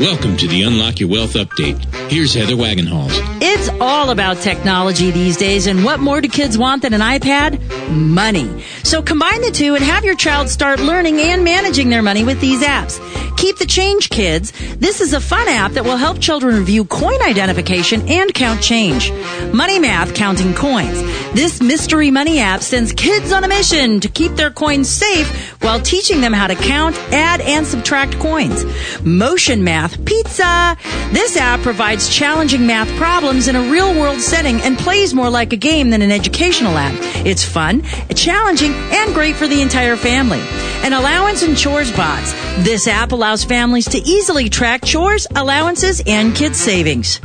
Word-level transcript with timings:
Welcome 0.00 0.36
to 0.38 0.48
the 0.48 0.64
Unlock 0.64 0.98
Your 0.98 1.08
Wealth 1.08 1.34
Update. 1.34 1.84
Here's 2.10 2.34
Heather 2.34 2.56
Wagenhals. 2.56 3.12
It's 3.40 3.68
all 3.80 4.10
about 4.10 4.38
technology 4.38 5.12
these 5.12 5.36
days, 5.36 5.68
and 5.68 5.84
what 5.84 6.00
more 6.00 6.20
do 6.20 6.28
kids 6.28 6.58
want 6.58 6.82
than 6.82 6.94
an 6.94 7.00
iPad? 7.00 7.60
Money. 7.90 8.64
So 8.82 9.00
combine 9.02 9.40
the 9.42 9.52
two 9.52 9.76
and 9.76 9.84
have 9.84 10.04
your 10.04 10.16
child 10.16 10.48
start 10.48 10.80
learning 10.80 11.20
and 11.20 11.44
managing 11.44 11.90
their 11.90 12.02
money 12.02 12.24
with 12.24 12.40
these 12.40 12.60
apps. 12.60 12.98
Keep 13.36 13.58
the 13.58 13.66
change, 13.66 14.10
kids. 14.10 14.52
This 14.76 15.00
is 15.00 15.12
a 15.12 15.20
fun 15.20 15.46
app 15.46 15.72
that 15.72 15.84
will 15.84 15.96
help 15.96 16.18
children 16.18 16.56
review 16.56 16.84
coin 16.86 17.22
identification 17.22 18.08
and 18.08 18.34
count 18.34 18.60
change. 18.60 19.12
Money 19.52 19.78
Math 19.78 20.14
Counting 20.14 20.54
Coins. 20.54 21.02
This 21.34 21.60
mystery 21.60 22.10
money 22.10 22.40
app 22.40 22.62
sends 22.62 22.92
kids 22.92 23.32
on 23.32 23.44
a 23.44 23.48
mission 23.48 24.00
to 24.00 24.08
keep 24.08 24.32
their 24.32 24.50
coins 24.50 24.88
safe 24.88 25.52
while 25.62 25.80
teaching 25.80 26.20
them 26.20 26.32
how 26.32 26.46
to 26.46 26.54
count, 26.54 26.96
add, 27.12 27.40
and 27.40 27.66
subtract 27.66 28.18
coins. 28.18 28.64
Motion 29.02 29.62
Math 29.62 29.83
Pizza. 30.04 30.76
This 31.12 31.36
app 31.36 31.60
provides 31.60 32.08
challenging 32.08 32.66
math 32.66 32.88
problems 32.96 33.48
in 33.48 33.56
a 33.56 33.62
real 33.70 33.94
world 33.98 34.20
setting 34.20 34.60
and 34.62 34.78
plays 34.78 35.12
more 35.12 35.30
like 35.30 35.52
a 35.52 35.56
game 35.56 35.90
than 35.90 36.02
an 36.02 36.10
educational 36.10 36.76
app. 36.76 36.94
It's 37.26 37.44
fun, 37.44 37.82
challenging, 38.14 38.72
and 38.72 39.12
great 39.14 39.36
for 39.36 39.46
the 39.46 39.60
entire 39.60 39.96
family. 39.96 40.40
An 40.82 40.92
allowance 40.92 41.42
and 41.42 41.56
chores 41.56 41.90
bots. 41.92 42.32
This 42.64 42.86
app 42.86 43.12
allows 43.12 43.44
families 43.44 43.88
to 43.90 43.98
easily 43.98 44.48
track 44.48 44.84
chores, 44.84 45.26
allowances, 45.34 46.02
and 46.06 46.34
kids' 46.34 46.58
savings. 46.58 47.20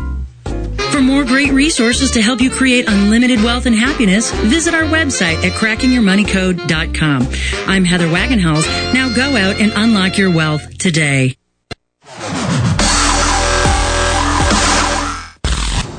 For 0.92 1.02
more 1.02 1.23
great 1.23 1.52
resources 1.52 2.12
to 2.12 2.22
help 2.22 2.42
you 2.42 2.50
create 2.50 2.90
unlimited 2.90 3.42
wealth 3.44 3.66
and 3.68 3.76
happiness, 3.76 4.32
visit 4.32 4.73
our 4.73 4.84
website 4.84 5.44
at 5.46 5.54
crackingyourmoneycode.com. 5.54 7.28
I'm 7.68 7.86
Heather 7.86 8.08
Wagenhals. 8.08 8.66
Now 8.94 9.14
go 9.16 9.38
out 9.38 9.62
and 9.62 9.72
unlock 9.76 10.18
your 10.18 10.34
wealth 10.34 10.78
today. 10.78 11.39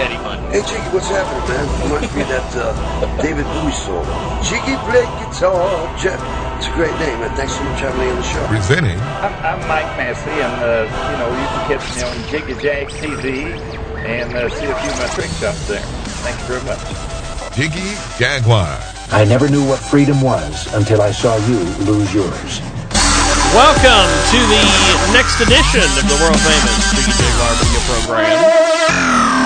Teddy 0.00 0.16
Fun. 0.24 0.40
Hey 0.48 0.64
Jiggy, 0.64 0.88
what's 0.96 1.12
happening, 1.12 1.44
man? 1.44 1.68
Reminds 1.84 2.08
me 2.16 2.24
of 2.24 2.32
that 2.32 2.48
uh, 2.56 2.72
David 3.20 3.44
Bowie 3.52 3.76
song. 3.84 4.00
Jiggy 4.40 4.72
play 4.88 5.04
guitar. 5.20 5.60
Jeff, 6.00 6.16
it's 6.56 6.72
a 6.72 6.72
great 6.72 6.96
name, 6.96 7.20
man. 7.20 7.28
Thanks 7.36 7.52
so 7.52 7.60
much 7.68 7.84
for 7.84 7.92
having 7.92 8.00
me 8.00 8.08
on 8.08 8.16
the 8.16 8.24
show. 8.24 8.40
Presenting 8.48 8.96
I'm, 9.20 9.36
I'm 9.44 9.60
Mike 9.68 9.92
Massey, 10.00 10.32
and 10.32 10.56
uh, 10.64 10.88
you 10.88 11.16
know 11.20 11.28
you 11.28 11.46
can 11.52 11.62
catch 11.68 11.84
me 11.92 12.00
on 12.00 12.16
Jiggy 12.32 12.56
Jag 12.64 12.88
TV 12.96 13.52
and 14.08 14.32
uh, 14.32 14.48
see 14.48 14.72
a 14.72 14.76
few 14.80 14.88
of 14.88 14.98
my 15.04 15.08
tricks 15.12 15.44
up 15.44 15.52
there. 15.68 15.84
Thank 16.24 16.40
you 16.40 16.56
very 16.56 16.64
much. 16.64 16.80
Jiggy 17.52 17.92
Jaguar. 18.16 18.72
I 19.12 19.28
never 19.28 19.52
knew 19.52 19.68
what 19.68 19.84
freedom 19.84 20.24
was 20.24 20.64
until 20.72 21.04
I 21.04 21.12
saw 21.12 21.36
you 21.44 21.60
lose 21.84 22.08
yours. 22.16 22.64
Welcome 23.52 24.08
to 24.32 24.40
the 24.48 24.64
next 25.12 25.44
edition 25.44 25.84
of 25.84 26.08
the 26.08 26.16
world 26.24 26.40
famous 26.40 26.88
Jiggy 26.96 27.12
Jaguar 27.20 27.52
video 27.60 27.80
program. 27.84 29.39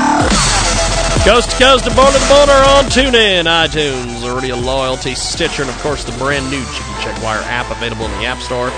Coast 1.24 1.52
to 1.52 1.56
coast 1.56 1.86
and 1.86 1.96
border 1.96 2.18
to 2.18 2.28
border 2.28 2.52
on 2.52 2.84
TuneIn, 2.84 3.44
iTunes, 3.44 4.36
Radio 4.36 4.56
Loyalty, 4.56 5.14
Stitcher, 5.14 5.62
and 5.62 5.70
of 5.70 5.78
course 5.78 6.04
the 6.04 6.12
brand 6.18 6.44
new 6.50 6.62
Jiggy 6.62 6.94
Jaguar 7.00 7.36
app 7.44 7.70
available 7.70 8.04
in 8.04 8.10
the 8.20 8.26
App 8.26 8.40
Store, 8.40 8.68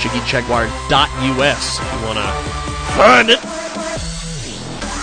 jiggyjaguar.us 0.00 1.80
if 1.80 1.92
you 1.94 2.06
want 2.06 2.18
to 2.18 2.28
find 2.92 3.30
it. 3.30 3.40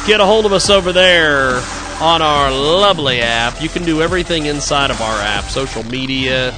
Get 0.08 0.20
a 0.20 0.26
hold 0.26 0.46
of 0.46 0.54
us 0.54 0.70
over 0.70 0.94
there 0.94 1.56
on 2.02 2.22
our 2.22 2.52
lovely 2.52 3.22
app. 3.22 3.60
You 3.64 3.70
can 3.70 3.84
do 3.84 4.04
everything 4.04 4.46
inside 4.46 4.92
of 4.92 5.02
our 5.02 5.22
app 5.22 5.46
social 5.46 5.84
media, 5.86 6.54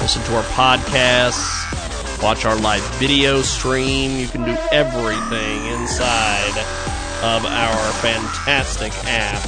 listen 0.00 0.22
to 0.22 0.36
our 0.36 0.44
podcasts, 0.44 2.22
watch 2.22 2.46
our 2.46 2.56
live 2.56 2.82
video 2.94 3.42
stream. 3.42 4.18
You 4.18 4.28
can 4.28 4.46
do 4.46 4.56
everything 4.70 5.66
inside 5.66 6.91
of 7.22 7.46
our 7.46 7.92
fantastic 7.94 8.92
app. 9.06 9.40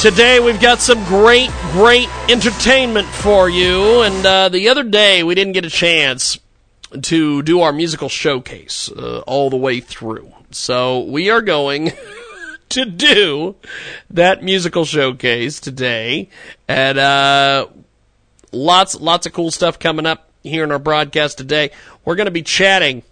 Today 0.00 0.40
we've 0.40 0.60
got 0.60 0.80
some 0.80 1.04
great, 1.04 1.50
great 1.70 2.08
entertainment 2.28 3.06
for 3.06 3.48
you. 3.48 4.02
And 4.02 4.26
uh, 4.26 4.48
the 4.48 4.68
other 4.68 4.82
day 4.82 5.22
we 5.22 5.36
didn't 5.36 5.52
get 5.52 5.64
a 5.64 5.70
chance 5.70 6.38
to 7.02 7.42
do 7.42 7.60
our 7.60 7.72
musical 7.72 8.08
showcase 8.08 8.90
uh, 8.90 9.20
all 9.26 9.50
the 9.50 9.56
way 9.56 9.80
through. 9.80 10.32
So 10.50 11.00
we 11.00 11.30
are 11.30 11.42
going 11.42 11.92
to 12.70 12.84
do 12.84 13.54
that 14.10 14.42
musical 14.42 14.84
showcase 14.84 15.60
today. 15.60 16.28
And 16.66 16.98
uh, 16.98 17.68
lots, 18.52 19.00
lots 19.00 19.26
of 19.26 19.32
cool 19.32 19.52
stuff 19.52 19.78
coming 19.78 20.06
up 20.06 20.28
here 20.42 20.64
in 20.64 20.72
our 20.72 20.78
broadcast 20.78 21.38
today. 21.38 21.70
We're 22.04 22.16
going 22.16 22.26
to 22.26 22.32
be 22.32 22.42
chatting 22.42 23.02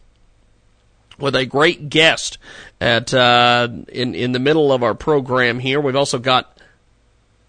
with 1.18 1.34
a 1.34 1.46
great 1.46 1.88
guest 1.88 2.38
at 2.80 3.12
uh, 3.14 3.68
in 3.88 4.14
in 4.14 4.32
the 4.32 4.38
middle 4.38 4.72
of 4.72 4.82
our 4.82 4.94
program 4.94 5.58
here. 5.58 5.80
We've 5.80 5.96
also 5.96 6.18
got 6.18 6.56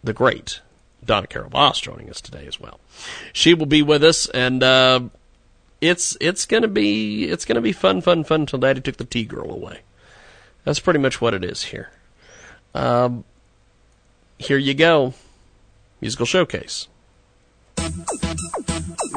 the 0.04 0.14
great 0.14 0.62
Donna 1.06 1.28
Carol 1.28 1.50
Voss 1.50 1.80
joining 1.80 2.10
us 2.10 2.22
today 2.22 2.46
as 2.48 2.60
well. 2.60 2.80
She 3.34 3.54
will 3.54 3.66
be 3.66 3.82
with 3.82 4.04
us, 4.04 4.28
and 4.28 4.62
uh, 4.64 5.02
it's 5.82 6.18
it's 6.22 6.46
gonna 6.46 6.68
be 6.68 7.26
it's 7.26 7.46
gonna 7.46 7.62
be 7.62 7.72
fun, 7.72 8.02
fun, 8.02 8.24
fun 8.24 8.42
until 8.42 8.60
Daddy 8.60 8.82
took 8.82 8.98
the 8.98 9.06
tea 9.06 9.26
girl 9.26 9.52
away. 9.52 9.82
That's 10.64 10.80
pretty 10.80 11.00
much 11.00 11.22
what 11.22 11.34
it 11.34 11.44
is 11.44 11.64
here. 11.64 11.92
Um, 12.74 13.24
here 14.38 14.58
you 14.58 14.74
go, 14.74 15.14
musical 16.02 16.26
showcase. 16.26 16.88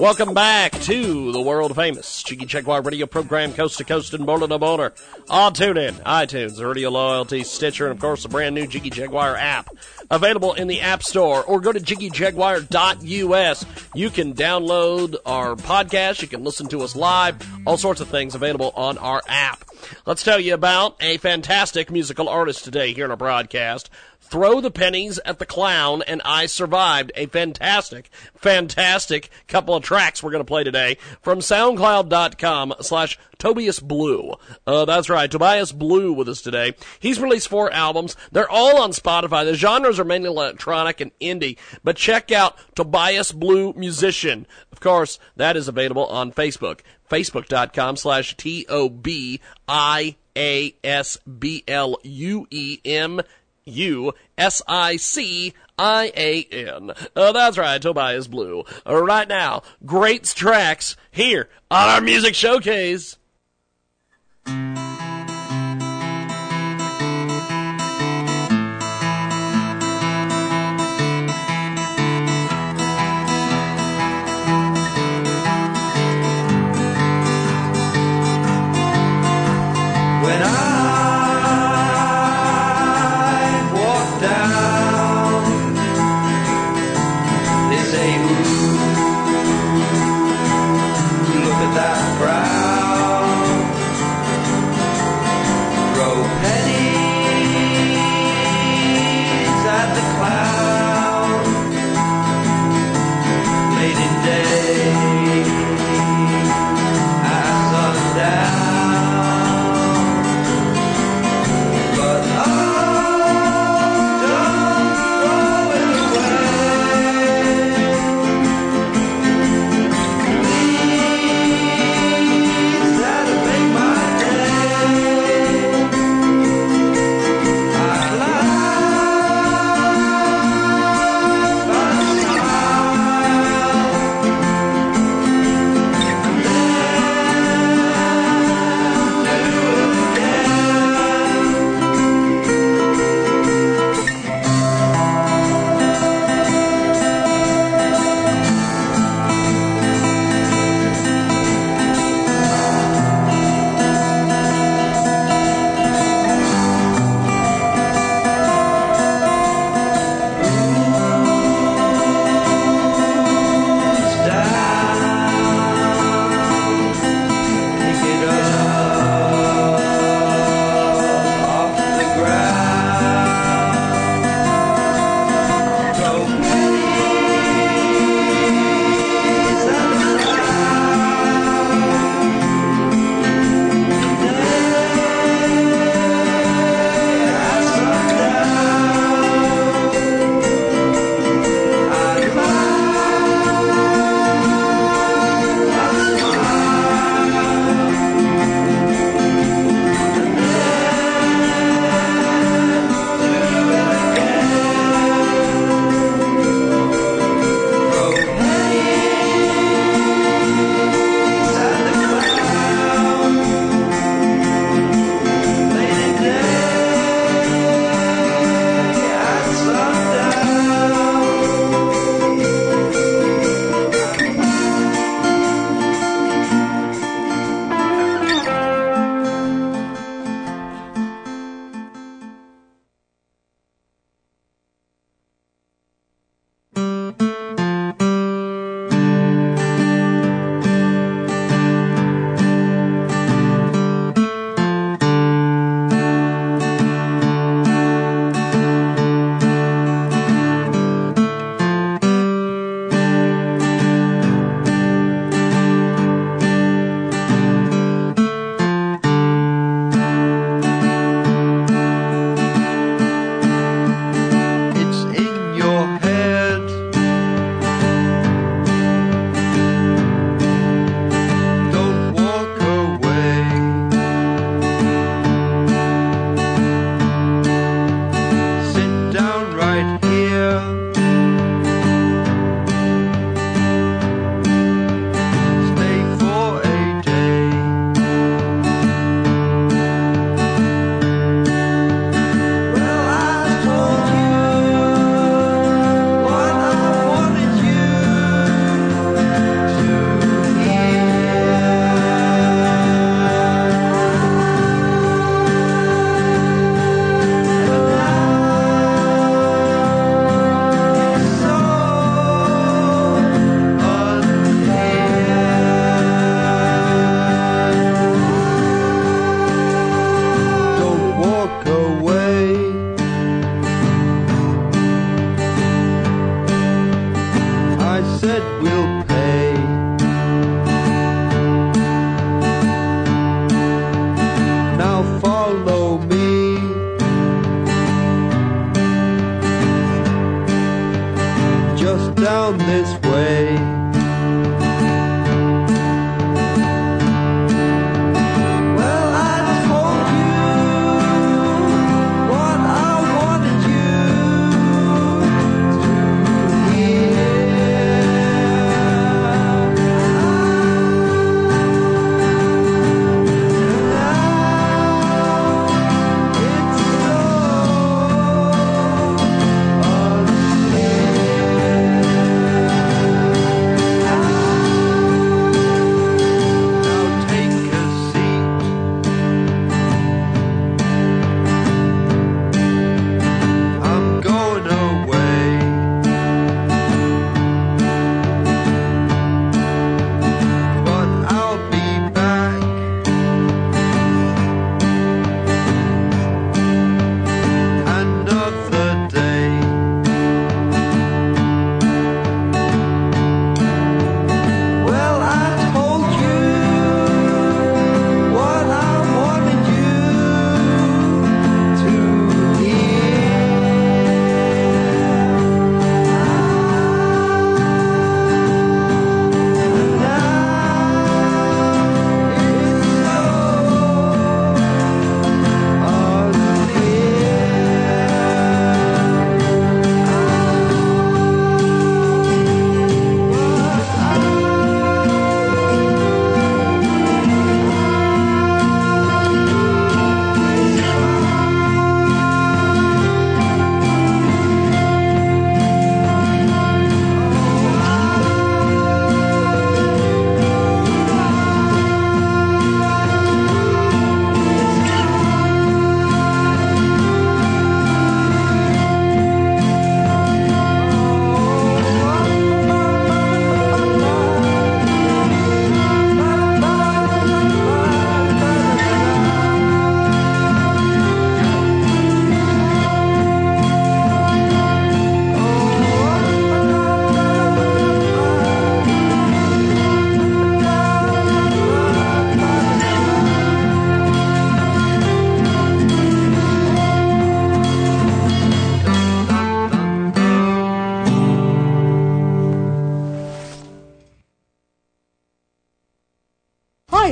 Welcome 0.00 0.32
back 0.32 0.72
to 0.80 1.30
the 1.30 1.42
world 1.42 1.76
famous 1.76 2.22
Jiggy 2.22 2.46
Jaguar 2.46 2.80
radio 2.80 3.04
program, 3.04 3.52
coast 3.52 3.76
to 3.76 3.84
coast 3.84 4.14
and 4.14 4.24
border 4.24 4.48
to 4.48 4.58
border. 4.58 4.94
On 5.28 5.52
TuneIn, 5.52 5.92
iTunes, 6.04 6.58
Radio 6.66 6.88
Loyalty, 6.88 7.44
Stitcher, 7.44 7.84
and 7.84 7.92
of 7.92 8.00
course 8.00 8.22
the 8.22 8.30
brand 8.30 8.54
new 8.54 8.66
Jiggy 8.66 8.88
Jaguar 8.88 9.36
app. 9.36 9.68
Available 10.10 10.54
in 10.54 10.68
the 10.68 10.80
App 10.80 11.02
Store 11.02 11.44
or 11.44 11.60
go 11.60 11.70
to 11.70 11.78
jiggyjaguar.us. 11.78 13.66
You 13.94 14.08
can 14.08 14.32
download 14.32 15.16
our 15.26 15.54
podcast, 15.54 16.22
you 16.22 16.28
can 16.28 16.44
listen 16.44 16.66
to 16.68 16.80
us 16.80 16.96
live, 16.96 17.36
all 17.66 17.76
sorts 17.76 18.00
of 18.00 18.08
things 18.08 18.34
available 18.34 18.72
on 18.74 18.96
our 18.96 19.20
app. 19.28 19.66
Let's 20.06 20.22
tell 20.22 20.40
you 20.40 20.54
about 20.54 20.96
a 21.00 21.16
fantastic 21.18 21.90
musical 21.90 22.28
artist 22.28 22.64
today 22.64 22.92
here 22.92 23.04
in 23.04 23.10
our 23.10 23.16
broadcast. 23.16 23.90
Throw 24.30 24.60
the 24.60 24.70
pennies 24.70 25.18
at 25.24 25.40
the 25.40 25.46
clown 25.46 26.02
and 26.02 26.22
I 26.24 26.46
survived. 26.46 27.10
A 27.16 27.26
fantastic, 27.26 28.10
fantastic 28.36 29.28
couple 29.48 29.74
of 29.74 29.82
tracks 29.82 30.22
we're 30.22 30.30
going 30.30 30.40
to 30.40 30.44
play 30.44 30.62
today 30.62 30.98
from 31.20 31.40
soundcloud.com 31.40 32.74
slash 32.80 33.18
Tobias 33.38 33.80
Blue. 33.80 34.34
Uh, 34.66 34.84
that's 34.84 35.10
right, 35.10 35.28
Tobias 35.28 35.72
Blue 35.72 36.12
with 36.12 36.28
us 36.28 36.42
today. 36.42 36.74
He's 37.00 37.18
released 37.18 37.48
four 37.48 37.72
albums. 37.72 38.14
They're 38.30 38.48
all 38.48 38.80
on 38.80 38.92
Spotify. 38.92 39.44
The 39.44 39.54
genres 39.54 39.98
are 39.98 40.04
mainly 40.04 40.28
electronic 40.28 41.00
and 41.00 41.10
indie, 41.18 41.58
but 41.82 41.96
check 41.96 42.30
out 42.30 42.56
Tobias 42.76 43.32
Blue 43.32 43.72
Musician. 43.72 44.46
Of 44.70 44.78
course, 44.78 45.18
that 45.36 45.56
is 45.56 45.66
available 45.66 46.06
on 46.06 46.30
Facebook. 46.30 46.80
Facebook.com 47.10 47.96
slash 47.96 48.36
T 48.36 48.64
O 48.68 48.88
B 48.88 49.40
I 49.68 50.16
A 50.36 50.74
S 50.82 51.18
B 51.18 51.64
L 51.68 51.98
U 52.02 52.46
E 52.50 52.78
M 52.84 53.20
U 53.64 54.14
S 54.38 54.62
I 54.66 54.96
C 54.96 55.52
I 55.78 56.12
A 56.16 56.42
N. 56.44 56.92
Uh, 57.14 57.32
that's 57.32 57.58
right, 57.58 57.80
Tobias 57.80 58.28
Blue. 58.28 58.64
Uh, 58.86 59.02
right 59.02 59.28
now, 59.28 59.62
great 59.84 60.24
tracks 60.24 60.96
here 61.10 61.48
on 61.70 61.88
our 61.88 62.00
music 62.00 62.34
showcase. 62.34 63.16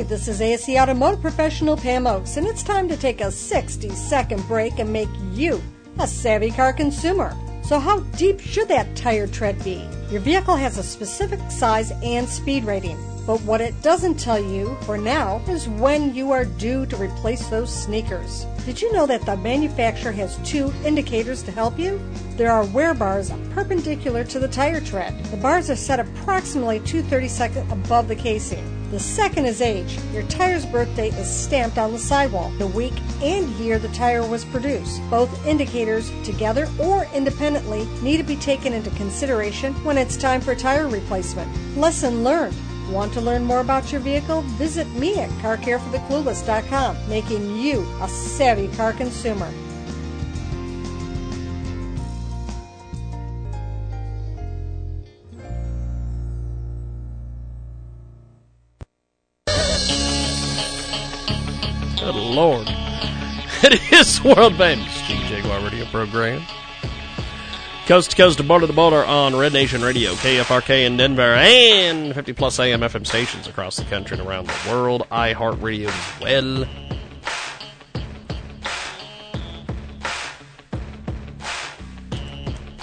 This 0.09 0.27
is 0.27 0.41
ASE 0.41 0.69
Automotive 0.69 1.21
Professional 1.21 1.77
Pam 1.77 2.07
Oakes, 2.07 2.37
and 2.37 2.47
it's 2.47 2.63
time 2.63 2.89
to 2.89 2.97
take 2.97 3.21
a 3.21 3.31
60 3.31 3.91
second 3.91 4.41
break 4.47 4.79
and 4.79 4.91
make 4.91 5.07
you 5.33 5.61
a 5.99 6.07
savvy 6.07 6.49
car 6.49 6.73
consumer. 6.73 7.37
So, 7.63 7.77
how 7.77 7.99
deep 8.17 8.39
should 8.39 8.69
that 8.69 8.95
tire 8.95 9.27
tread 9.27 9.63
be? 9.63 9.87
Your 10.09 10.21
vehicle 10.21 10.55
has 10.55 10.79
a 10.79 10.83
specific 10.83 11.39
size 11.51 11.91
and 12.01 12.27
speed 12.27 12.63
rating, 12.63 12.97
but 13.27 13.39
what 13.43 13.61
it 13.61 13.79
doesn't 13.83 14.19
tell 14.19 14.39
you 14.39 14.75
for 14.81 14.97
now 14.97 15.43
is 15.47 15.69
when 15.69 16.15
you 16.15 16.31
are 16.31 16.45
due 16.45 16.87
to 16.87 16.97
replace 16.97 17.47
those 17.49 17.71
sneakers. 17.71 18.47
Did 18.65 18.81
you 18.81 18.91
know 18.91 19.05
that 19.05 19.27
the 19.27 19.37
manufacturer 19.37 20.11
has 20.13 20.37
two 20.37 20.73
indicators 20.83 21.43
to 21.43 21.51
help 21.51 21.77
you? 21.77 22.01
There 22.35 22.51
are 22.51 22.65
wear 22.65 22.95
bars 22.95 23.31
perpendicular 23.51 24.23
to 24.23 24.39
the 24.39 24.47
tire 24.47 24.81
tread. 24.81 25.23
The 25.25 25.37
bars 25.37 25.69
are 25.69 25.75
set 25.75 25.99
approximately 25.99 26.79
2 26.79 27.03
32 27.03 27.59
above 27.69 28.07
the 28.07 28.15
casing. 28.15 28.78
The 28.91 28.99
second 28.99 29.45
is 29.45 29.61
age. 29.61 29.99
Your 30.13 30.23
tire's 30.23 30.65
birth 30.65 30.93
date 30.95 31.13
is 31.13 31.29
stamped 31.29 31.77
on 31.77 31.91
the 31.91 31.99
sidewall, 31.99 32.49
the 32.57 32.65
week 32.65 32.93
and 33.21 33.47
year 33.51 33.77
the 33.77 33.87
tire 33.89 34.27
was 34.27 34.43
produced. 34.45 34.99
Both 35.11 35.45
indicators, 35.45 36.11
together 36.23 36.67
or 36.79 37.05
independently, 37.13 37.85
need 38.01 38.17
to 38.17 38.23
be 38.23 38.35
taken 38.35 38.73
into 38.73 38.89
consideration 38.91 39.75
when 39.83 39.99
it's 39.99 40.17
time 40.17 40.41
for 40.41 40.55
tire 40.55 40.87
replacement. 40.87 41.77
Lesson 41.77 42.23
learned. 42.23 42.55
Want 42.89 43.13
to 43.13 43.21
learn 43.21 43.43
more 43.43 43.59
about 43.59 43.91
your 43.91 44.01
vehicle? 44.01 44.41
Visit 44.57 44.87
me 44.95 45.19
at 45.19 45.29
carcarefortheclueless.com, 45.41 46.97
making 47.07 47.57
you 47.57 47.87
a 48.01 48.09
savvy 48.09 48.69
car 48.69 48.93
consumer. 48.93 49.51
Lord. 62.29 62.67
It 63.61 63.91
is 63.91 64.23
world 64.23 64.55
famous 64.55 65.01
Jiggy 65.01 65.27
Jaguar 65.27 65.59
radio 65.59 65.83
program. 65.87 66.41
Coast 67.87 68.11
to 68.11 68.15
coast 68.15 68.37
to 68.37 68.43
border 68.43 68.67
to 68.67 68.71
border 68.71 69.03
on 69.03 69.35
Red 69.35 69.51
Nation 69.51 69.81
Radio, 69.81 70.13
KFRK 70.13 70.85
in 70.85 70.95
Denver, 70.95 71.33
and 71.33 72.13
50 72.13 72.31
plus 72.33 72.57
AM 72.59 72.79
FM 72.79 73.05
stations 73.05 73.47
across 73.47 73.75
the 73.75 73.83
country 73.85 74.17
and 74.17 74.25
around 74.25 74.47
the 74.47 74.69
world. 74.71 75.05
iHeartRadio 75.11 75.87
as 75.87 76.21
well. 76.21 76.65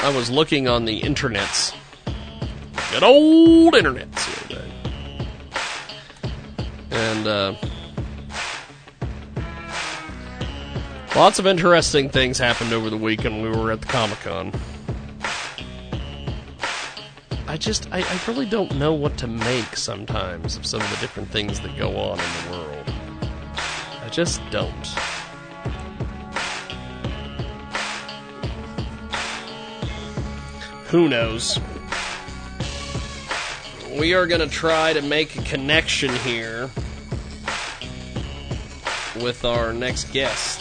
I 0.01 0.15
was 0.15 0.31
looking 0.31 0.69
on 0.69 0.85
the 0.85 1.01
internets. 1.01 1.75
Good 2.93 3.03
old 3.03 3.75
internets. 3.75 4.25
And, 6.91 7.27
uh, 7.27 7.55
Lots 11.17 11.39
of 11.39 11.47
interesting 11.47 12.11
things 12.11 12.37
happened 12.37 12.75
over 12.75 12.91
the 12.91 12.97
weekend 12.99 13.43
we 13.43 13.49
were 13.49 13.73
at 13.73 13.81
the 13.81 13.87
Comic 13.87 14.19
Con. 14.21 14.53
I 17.49 17.57
just, 17.57 17.89
I, 17.91 18.01
I 18.01 18.21
really 18.29 18.45
don't 18.45 18.77
know 18.77 18.93
what 18.93 19.17
to 19.17 19.27
make 19.27 19.79
sometimes 19.79 20.59
of 20.59 20.67
some 20.67 20.83
of 20.83 20.91
the 20.91 20.97
different 20.97 21.31
things 21.31 21.59
that 21.61 21.75
go 21.79 21.97
on 21.97 22.21
in 22.21 22.45
the 22.45 22.59
world. 22.59 22.93
I 24.05 24.11
just 24.13 24.43
don't. 24.51 24.87
Who 30.89 31.09
knows? 31.09 31.59
We 33.99 34.13
are 34.13 34.27
going 34.27 34.43
to 34.43 34.55
try 34.55 34.93
to 34.93 35.01
make 35.01 35.35
a 35.39 35.43
connection 35.45 36.15
here 36.17 36.69
with 39.19 39.47
our 39.47 39.73
next 39.73 40.13
guest 40.13 40.56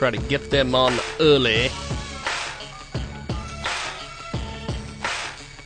try 0.00 0.10
to 0.10 0.28
get 0.30 0.48
them 0.48 0.74
on 0.74 0.94
early. 1.20 1.68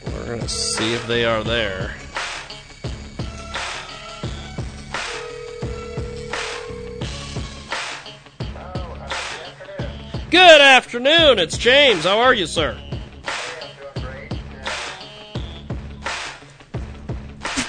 We're 0.04 0.26
going 0.26 0.40
to 0.40 0.48
see 0.48 0.92
if 0.92 1.06
they 1.06 1.24
are 1.24 1.44
there. 1.44 1.94
Good 10.32 10.60
afternoon, 10.60 11.38
it's 11.38 11.56
James. 11.56 12.02
How 12.02 12.18
are 12.18 12.34
you, 12.34 12.46
sir? 12.46 12.76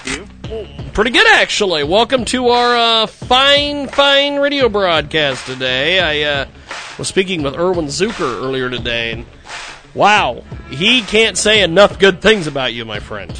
You? 0.04 0.28
Pretty 0.94 1.12
good, 1.12 1.28
actually. 1.28 1.84
Welcome 1.84 2.26
to 2.26 2.48
our 2.48 3.04
uh, 3.04 3.06
fine, 3.06 3.88
fine 3.88 4.38
radio 4.38 4.68
broadcast 4.68 5.46
today. 5.46 6.00
I 6.00 6.42
uh, 6.42 6.46
was 6.98 7.08
speaking 7.08 7.44
with 7.44 7.56
Irwin 7.56 7.88
Zucker 7.88 8.42
earlier 8.42 8.70
today, 8.70 9.12
and 9.12 9.25
wow, 9.94 10.44
he 10.70 11.02
can't 11.02 11.38
say 11.38 11.62
enough 11.62 12.00
good 12.00 12.22
things 12.22 12.48
about 12.48 12.74
you, 12.74 12.86
my 12.86 13.00
friend. 13.00 13.38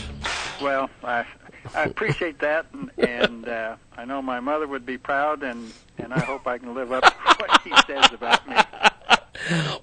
Well, 0.62 0.90
I 1.04 1.26
I 1.74 1.84
appreciate 1.84 2.40
that, 2.40 2.68
and, 2.74 2.92
and 2.98 3.48
uh, 3.48 3.76
I 3.98 4.06
know 4.06 4.22
my 4.22 4.40
mother 4.40 4.68
would 4.68 4.86
be 4.86 4.98
proud, 4.98 5.44
and 5.44 5.72
and 5.98 6.14
I 6.14 6.20
hope 6.20 6.48
I 6.48 6.58
can 6.58 6.74
live 6.74 6.92
up 6.92 7.04
to 7.04 7.36
what 7.38 7.62
he 7.62 7.74
says 7.88 8.12
about 8.12 8.48
me. 8.48 8.56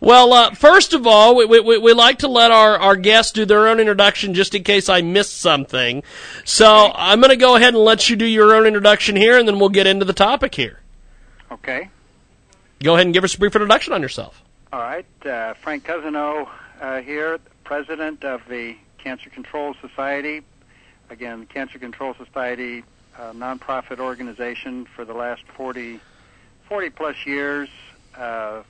Well, 0.00 0.32
uh, 0.32 0.54
first 0.54 0.92
of 0.92 1.06
all, 1.06 1.36
we, 1.36 1.44
we, 1.46 1.78
we 1.78 1.92
like 1.92 2.18
to 2.20 2.28
let 2.28 2.50
our, 2.50 2.76
our 2.78 2.96
guests 2.96 3.32
do 3.32 3.44
their 3.44 3.68
own 3.68 3.78
introduction 3.78 4.34
just 4.34 4.54
in 4.54 4.64
case 4.64 4.88
I 4.88 5.02
missed 5.02 5.38
something. 5.38 6.02
So 6.44 6.90
I'm 6.94 7.20
going 7.20 7.30
to 7.30 7.36
go 7.36 7.54
ahead 7.54 7.74
and 7.74 7.84
let 7.84 8.10
you 8.10 8.16
do 8.16 8.24
your 8.24 8.54
own 8.54 8.66
introduction 8.66 9.14
here, 9.14 9.38
and 9.38 9.46
then 9.46 9.60
we'll 9.60 9.68
get 9.68 9.86
into 9.86 10.04
the 10.04 10.14
topic 10.14 10.54
here. 10.54 10.80
Okay. 11.52 11.90
Go 12.82 12.94
ahead 12.94 13.06
and 13.06 13.14
give 13.14 13.22
us 13.22 13.34
a 13.34 13.38
brief 13.38 13.54
introduction 13.54 13.92
on 13.92 14.02
yourself. 14.02 14.42
All 14.72 14.80
right. 14.80 15.06
Uh, 15.24 15.54
Frank 15.54 15.84
Cousineau 15.84 16.48
uh, 16.80 17.00
here, 17.00 17.38
president 17.62 18.24
of 18.24 18.42
the 18.48 18.76
Cancer 18.98 19.30
Control 19.30 19.74
Society. 19.80 20.42
Again, 21.08 21.40
the 21.40 21.46
Cancer 21.46 21.78
Control 21.78 22.14
Society, 22.14 22.82
a 23.16 23.32
nonprofit 23.34 24.00
organization 24.00 24.86
for 24.86 25.04
the 25.04 25.12
last 25.12 25.42
40, 25.56 26.00
40 26.68 26.90
plus 26.90 27.16
years, 27.24 27.68
uh, 28.16 28.62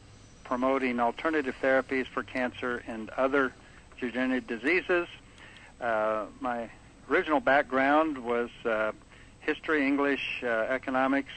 promoting 0.45 1.01
alternative 1.01 1.55
therapies 1.63 2.07
for 2.07 2.23
cancer 2.23 2.83
and 2.87 3.09
other 3.11 3.55
degenerative 3.99 4.47
diseases. 4.47 5.09
Uh, 5.81 6.27
my 6.41 6.69
original 7.09 7.41
background 7.41 8.19
was 8.19 8.51
uh, 8.67 8.93
history, 9.41 9.87
English, 9.87 10.43
uh, 10.43 10.47
economics, 10.69 11.33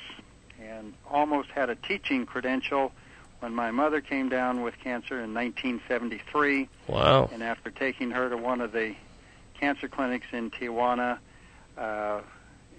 and 0.61 0.93
almost 1.09 1.49
had 1.49 1.69
a 1.69 1.75
teaching 1.75 2.25
credential 2.25 2.91
when 3.39 3.53
my 3.53 3.71
mother 3.71 4.01
came 4.01 4.29
down 4.29 4.61
with 4.61 4.77
cancer 4.79 5.15
in 5.21 5.33
1973. 5.33 6.69
Wow. 6.87 7.29
And 7.31 7.43
after 7.43 7.69
taking 7.69 8.11
her 8.11 8.29
to 8.29 8.37
one 8.37 8.61
of 8.61 8.71
the 8.71 8.95
cancer 9.59 9.87
clinics 9.87 10.27
in 10.31 10.51
Tijuana, 10.51 11.19
uh, 11.77 12.21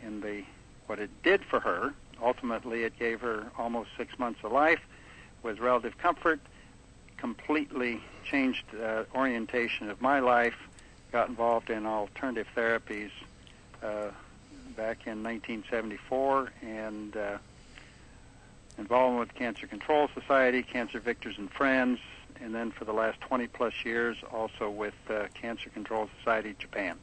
in 0.05 0.21
the 0.21 0.43
what 0.87 0.99
it 0.99 1.11
did 1.23 1.45
for 1.45 1.61
her, 1.61 1.93
ultimately 2.23 2.85
it 2.85 2.99
gave 2.99 3.21
her 3.21 3.47
almost 3.59 3.91
six 3.97 4.19
months 4.19 4.41
of 4.45 4.53
life 4.53 4.81
with 5.43 5.59
relative 5.59 5.99
comfort, 5.99 6.41
completely 7.17 8.01
changed 8.25 8.65
uh, 8.75 9.05
orientation 9.15 9.91
of 9.91 10.01
my 10.01 10.21
life, 10.21 10.57
got 11.13 11.29
involved 11.29 11.71
in 11.71 11.87
alternative 11.87 12.47
therapies 12.57 13.11
uh, 13.83 14.11
back 14.77 15.07
in 15.07 15.23
1974, 15.23 16.53
and 16.63 17.17
uh, 17.17 17.39
involvement 18.79 19.21
with 19.21 19.35
Cancer 19.35 19.67
Control 19.67 20.09
Society, 20.15 20.63
Cancer 20.63 21.01
Victors 21.01 21.37
and 21.39 21.51
Friends, 21.51 21.99
and 22.41 22.55
then 22.55 22.71
for 22.71 22.85
the 22.85 22.93
last 22.93 23.21
20 23.23 23.47
plus 23.49 23.73
years 23.85 24.17
also 24.33 24.71
with 24.71 24.95
uh, 25.09 25.27
Cancer 25.35 25.71
Control 25.71 26.09
Society 26.19 26.55
Japan. 26.59 26.99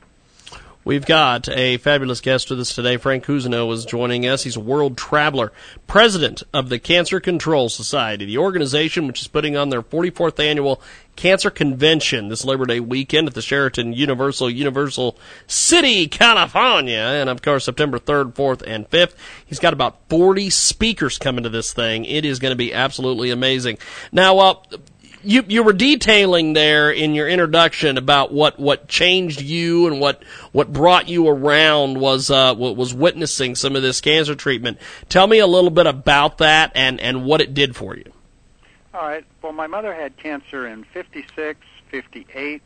We've 0.85 1.05
got 1.05 1.47
a 1.47 1.77
fabulous 1.77 2.19
guest 2.19 2.49
with 2.49 2.59
us 2.59 2.75
today. 2.75 2.97
Frank 2.97 3.25
Cousineau 3.25 3.71
is 3.71 3.85
joining 3.85 4.27
us. 4.27 4.43
He's 4.43 4.57
a 4.57 4.59
world 4.59 4.97
traveler, 4.97 5.53
president 5.87 6.43
of 6.53 6.67
the 6.67 6.77
Cancer 6.77 7.21
Control 7.21 7.69
Society, 7.69 8.25
the 8.25 8.37
organization 8.37 9.07
which 9.07 9.21
is 9.21 9.29
putting 9.29 9.55
on 9.55 9.69
their 9.69 9.81
44th 9.81 10.43
annual 10.43 10.81
Cancer 11.15 11.49
Convention 11.49 12.29
this 12.29 12.45
Labor 12.45 12.65
Day 12.65 12.79
weekend 12.79 13.27
at 13.27 13.33
the 13.33 13.41
Sheraton 13.41 13.93
Universal, 13.93 14.49
Universal 14.49 15.17
City, 15.47 16.07
California. 16.07 16.97
And 16.97 17.29
of 17.29 17.41
course, 17.41 17.65
September 17.65 17.99
3rd, 17.99 18.33
4th, 18.33 18.63
and 18.65 18.89
5th. 18.89 19.13
He's 19.45 19.59
got 19.59 19.73
about 19.73 19.97
40 20.09 20.49
speakers 20.49 21.17
coming 21.17 21.43
to 21.43 21.49
this 21.49 21.73
thing. 21.73 22.05
It 22.05 22.25
is 22.25 22.39
going 22.39 22.51
to 22.51 22.57
be 22.57 22.73
absolutely 22.73 23.29
amazing. 23.29 23.77
Now, 24.11 24.39
uh, 24.39 24.55
you 25.23 25.43
you 25.47 25.63
were 25.63 25.73
detailing 25.73 26.53
there 26.53 26.91
in 26.91 27.15
your 27.15 27.27
introduction 27.29 27.97
about 27.97 28.33
what, 28.33 28.59
what 28.59 28.87
changed 28.87 29.41
you 29.41 29.87
and 29.87 29.99
what 29.99 30.23
what 30.51 30.71
brought 30.71 31.07
you 31.07 31.27
around 31.27 31.99
was 31.99 32.29
uh, 32.29 32.53
was 32.57 32.93
witnessing 32.93 33.55
some 33.55 33.75
of 33.75 33.81
this 33.81 34.01
cancer 34.01 34.35
treatment. 34.35 34.77
Tell 35.09 35.27
me 35.27 35.39
a 35.39 35.47
little 35.47 35.69
bit 35.69 35.87
about 35.87 36.39
that 36.39 36.71
and, 36.75 36.99
and 36.99 37.25
what 37.25 37.41
it 37.41 37.53
did 37.53 37.75
for 37.75 37.95
you. 37.95 38.11
All 38.93 39.07
right. 39.07 39.25
Well, 39.41 39.53
my 39.53 39.65
mother 39.65 39.91
had 39.91 40.17
cancer 40.17 40.67
in 40.67 40.83
56, 40.83 41.59
58, 41.89 42.61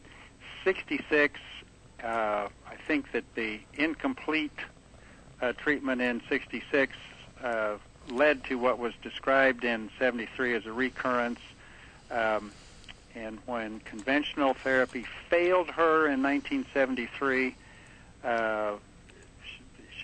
66. 0.66 1.40
Uh, 2.04 2.06
I 2.06 2.76
think 2.86 3.14
that 3.14 3.24
the 3.36 3.62
incomplete 3.76 4.52
uh, 5.42 5.54
treatment 5.54 6.02
in 6.02 6.22
66 6.28 6.94
uh, 7.42 7.78
led 8.10 8.44
to 8.46 8.56
what 8.56 8.78
was 8.78 8.94
described 9.02 9.64
in 9.64 9.90
73 10.00 10.56
as 10.56 10.66
a 10.66 10.74
recurrence. 10.74 11.40
Um, 12.12 12.52
and 13.16 13.40
when 13.46 13.80
conventional 13.80 14.54
therapy 14.54 15.06
failed 15.30 15.70
her 15.70 16.08
in 16.08 16.22
1973, 16.22 17.56
uh, 18.26 18.74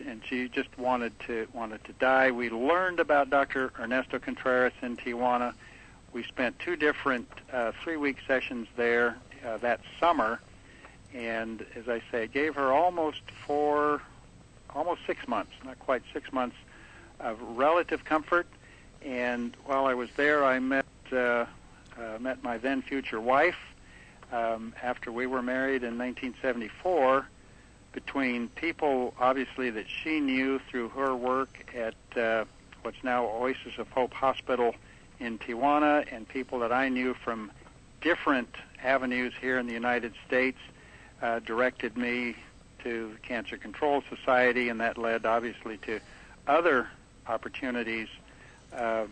and 0.08 0.21
she 0.26 0.47
just 0.47 0.76
wanted 0.78 1.17
to 1.28 1.47
wanted 1.54 1.84
to 1.84 1.93
die, 1.93 2.32
we 2.32 2.50
learned 2.50 3.00
about 3.02 3.30
Dr. 3.30 3.74
Ernesto 3.78 4.19
Contreras 4.19 4.74
in 4.82 4.95
Tijuana. 4.95 5.54
We 6.13 6.21
spent 6.23 6.60
two 6.60 6.76
different 6.76 7.28
uh, 7.52 7.71
three-week 7.84 8.17
sessions 8.28 8.67
there 8.78 9.17
uh, 9.43 9.58
that 9.58 9.82
summer, 9.99 10.39
and 11.13 11.65
as 11.76 11.89
I 11.89 12.04
say, 12.12 12.28
gave 12.28 12.54
her 12.54 12.71
almost 12.71 13.21
four, 13.47 14.02
almost 14.76 15.02
six 15.08 15.28
months, 15.28 15.52
not 15.65 15.80
quite 15.80 16.04
six 16.13 16.32
months, 16.32 16.56
of 17.19 17.41
relative 17.41 18.06
comfort. 18.06 18.45
And 19.04 19.58
while 19.65 19.88
I 19.88 19.95
was 19.95 20.10
there, 20.15 20.45
I 20.45 20.60
met 20.60 20.86
uh, 21.12 21.15
uh, 21.15 21.45
met 22.19 22.43
my 22.43 22.58
then 22.58 22.82
future 22.82 23.19
wife 23.19 23.58
um, 24.32 24.73
after 24.82 25.12
we 25.12 25.26
were 25.26 25.41
married 25.41 25.84
in 25.84 25.97
1974. 25.97 27.28
Between 27.91 28.49
people, 28.49 29.13
obviously, 29.19 29.69
that 29.71 29.86
she 29.88 30.19
knew 30.19 30.60
through 30.69 30.89
her 30.89 31.15
work 31.15 31.71
at 31.76 32.17
uh, 32.17 32.45
what's 32.82 33.04
now 33.04 33.26
Oasis 33.26 33.78
of 33.78 33.88
Hope 33.89 34.13
Hospital 34.13 34.76
in 35.19 35.39
Tijuana, 35.39 36.06
and 36.12 36.28
people 36.28 36.60
that 36.60 36.71
I 36.71 36.89
knew 36.89 37.13
from 37.13 37.52
different 38.02 38.49
avenues 38.84 39.34
here 39.39 39.58
in 39.60 39.67
the 39.67 39.73
United 39.73 40.13
States, 40.28 40.58
uh, 41.21 41.39
directed 41.39 41.97
me 41.97 42.36
to 42.84 43.13
the 43.13 43.19
Cancer 43.19 43.58
Control 43.58 44.04
Society, 44.10 44.69
and 44.69 44.80
that 44.82 44.97
led 44.97 45.26
obviously 45.26 45.78
to 45.78 45.99
other 46.47 46.89
opportunities 47.28 48.10
uh, 48.76 49.06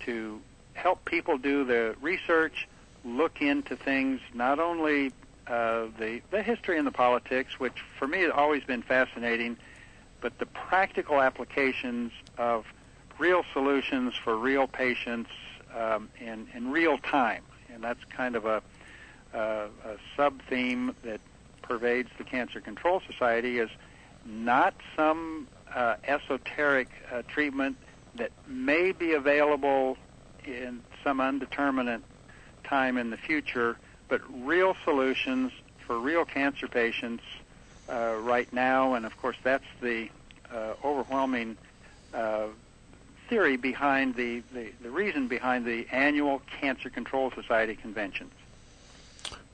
to 0.00 0.40
help 0.74 1.04
people 1.04 1.38
do 1.38 1.64
the 1.64 1.94
research, 2.00 2.66
look 3.04 3.40
into 3.40 3.76
things, 3.76 4.20
not 4.34 4.58
only 4.58 5.12
uh, 5.46 5.86
the 5.98 6.22
the 6.30 6.42
history 6.42 6.78
and 6.78 6.86
the 6.86 6.92
politics, 6.92 7.60
which 7.60 7.84
for 7.98 8.08
me 8.08 8.22
has 8.22 8.32
always 8.34 8.64
been 8.64 8.82
fascinating, 8.82 9.56
but 10.20 10.38
the 10.38 10.46
practical 10.46 11.20
applications 11.20 12.12
of 12.38 12.64
real 13.18 13.44
solutions 13.52 14.14
for 14.14 14.36
real 14.36 14.66
patients 14.66 15.30
um, 15.76 16.08
in 16.20 16.46
in 16.54 16.70
real 16.70 16.98
time, 16.98 17.42
and 17.72 17.82
that's 17.82 18.02
kind 18.04 18.36
of 18.36 18.44
a, 18.46 18.62
uh, 19.34 19.68
a 19.84 19.96
sub 20.16 20.40
theme 20.48 20.94
that 21.02 21.20
pervades 21.62 22.10
the 22.18 22.24
Cancer 22.24 22.60
Control 22.60 23.00
Society 23.06 23.58
is 23.58 23.70
not 24.24 24.74
some 24.96 25.48
uh, 25.74 25.96
esoteric 26.06 26.88
uh, 27.10 27.22
treatment 27.26 27.76
that 28.14 28.30
may 28.46 28.92
be 28.92 29.12
available 29.12 29.96
in 30.44 30.82
some 31.02 31.20
undeterminate 31.20 32.02
time 32.64 32.96
in 32.96 33.10
the 33.10 33.16
future, 33.16 33.76
but 34.08 34.20
real 34.44 34.76
solutions 34.84 35.52
for 35.86 35.98
real 35.98 36.24
cancer 36.24 36.68
patients 36.68 37.22
uh, 37.88 38.14
right 38.20 38.50
now. 38.52 38.94
And 38.94 39.04
of 39.04 39.16
course, 39.20 39.36
that's 39.42 39.64
the 39.80 40.08
uh, 40.52 40.74
overwhelming 40.84 41.56
uh, 42.12 42.46
theory 43.28 43.56
behind 43.56 44.14
the, 44.14 44.42
the, 44.52 44.70
the 44.82 44.90
reason 44.90 45.28
behind 45.28 45.64
the 45.64 45.86
annual 45.90 46.42
Cancer 46.60 46.90
Control 46.90 47.30
Society 47.30 47.74
conventions. 47.74 48.32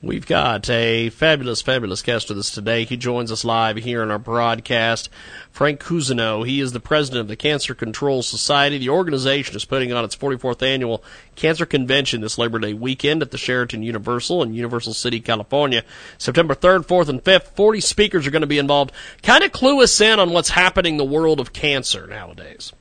We've 0.03 0.25
got 0.25 0.67
a 0.67 1.11
fabulous, 1.11 1.61
fabulous 1.61 2.01
guest 2.01 2.29
with 2.29 2.39
us 2.39 2.49
today. 2.49 2.85
He 2.85 2.97
joins 2.97 3.31
us 3.31 3.45
live 3.45 3.77
here 3.77 4.01
in 4.01 4.09
our 4.09 4.17
broadcast. 4.17 5.09
Frank 5.51 5.79
Cousineau. 5.79 6.43
He 6.43 6.59
is 6.59 6.71
the 6.71 6.79
president 6.79 7.21
of 7.21 7.27
the 7.27 7.35
Cancer 7.35 7.75
Control 7.75 8.23
Society. 8.23 8.79
The 8.79 8.89
organization 8.89 9.55
is 9.55 9.63
putting 9.63 9.93
on 9.93 10.03
its 10.03 10.15
44th 10.15 10.63
annual 10.63 11.03
Cancer 11.35 11.67
Convention 11.67 12.21
this 12.21 12.39
Labor 12.39 12.57
Day 12.57 12.73
weekend 12.73 13.21
at 13.21 13.29
the 13.29 13.37
Sheraton 13.37 13.83
Universal 13.83 14.41
in 14.41 14.55
Universal 14.55 14.95
City, 14.95 15.19
California. 15.19 15.83
September 16.17 16.55
3rd, 16.55 16.87
4th, 16.87 17.07
and 17.07 17.23
5th. 17.23 17.49
40 17.55 17.79
speakers 17.81 18.25
are 18.25 18.31
going 18.31 18.41
to 18.41 18.47
be 18.47 18.57
involved. 18.57 18.91
Kind 19.21 19.43
of 19.43 19.51
clue 19.51 19.83
us 19.83 20.01
in 20.01 20.19
on 20.19 20.31
what's 20.31 20.49
happening 20.49 20.95
in 20.95 20.97
the 20.97 21.05
world 21.05 21.39
of 21.39 21.53
cancer 21.53 22.07
nowadays. 22.07 22.73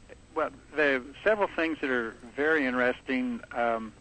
Are 0.80 1.02
several 1.22 1.46
things 1.46 1.76
that 1.82 1.90
are 1.90 2.14
very 2.34 2.64
interesting. 2.64 3.42
Um, 3.52 3.92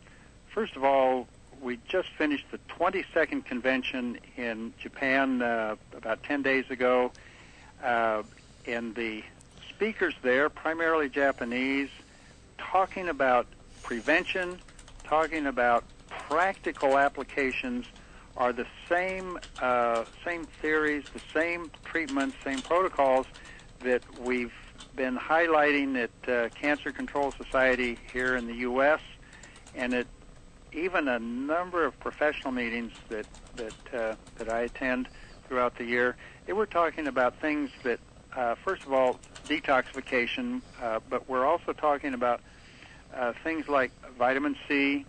first 0.54 0.78
of 0.78 0.86
all, 0.86 1.28
we 1.62 1.78
just 1.89 2.08
finished 2.18 2.46
the 2.52 2.60
22nd 2.70 3.44
convention 3.44 4.18
in 4.38 4.74
Japan 4.80 5.42
uh, 5.42 5.76
about 5.94 6.24
10 6.24 6.42
days 6.42 6.70
ago. 6.70 7.12
Uh, 7.84 8.24
and 8.65 8.96
the 8.96 9.24
speakers 9.68 10.13
there, 10.22 10.50
primarily 10.50 11.10
Japanese, 11.10 11.89
talking 12.58 13.10
about 13.10 13.46
prevention, 13.84 14.58
talking 15.04 15.48
about 15.48 15.84
practical 16.10 16.98
applications, 16.98 17.88
are 18.38 18.54
the 18.54 18.68
same 18.88 19.38
uh, 19.62 20.06
same 20.24 20.46
theories, 20.62 21.04
the 21.13 21.22
same 21.34 21.70
treatments, 21.84 22.38
same 22.42 22.62
protocols 22.62 23.26
that 23.82 24.02
we've 24.22 24.54
been 25.00 25.18
highlighting 25.18 25.96
at 25.96 26.30
uh, 26.30 26.50
Cancer 26.50 26.92
Control 26.92 27.32
Society 27.32 27.98
here 28.12 28.36
in 28.36 28.48
the 28.48 28.56
U.S. 28.56 29.00
and 29.74 29.94
at 29.94 30.08
even 30.74 31.08
a 31.08 31.18
number 31.18 31.86
of 31.86 31.98
professional 32.02 32.52
meetings 32.52 32.92
that 33.08 33.26
that 33.56 33.94
uh, 33.94 34.16
that 34.36 34.50
I 34.50 34.64
attend 34.64 35.08
throughout 35.48 35.78
the 35.78 35.86
year. 35.86 36.18
They 36.48 36.52
were 36.52 36.66
talking 36.66 37.08
about 37.08 37.40
things 37.40 37.70
that, 37.84 38.02
uh, 38.36 38.56
first 38.56 38.84
of 38.84 38.92
all, 38.92 39.22
detoxification, 39.48 40.62
uh, 40.82 41.00
but 41.10 41.30
we're 41.30 41.46
also 41.46 41.72
talking 41.72 42.14
about 42.14 42.42
uh, 43.16 43.32
things 43.42 43.70
like 43.70 43.94
vitamin 44.18 44.58
C, 44.68 45.06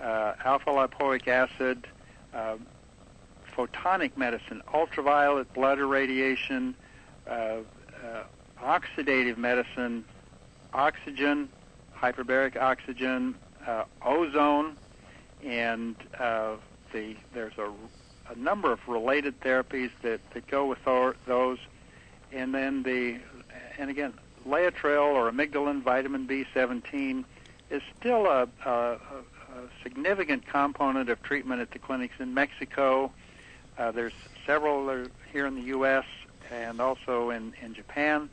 uh, 0.00 0.32
alpha 0.46 0.70
lipoic 0.70 1.28
acid, 1.28 1.86
uh, 2.32 2.56
photonic 3.54 4.16
medicine, 4.16 4.62
ultraviolet 4.72 5.52
blood 5.52 5.78
irradiation, 5.78 6.74
uh, 7.28 7.56
oxidative 8.62 9.36
medicine, 9.36 10.04
oxygen, 10.72 11.48
hyperbaric 11.96 12.56
oxygen, 12.56 13.34
uh, 13.66 13.84
ozone, 14.04 14.76
and 15.44 15.96
uh, 16.18 16.56
the 16.92 17.16
there's 17.34 17.56
a, 17.58 17.70
a 18.30 18.36
number 18.36 18.72
of 18.72 18.80
related 18.88 19.40
therapies 19.40 19.90
that, 20.02 20.20
that 20.32 20.46
go 20.46 20.66
with 20.66 20.78
tho- 20.84 21.14
those, 21.26 21.58
and 22.32 22.54
then 22.54 22.82
the 22.82 23.18
and 23.78 23.90
again 23.90 24.12
Laetrile 24.46 25.14
or 25.14 25.30
amygdalin 25.30 25.82
vitamin 25.82 26.26
B17 26.26 27.24
is 27.70 27.82
still 27.98 28.26
a, 28.26 28.48
a, 28.64 28.70
a 28.70 28.98
significant 29.82 30.46
component 30.46 31.10
of 31.10 31.20
treatment 31.22 31.60
at 31.60 31.72
the 31.72 31.78
clinics 31.78 32.14
in 32.20 32.32
Mexico. 32.32 33.10
Uh, 33.76 33.90
there's 33.90 34.12
several 34.46 35.08
here 35.32 35.46
in 35.46 35.56
the 35.56 35.62
U.S. 35.62 36.04
and 36.50 36.80
also 36.80 37.30
in, 37.30 37.52
in 37.60 37.74
Japan 37.74 38.30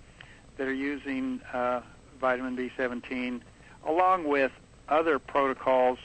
that 0.58 0.68
are 0.68 0.74
using 0.74 1.42
uh, 1.52 1.82
vitamin 2.20 2.56
B17, 2.56 3.42
along 3.86 4.26
with 4.26 4.52
other 4.89 5.20
protocols. 5.20 6.00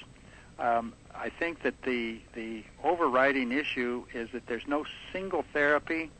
Um, 0.59 0.93
I 1.15 1.31
think 1.31 1.63
that 1.63 1.83
the 1.83 2.21
the 2.35 2.65
overriding 2.85 3.53
issue 3.53 4.05
is 4.15 4.31
that 4.33 4.47
there's 4.47 4.67
no 4.67 4.85
single 5.13 5.45
therapy, 5.53 6.11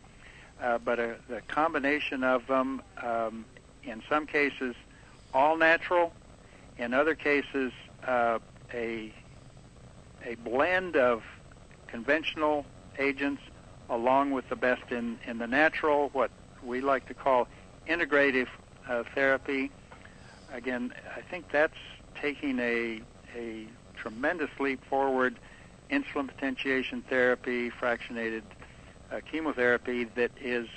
uh, 0.61 0.79
but 0.79 0.99
a, 0.99 1.17
combination 1.49 2.25
of 2.25 2.47
them. 2.47 2.83
Um, 3.03 3.45
in 3.85 4.03
some 4.09 4.27
cases, 4.27 4.75
all 5.33 5.57
natural. 5.57 6.13
In 6.77 6.95
other 6.95 7.15
cases, 7.15 7.73
uh, 8.07 8.39
a 8.75 9.13
a 10.25 10.35
blend 10.37 10.97
of 10.97 11.23
conventional 11.87 12.67
agents 12.99 13.43
along 13.89 14.31
with 14.33 14.49
the 14.49 14.57
best 14.57 14.91
in, 14.91 15.19
in 15.27 15.39
the 15.39 15.47
natural, 15.47 16.11
what 16.13 16.31
we 16.63 16.81
like 16.81 17.07
to 17.07 17.15
call 17.15 17.49
integrative 17.89 18.49
uh, 18.89 19.05
therapy. 19.15 19.71
Again, 20.53 20.93
I 21.17 21.21
think 21.21 21.47
that's 21.51 21.77
taking 22.21 22.59
a, 22.59 23.01
a 23.37 23.67
tremendous 23.97 24.51
leap 24.59 24.85
forward. 24.89 25.39
Insulin 25.91 26.29
potentiation 26.29 27.03
therapy, 27.09 27.71
fractionated 27.71 28.43
uh, 29.11 29.21
chemotherapy 29.31 30.05
that 30.05 30.31
is 30.41 30.69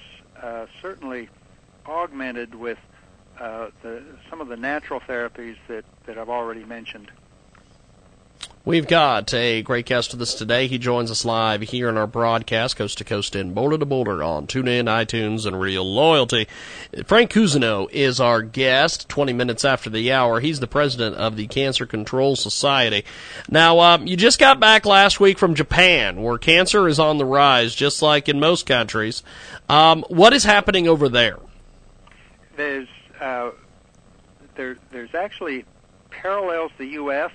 uh, 0.41 0.65
certainly 0.81 1.29
augmented 1.85 2.55
with 2.55 2.77
uh, 3.39 3.69
the, 3.81 4.03
some 4.29 4.39
of 4.39 4.47
the 4.47 4.57
natural 4.57 4.99
therapies 4.99 5.57
that, 5.67 5.83
that 6.05 6.17
I've 6.17 6.29
already 6.29 6.63
mentioned. 6.63 7.11
We've 8.63 8.87
got 8.87 9.33
a 9.33 9.63
great 9.63 9.87
guest 9.87 10.11
with 10.11 10.21
us 10.21 10.35
today. 10.35 10.67
He 10.67 10.77
joins 10.77 11.09
us 11.09 11.25
live 11.25 11.61
here 11.61 11.89
in 11.89 11.97
our 11.97 12.05
broadcast, 12.05 12.75
coast 12.75 12.99
to 12.99 13.03
coast 13.03 13.35
and 13.35 13.55
border 13.55 13.79
to 13.79 13.87
border 13.87 14.21
on 14.21 14.45
TuneIn, 14.45 14.83
iTunes, 14.83 15.47
and 15.47 15.59
Real 15.59 15.83
Loyalty. 15.83 16.47
Frank 17.07 17.31
Cousineau 17.31 17.89
is 17.91 18.19
our 18.19 18.43
guest, 18.43 19.09
20 19.09 19.33
minutes 19.33 19.65
after 19.65 19.89
the 19.89 20.11
hour. 20.11 20.39
He's 20.39 20.59
the 20.59 20.67
president 20.67 21.15
of 21.15 21.37
the 21.37 21.47
Cancer 21.47 21.87
Control 21.87 22.35
Society. 22.35 23.03
Now, 23.49 23.79
um, 23.79 24.05
you 24.05 24.15
just 24.15 24.37
got 24.37 24.59
back 24.59 24.85
last 24.85 25.19
week 25.19 25.39
from 25.39 25.55
Japan, 25.55 26.21
where 26.21 26.37
cancer 26.37 26.87
is 26.87 26.99
on 26.99 27.17
the 27.17 27.25
rise, 27.25 27.73
just 27.73 28.03
like 28.03 28.29
in 28.29 28.39
most 28.39 28.67
countries. 28.67 29.23
Um, 29.69 30.05
what 30.07 30.33
is 30.33 30.43
happening 30.43 30.87
over 30.87 31.09
there? 31.09 31.39
There's 32.55 32.87
uh, 33.19 33.51
there, 34.53 34.77
there's 34.91 35.15
actually 35.15 35.65
parallels 36.11 36.69
the 36.77 36.85
U.S 36.89 37.31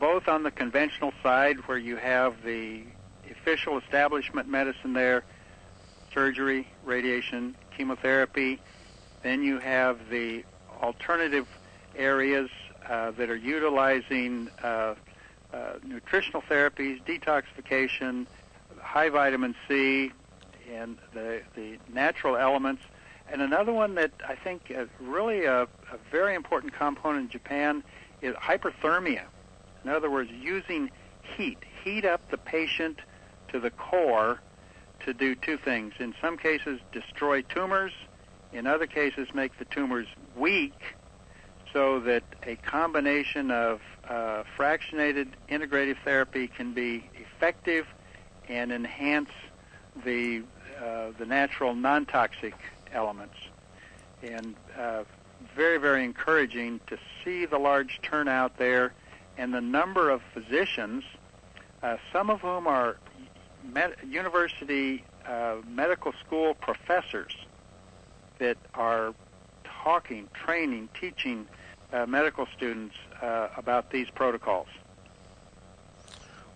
both 0.00 0.26
on 0.28 0.42
the 0.42 0.50
conventional 0.50 1.12
side 1.22 1.58
where 1.68 1.78
you 1.78 1.96
have 1.96 2.42
the 2.42 2.82
official 3.30 3.78
establishment 3.78 4.48
medicine 4.48 4.94
there, 4.94 5.22
surgery, 6.12 6.66
radiation, 6.84 7.54
chemotherapy. 7.76 8.58
Then 9.22 9.42
you 9.42 9.58
have 9.58 10.08
the 10.08 10.42
alternative 10.82 11.46
areas 11.94 12.48
uh, 12.88 13.10
that 13.12 13.28
are 13.28 13.36
utilizing 13.36 14.48
uh, 14.62 14.94
uh, 15.52 15.74
nutritional 15.84 16.42
therapies, 16.42 17.02
detoxification, 17.04 18.26
high 18.80 19.10
vitamin 19.10 19.54
C, 19.68 20.12
and 20.72 20.96
the, 21.12 21.42
the 21.54 21.78
natural 21.92 22.36
elements. 22.36 22.82
And 23.30 23.42
another 23.42 23.72
one 23.72 23.94
that 23.96 24.12
I 24.26 24.34
think 24.34 24.70
is 24.70 24.88
really 24.98 25.44
a, 25.44 25.64
a 25.64 25.68
very 26.10 26.34
important 26.34 26.72
component 26.72 27.24
in 27.24 27.28
Japan 27.28 27.84
is 28.22 28.34
hyperthermia. 28.36 29.24
In 29.84 29.90
other 29.90 30.10
words, 30.10 30.30
using 30.30 30.90
heat, 31.36 31.58
heat 31.82 32.04
up 32.04 32.30
the 32.30 32.38
patient 32.38 33.00
to 33.48 33.60
the 33.60 33.70
core 33.70 34.40
to 35.00 35.14
do 35.14 35.34
two 35.34 35.56
things. 35.56 35.94
In 35.98 36.14
some 36.20 36.36
cases, 36.36 36.80
destroy 36.92 37.42
tumors. 37.42 37.92
In 38.52 38.66
other 38.66 38.86
cases, 38.86 39.28
make 39.34 39.58
the 39.58 39.64
tumors 39.64 40.06
weak 40.36 40.96
so 41.72 42.00
that 42.00 42.24
a 42.42 42.56
combination 42.56 43.50
of 43.50 43.80
uh, 44.08 44.42
fractionated 44.58 45.28
integrative 45.48 45.96
therapy 46.04 46.48
can 46.48 46.72
be 46.74 47.08
effective 47.14 47.86
and 48.48 48.72
enhance 48.72 49.30
the 50.04 50.42
uh, 50.82 51.10
the 51.18 51.26
natural 51.26 51.74
non-toxic 51.74 52.54
elements. 52.92 53.36
And 54.22 54.54
uh, 54.78 55.04
very, 55.54 55.78
very 55.78 56.04
encouraging 56.04 56.80
to 56.86 56.98
see 57.22 57.44
the 57.44 57.58
large 57.58 58.00
turnout 58.02 58.56
there 58.56 58.94
and 59.40 59.54
the 59.54 59.60
number 59.60 60.10
of 60.10 60.20
physicians, 60.34 61.02
uh, 61.82 61.96
some 62.12 62.28
of 62.28 62.42
whom 62.42 62.66
are 62.66 62.98
med- 63.64 63.96
university 64.06 65.02
uh, 65.26 65.56
medical 65.66 66.12
school 66.24 66.52
professors 66.52 67.34
that 68.38 68.58
are 68.74 69.14
talking, 69.64 70.28
training, 70.34 70.90
teaching 71.00 71.46
uh, 71.90 72.04
medical 72.04 72.46
students 72.54 72.94
uh, 73.22 73.48
about 73.56 73.90
these 73.90 74.10
protocols. 74.10 74.68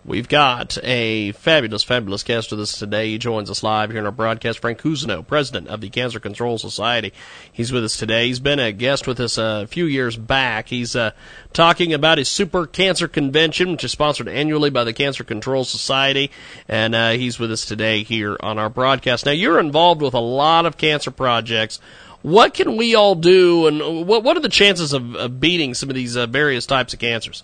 We've 0.07 0.29
got 0.29 0.77
a 0.83 1.31
fabulous, 1.31 1.83
fabulous 1.83 2.21
guest 2.21 2.51
with 2.51 2.59
us 2.59 2.77
today. 2.77 3.09
He 3.09 3.17
joins 3.17 3.49
us 3.49 3.63
live 3.63 3.89
here 3.89 3.99
in 3.99 4.05
our 4.05 4.11
broadcast. 4.11 4.59
Frank 4.59 4.79
Cousineau, 4.79 5.25
president 5.25 5.67
of 5.67 5.81
the 5.81 5.89
Cancer 5.89 6.19
Control 6.19 6.59
Society. 6.59 7.11
He's 7.51 7.71
with 7.71 7.83
us 7.83 7.97
today. 7.97 8.27
He's 8.27 8.39
been 8.39 8.59
a 8.59 8.71
guest 8.71 9.07
with 9.07 9.19
us 9.19 9.39
a 9.39 9.65
few 9.65 9.85
years 9.85 10.15
back. 10.15 10.67
He's 10.69 10.95
uh, 10.95 11.09
talking 11.53 11.91
about 11.91 12.19
his 12.19 12.29
Super 12.29 12.67
Cancer 12.67 13.07
Convention, 13.07 13.71
which 13.71 13.83
is 13.83 13.91
sponsored 13.91 14.27
annually 14.27 14.69
by 14.69 14.83
the 14.83 14.93
Cancer 14.93 15.23
Control 15.23 15.63
Society. 15.63 16.29
And 16.67 16.93
uh, 16.93 17.11
he's 17.13 17.39
with 17.39 17.51
us 17.51 17.65
today 17.65 18.03
here 18.03 18.37
on 18.41 18.59
our 18.59 18.69
broadcast. 18.69 19.25
Now, 19.25 19.31
you're 19.31 19.59
involved 19.59 20.03
with 20.03 20.13
a 20.13 20.19
lot 20.19 20.67
of 20.67 20.77
cancer 20.77 21.09
projects. 21.09 21.79
What 22.21 22.53
can 22.53 22.77
we 22.77 22.93
all 22.93 23.15
do, 23.15 23.65
and 23.65 24.07
what, 24.07 24.23
what 24.23 24.37
are 24.37 24.41
the 24.41 24.49
chances 24.49 24.93
of, 24.93 25.15
of 25.15 25.39
beating 25.39 25.73
some 25.73 25.89
of 25.89 25.95
these 25.95 26.15
uh, 26.15 26.27
various 26.27 26.67
types 26.67 26.93
of 26.93 26.99
cancers? 26.99 27.43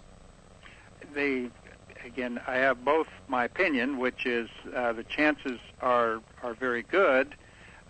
The 1.16 1.50
again, 2.06 2.40
I 2.48 2.56
have 2.56 2.84
both 2.84 3.08
my 3.28 3.46
opinion, 3.46 3.98
which 3.98 4.26
is 4.26 4.50
uh, 4.76 4.94
the 4.94 5.04
chances 5.04 5.60
are 5.82 6.22
are 6.44 6.54
very 6.54 6.84
good, 6.84 7.36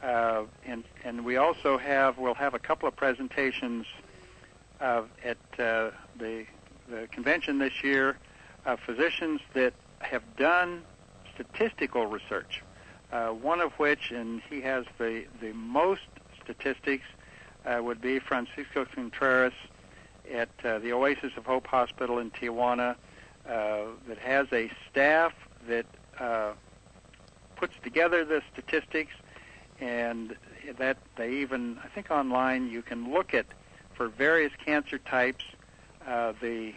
uh, 0.04 0.44
and 0.66 0.84
and 1.04 1.26
we 1.26 1.38
also 1.38 1.78
have 1.78 2.18
we'll 2.18 2.34
have 2.36 2.54
a 2.54 2.60
couple 2.60 2.88
of 2.88 2.96
presentations 2.96 3.86
uh, 4.80 5.04
at 5.24 5.38
uh, 5.60 5.92
the 6.18 6.46
the 6.90 7.08
convention 7.12 7.60
this 7.60 7.84
year 7.84 8.18
of 8.66 8.80
physicians 8.80 9.42
that 9.54 9.74
have 10.00 10.24
done 10.36 10.84
statistical 11.34 12.06
research. 12.06 12.62
Uh, 13.12 13.30
one 13.30 13.60
of 13.60 13.74
which, 13.74 14.12
and 14.12 14.42
he 14.50 14.62
has 14.62 14.86
the 14.98 15.26
the 15.42 15.54
most 15.54 16.02
statistics, 16.44 17.06
uh, 17.66 17.80
would 17.82 18.02
be 18.02 18.20
Francisco 18.20 18.86
Contreras 18.86 19.54
at 20.34 20.50
the 20.60 20.94
Oasis 20.94 21.34
of 21.36 21.46
Hope 21.46 21.68
Hospital 21.68 22.20
in 22.20 22.32
Tijuana 22.32 22.96
that 24.08 24.18
has 24.20 24.48
a 24.54 24.72
staff 24.90 25.34
that 25.68 25.86
uh, 26.20 26.54
puts 27.56 27.74
together 27.84 28.24
the 28.24 28.42
statistics, 28.52 29.14
and 29.80 30.36
that 30.78 30.98
they 31.16 31.32
even 31.36 31.78
I 31.84 31.88
think 31.88 32.12
online 32.12 32.70
you 32.70 32.82
can 32.82 33.12
look 33.12 33.34
at 33.34 33.46
for 33.94 34.08
various 34.08 34.54
cancer 34.66 34.98
types 34.98 35.44
uh, 36.08 36.34
the 36.42 36.74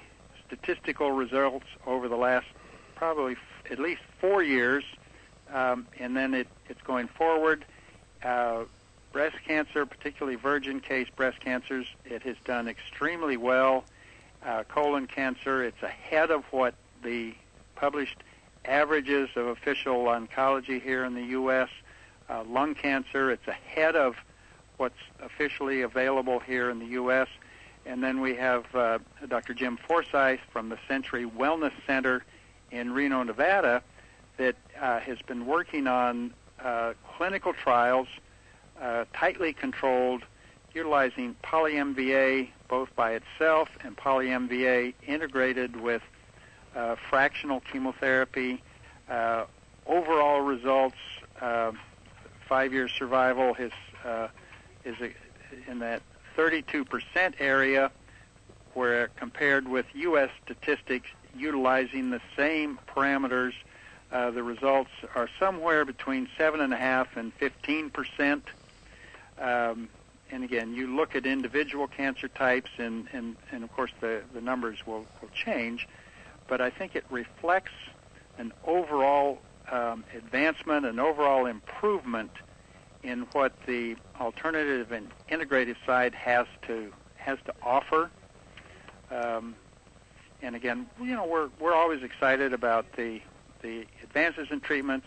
statistical 0.47 1.13
results 1.13 1.67
over 1.87 2.09
the 2.09 2.17
last 2.17 2.47
probably 2.95 3.33
f- 3.33 3.73
at 3.73 3.79
least 3.79 4.03
four 4.21 4.43
years, 4.43 4.85
um, 5.53 5.87
and 5.99 6.17
then 6.17 6.35
it, 6.35 6.49
it's 6.69 6.83
going 6.83 7.09
forward. 7.09 7.65
Uh, 8.23 8.65
breast 9.13 9.37
cancer, 9.47 9.87
particularly 9.87 10.37
virgin 10.37 10.81
case 10.81 11.09
breast 11.15 11.41
cancers, 11.41 11.87
it 12.05 12.23
has 12.23 12.37
done 12.45 12.69
extremely 12.69 13.37
well. 13.37 13.85
Uh, 14.45 14.63
colon 14.65 15.07
cancer, 15.07 15.65
it's 15.65 15.83
ahead 15.83 16.31
of 16.31 16.45
what 16.51 16.75
the 17.03 17.35
published 17.77 18.19
averages 18.67 19.31
of 19.37 19.47
official 19.47 20.05
oncology 20.05 20.83
here 20.83 21.05
in 21.05 21.15
the 21.15 21.25
U.S. 21.29 21.71
Uh, 22.29 22.45
lung 22.45 22.75
cancer, 22.75 23.31
it's 23.31 23.49
ahead 23.49 23.97
of 23.97 24.17
what's 24.77 24.99
officially 25.23 25.81
available 25.81 26.41
here 26.41 26.69
in 26.69 26.79
the 26.79 26.87
U.S. 26.87 27.29
And 27.87 28.03
then 28.03 28.21
we 28.21 28.35
have 28.35 28.67
uh, 28.75 28.99
Dr. 29.29 29.55
Jim 29.55 29.79
Forsythe 29.79 30.41
from 30.53 30.69
the 30.69 30.79
Century 30.89 31.25
Wellness 31.25 31.73
Center 31.87 32.23
in 32.71 32.93
Reno, 32.93 33.23
Nevada, 33.23 33.83
that 34.37 34.57
uh, 34.79 35.01
has 35.01 35.19
been 35.23 35.47
working 35.47 35.87
on 35.87 36.35
uh, 36.63 36.93
clinical 37.17 37.55
trials, 37.55 38.09
uh, 38.81 39.05
tightly 39.15 39.55
controlled, 39.55 40.23
utilizing 40.75 41.35
poly-MVA 41.43 42.49
both 42.75 42.97
by 42.97 43.13
itself 43.13 43.69
and 43.85 43.97
poly-MVA 43.97 44.95
integrated 45.07 45.81
with 45.81 46.03
uh, 46.75 46.97
fractional 47.09 47.61
chemotherapy. 47.61 48.61
Uh, 49.09 49.45
overall 49.87 50.41
results, 50.41 50.97
uh, 51.41 51.71
five-year 52.49 52.89
survival 52.89 53.55
is 53.61 53.71
uh, 54.05 54.27
is 54.85 54.97
in 55.69 55.79
that 55.79 56.03
32% 56.37 57.35
area, 57.39 57.93
where 58.73 59.07
compared 59.15 59.69
with 59.69 59.87
U.S. 59.95 60.31
statistics 60.45 61.07
utilizing 61.37 62.11
the 62.11 62.21
same 62.37 62.81
parameters, 62.89 63.53
uh, 64.11 64.33
the 64.33 64.43
results 64.43 64.91
are 65.15 65.29
somewhere 65.39 65.85
between 65.85 66.29
seven 66.37 66.61
and 66.61 66.75
a 66.75 66.77
half 66.77 67.17
and 67.17 67.33
15 67.35 67.91
percent. 67.91 68.45
Um, 69.39 69.89
and 70.31 70.45
again, 70.45 70.75
you 70.75 70.95
look 70.95 71.15
at 71.15 71.27
individual 71.27 71.87
cancer 71.87 72.29
types, 72.29 72.71
and, 72.79 73.09
and, 73.13 73.37
and 73.53 73.63
of 73.65 73.73
course 73.73 73.93
the, 74.01 74.23
the 74.33 74.41
numbers 74.41 74.87
will, 74.87 75.07
will 75.21 75.31
change, 75.35 75.89
but 76.49 76.61
I 76.61 76.71
think 76.71 76.97
it 76.97 77.05
reflects 77.11 77.73
an 78.39 78.53
overall 78.67 79.41
um, 79.71 80.05
advancement, 80.17 80.87
an 80.87 80.99
overall 80.99 81.47
improvement 81.47 82.31
in 83.03 83.21
what 83.33 83.53
the 83.67 83.97
alternative 84.21 84.93
and 84.93 85.11
integrative 85.31 85.77
side 85.87 86.15
has 86.15 86.47
to 86.67 86.93
has 87.17 87.39
to 87.47 87.55
offer. 87.63 88.11
Um, 89.11 89.55
and 90.43 90.57
again, 90.57 90.87
you 91.01 91.15
know, 91.15 91.27
we're 91.27 91.49
we're 91.61 91.75
always 91.75 92.03
excited 92.03 92.53
about 92.53 92.93
the 92.97 93.21
the 93.63 93.87
advances 94.03 94.49
in 94.51 94.61
treatments. 94.61 95.07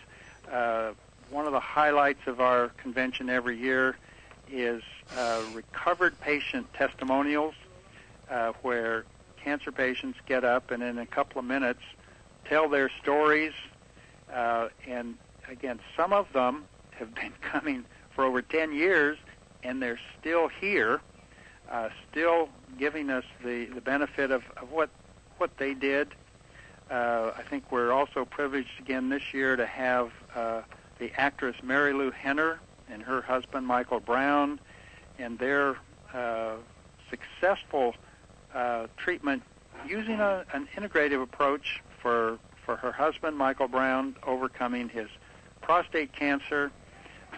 Uh, 0.50 0.92
one 1.30 1.46
of 1.46 1.52
the 1.52 1.60
highlights 1.60 2.26
of 2.26 2.40
our 2.40 2.68
convention 2.70 3.28
every 3.28 3.58
year 3.58 3.96
is 4.50 4.82
recovered 5.52 6.18
patient 6.20 6.72
testimonials, 6.74 7.54
uh, 8.30 8.52
where 8.62 9.04
cancer 9.42 9.72
patients 9.72 10.18
get 10.26 10.44
up 10.44 10.70
and 10.70 10.82
in 10.82 10.98
a 10.98 11.06
couple 11.06 11.38
of 11.38 11.44
minutes 11.44 11.82
tell 12.44 12.68
their 12.68 12.90
stories. 13.00 13.52
Uh, 14.32 14.68
and 14.86 15.16
again, 15.48 15.80
some 15.96 16.12
of 16.12 16.30
them 16.32 16.64
have 16.90 17.14
been 17.14 17.32
coming 17.40 17.84
for 18.14 18.24
over 18.24 18.42
10 18.42 18.72
years, 18.72 19.16
and 19.62 19.82
they're 19.82 20.00
still 20.20 20.48
here, 20.48 21.00
uh, 21.70 21.88
still 22.10 22.48
giving 22.78 23.10
us 23.10 23.24
the, 23.44 23.66
the 23.66 23.80
benefit 23.80 24.30
of, 24.30 24.42
of 24.56 24.70
what 24.70 24.90
what 25.38 25.56
they 25.56 25.72
did. 25.72 26.08
Uh, 26.90 27.30
I 27.36 27.42
think 27.42 27.70
we're 27.70 27.92
also 27.92 28.24
privileged 28.24 28.80
again 28.80 29.08
this 29.08 29.32
year 29.32 29.54
to 29.54 29.66
have 29.66 30.10
uh, 30.34 30.62
the 30.98 31.12
actress 31.16 31.54
Marilu 31.62 32.12
Henner 32.12 32.60
and 32.90 33.02
her 33.02 33.22
husband 33.22 33.66
Michael 33.66 34.00
Brown, 34.00 34.58
and 35.18 35.38
their 35.38 35.76
uh, 36.14 36.56
successful 37.10 37.94
uh, 38.54 38.86
treatment 38.96 39.42
using 39.86 40.20
a, 40.20 40.44
an 40.52 40.68
integrative 40.76 41.22
approach 41.22 41.82
for 42.02 42.38
for 42.64 42.76
her 42.76 42.92
husband 42.92 43.36
Michael 43.36 43.68
Brown 43.68 44.14
overcoming 44.26 44.88
his 44.88 45.08
prostate 45.60 46.12
cancer. 46.12 46.70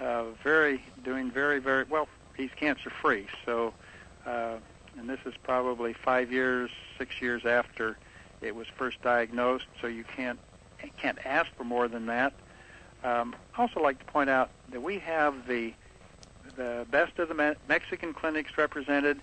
Uh, 0.00 0.24
very 0.42 0.82
doing 1.04 1.30
very 1.30 1.58
very 1.58 1.84
well. 1.84 2.08
He's 2.36 2.50
cancer 2.56 2.90
free. 2.90 3.26
So, 3.44 3.74
uh, 4.24 4.56
and 4.98 5.08
this 5.08 5.20
is 5.26 5.34
probably 5.42 5.92
five 5.92 6.32
years, 6.32 6.70
six 6.96 7.20
years 7.20 7.44
after 7.44 7.98
it 8.40 8.54
was 8.54 8.66
first 8.76 9.02
diagnosed. 9.02 9.66
So 9.80 9.86
you 9.86 10.04
can't 10.04 10.38
can't 10.96 11.18
ask 11.24 11.50
for 11.56 11.64
more 11.64 11.88
than 11.88 12.06
that. 12.06 12.32
Um, 13.04 13.34
I 13.56 13.62
also 13.62 13.80
like 13.80 13.98
to 13.98 14.04
point 14.06 14.30
out 14.30 14.50
that 14.70 14.82
we 14.82 14.98
have 14.98 15.46
the 15.46 15.74
the 16.60 16.86
best 16.90 17.18
of 17.18 17.28
the 17.28 17.34
Me- 17.34 17.54
Mexican 17.70 18.12
clinics 18.12 18.58
represented, 18.58 19.18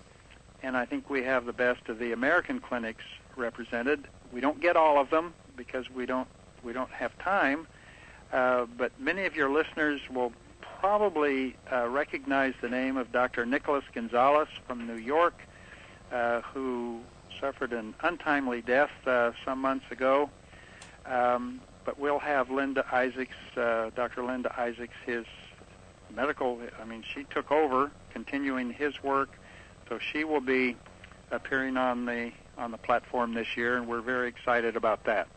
and 0.60 0.76
I 0.76 0.84
think 0.84 1.08
we 1.08 1.22
have 1.22 1.46
the 1.46 1.52
best 1.52 1.88
of 1.88 2.00
the 2.00 2.10
American 2.10 2.58
clinics 2.58 3.04
represented. 3.36 4.08
We 4.32 4.40
don't 4.40 4.60
get 4.60 4.74
all 4.74 5.00
of 5.00 5.10
them 5.10 5.34
because 5.56 5.88
we 5.88 6.04
don't 6.04 6.26
we 6.64 6.72
don't 6.72 6.90
have 6.90 7.16
time, 7.18 7.68
uh, 8.32 8.66
but 8.76 8.90
many 8.98 9.24
of 9.24 9.36
your 9.36 9.50
listeners 9.50 10.00
will 10.10 10.32
probably 10.80 11.54
uh, 11.72 11.88
recognize 11.88 12.54
the 12.60 12.68
name 12.68 12.96
of 12.96 13.12
Dr. 13.12 13.46
Nicholas 13.46 13.84
Gonzalez 13.94 14.48
from 14.66 14.88
New 14.88 14.96
York, 14.96 15.40
uh, 16.10 16.40
who 16.40 17.00
suffered 17.40 17.72
an 17.72 17.94
untimely 18.00 18.62
death 18.62 18.90
uh, 19.06 19.30
some 19.44 19.60
months 19.60 19.86
ago. 19.92 20.28
Um, 21.06 21.60
but 21.84 22.00
we'll 22.00 22.18
have 22.18 22.50
Linda 22.50 22.84
Isaacs, 22.92 23.36
uh, 23.56 23.90
Dr. 23.94 24.24
Linda 24.24 24.52
Isaacs, 24.60 24.94
his 25.06 25.24
medical. 26.14 26.60
I 26.80 26.84
mean, 26.84 27.04
she 27.14 27.24
took 27.24 27.50
over, 27.50 27.90
continuing 28.12 28.72
his 28.72 29.02
work, 29.02 29.30
so 29.88 29.98
she 29.98 30.24
will 30.24 30.40
be 30.40 30.76
appearing 31.30 31.76
on 31.76 32.06
the 32.06 32.32
on 32.56 32.72
the 32.72 32.78
platform 32.78 33.34
this 33.34 33.56
year, 33.56 33.76
and 33.76 33.86
we're 33.86 34.00
very 34.00 34.28
excited 34.28 34.76
about 34.76 35.04
that. 35.04 35.28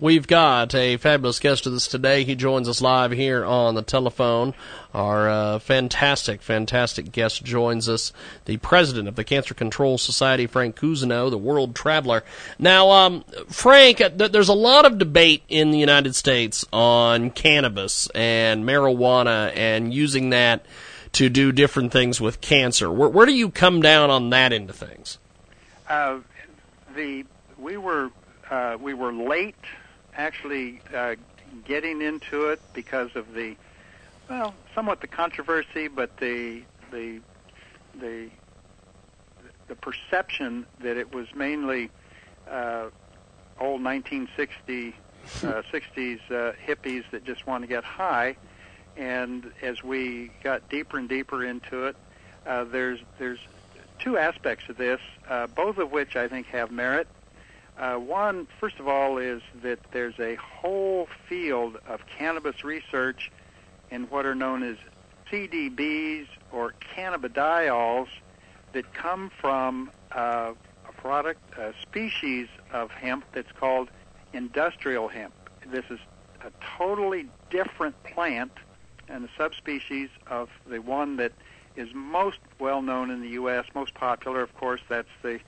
We've 0.00 0.28
got 0.28 0.76
a 0.76 0.96
fabulous 0.96 1.40
guest 1.40 1.64
with 1.64 1.74
us 1.74 1.88
today. 1.88 2.22
He 2.22 2.36
joins 2.36 2.68
us 2.68 2.80
live 2.80 3.10
here 3.10 3.44
on 3.44 3.74
the 3.74 3.82
telephone. 3.82 4.54
Our 4.94 5.28
uh, 5.28 5.58
fantastic, 5.58 6.40
fantastic 6.40 7.10
guest 7.10 7.42
joins 7.42 7.88
us, 7.88 8.12
the 8.44 8.58
president 8.58 9.08
of 9.08 9.16
the 9.16 9.24
Cancer 9.24 9.54
Control 9.54 9.98
Society, 9.98 10.46
Frank 10.46 10.76
Cousineau, 10.76 11.30
the 11.30 11.36
world 11.36 11.74
traveler. 11.74 12.22
Now, 12.60 12.90
um, 12.90 13.24
Frank, 13.48 13.96
th- 13.96 14.30
there's 14.30 14.48
a 14.48 14.54
lot 14.54 14.86
of 14.86 14.98
debate 14.98 15.42
in 15.48 15.72
the 15.72 15.78
United 15.78 16.14
States 16.14 16.64
on 16.72 17.30
cannabis 17.30 18.08
and 18.10 18.64
marijuana 18.64 19.50
and 19.56 19.92
using 19.92 20.30
that 20.30 20.64
to 21.14 21.28
do 21.28 21.50
different 21.50 21.90
things 21.90 22.20
with 22.20 22.40
cancer. 22.40 22.92
Where, 22.92 23.08
where 23.08 23.26
do 23.26 23.32
you 23.32 23.50
come 23.50 23.82
down 23.82 24.10
on 24.10 24.30
that 24.30 24.52
end 24.52 24.70
of 24.70 24.76
things? 24.76 25.18
Uh, 25.88 26.18
the 26.94 27.24
we 27.58 27.76
were 27.76 28.12
uh, 28.48 28.76
we 28.80 28.94
were 28.94 29.12
late 29.12 29.56
actually 30.18 30.82
uh, 30.94 31.14
getting 31.64 32.02
into 32.02 32.48
it 32.48 32.60
because 32.74 33.14
of 33.14 33.32
the 33.32 33.56
well, 34.28 34.54
somewhat 34.74 35.00
the 35.00 35.06
controversy, 35.06 35.88
but 35.88 36.14
the 36.18 36.62
the 36.90 37.20
the 37.98 38.28
the 39.68 39.74
perception 39.76 40.66
that 40.80 40.96
it 40.96 41.14
was 41.14 41.34
mainly 41.34 41.90
uh, 42.50 42.88
old 43.60 43.82
1960 43.82 44.94
uh, 45.42 45.62
60s 45.72 46.18
uh, 46.30 46.52
hippies 46.66 47.04
that 47.10 47.24
just 47.24 47.46
want 47.46 47.62
to 47.62 47.68
get 47.68 47.84
high. 47.84 48.36
And 48.96 49.52
as 49.62 49.82
we 49.82 50.30
got 50.42 50.68
deeper 50.68 50.98
and 50.98 51.08
deeper 51.08 51.44
into 51.44 51.86
it, 51.86 51.96
uh, 52.46 52.64
there's 52.64 52.98
there's 53.18 53.38
two 53.98 54.18
aspects 54.18 54.68
of 54.68 54.76
this, 54.76 55.00
uh, 55.28 55.46
both 55.46 55.78
of 55.78 55.90
which 55.92 56.16
I 56.16 56.28
think 56.28 56.46
have 56.48 56.70
merit. 56.70 57.06
Uh, 57.78 57.96
one, 57.96 58.48
first 58.58 58.80
of 58.80 58.88
all, 58.88 59.18
is 59.18 59.40
that 59.62 59.78
there's 59.92 60.18
a 60.18 60.34
whole 60.36 61.08
field 61.28 61.78
of 61.86 62.00
cannabis 62.06 62.64
research 62.64 63.30
in 63.90 64.04
what 64.04 64.26
are 64.26 64.34
known 64.34 64.64
as 64.64 64.76
CDBs 65.30 66.26
or 66.50 66.74
cannabidiols 66.96 68.08
that 68.72 68.92
come 68.94 69.30
from 69.40 69.90
uh, 70.12 70.52
a 70.88 70.92
product, 71.00 71.40
a 71.56 71.72
species 71.80 72.48
of 72.72 72.90
hemp 72.90 73.24
that's 73.32 73.52
called 73.52 73.90
industrial 74.32 75.06
hemp. 75.06 75.32
This 75.70 75.84
is 75.88 76.00
a 76.42 76.50
totally 76.76 77.28
different 77.50 78.02
plant 78.02 78.52
and 79.08 79.24
a 79.24 79.28
subspecies 79.36 80.08
of 80.26 80.48
the 80.66 80.80
one 80.80 81.16
that 81.16 81.32
is 81.76 81.88
most 81.94 82.38
well 82.58 82.82
known 82.82 83.10
in 83.10 83.20
the 83.20 83.30
U.S., 83.30 83.64
most 83.74 83.94
popular, 83.94 84.42
of 84.42 84.54
course, 84.56 84.80
that's 84.88 85.08
the 85.22 85.38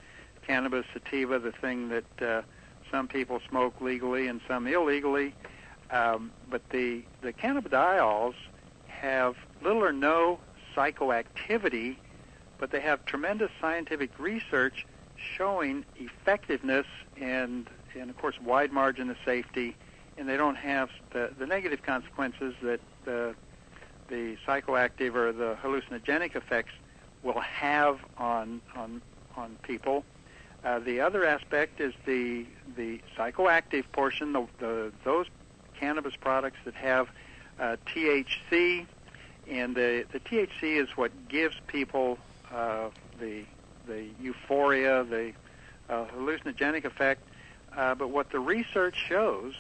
cannabis 0.50 0.84
sativa, 0.92 1.38
the 1.38 1.52
thing 1.52 1.90
that 1.90 2.22
uh, 2.22 2.42
some 2.90 3.06
people 3.06 3.40
smoke 3.48 3.80
legally 3.80 4.26
and 4.26 4.40
some 4.48 4.66
illegally. 4.66 5.32
Um, 5.92 6.32
but 6.50 6.68
the 6.70 7.04
the 7.22 7.32
cannabidiols 7.32 8.34
have 8.88 9.36
little 9.62 9.84
or 9.84 9.92
no 9.92 10.40
psychoactivity, 10.74 11.96
but 12.58 12.72
they 12.72 12.80
have 12.80 13.04
tremendous 13.04 13.50
scientific 13.60 14.10
research 14.18 14.86
showing 15.36 15.84
effectiveness 15.96 16.86
and, 17.20 17.68
and 17.94 18.10
of 18.10 18.16
course, 18.18 18.34
wide 18.44 18.72
margin 18.72 19.08
of 19.08 19.16
safety, 19.24 19.76
and 20.16 20.28
they 20.28 20.36
don't 20.36 20.56
have 20.56 20.88
the, 21.12 21.30
the 21.38 21.46
negative 21.46 21.82
consequences 21.82 22.54
that 22.62 22.80
the, 23.04 23.36
the 24.08 24.36
psychoactive 24.46 25.14
or 25.14 25.32
the 25.32 25.56
hallucinogenic 25.62 26.34
effects 26.34 26.72
will 27.22 27.40
have 27.40 28.00
on 28.18 28.60
on 28.74 29.00
on 29.36 29.56
people. 29.62 30.04
Uh, 30.62 30.78
the 30.78 31.00
other 31.00 31.24
aspect 31.24 31.80
is 31.80 31.94
the 32.04 32.46
the 32.76 33.00
psychoactive 33.16 33.84
portion, 33.92 34.32
the, 34.32 34.46
the 34.58 34.92
those 35.04 35.26
cannabis 35.78 36.14
products 36.16 36.58
that 36.64 36.74
have 36.74 37.08
uh, 37.58 37.76
THC, 37.86 38.86
and 39.48 39.74
the 39.74 40.04
the 40.12 40.20
THC 40.20 40.82
is 40.82 40.88
what 40.96 41.28
gives 41.28 41.56
people 41.66 42.18
uh, 42.52 42.90
the 43.18 43.44
the 43.86 44.06
euphoria, 44.20 45.02
the 45.04 45.32
uh, 45.88 46.04
hallucinogenic 46.14 46.84
effect. 46.84 47.22
Uh, 47.74 47.94
but 47.94 48.08
what 48.08 48.30
the 48.30 48.40
research 48.40 48.96
shows 49.08 49.54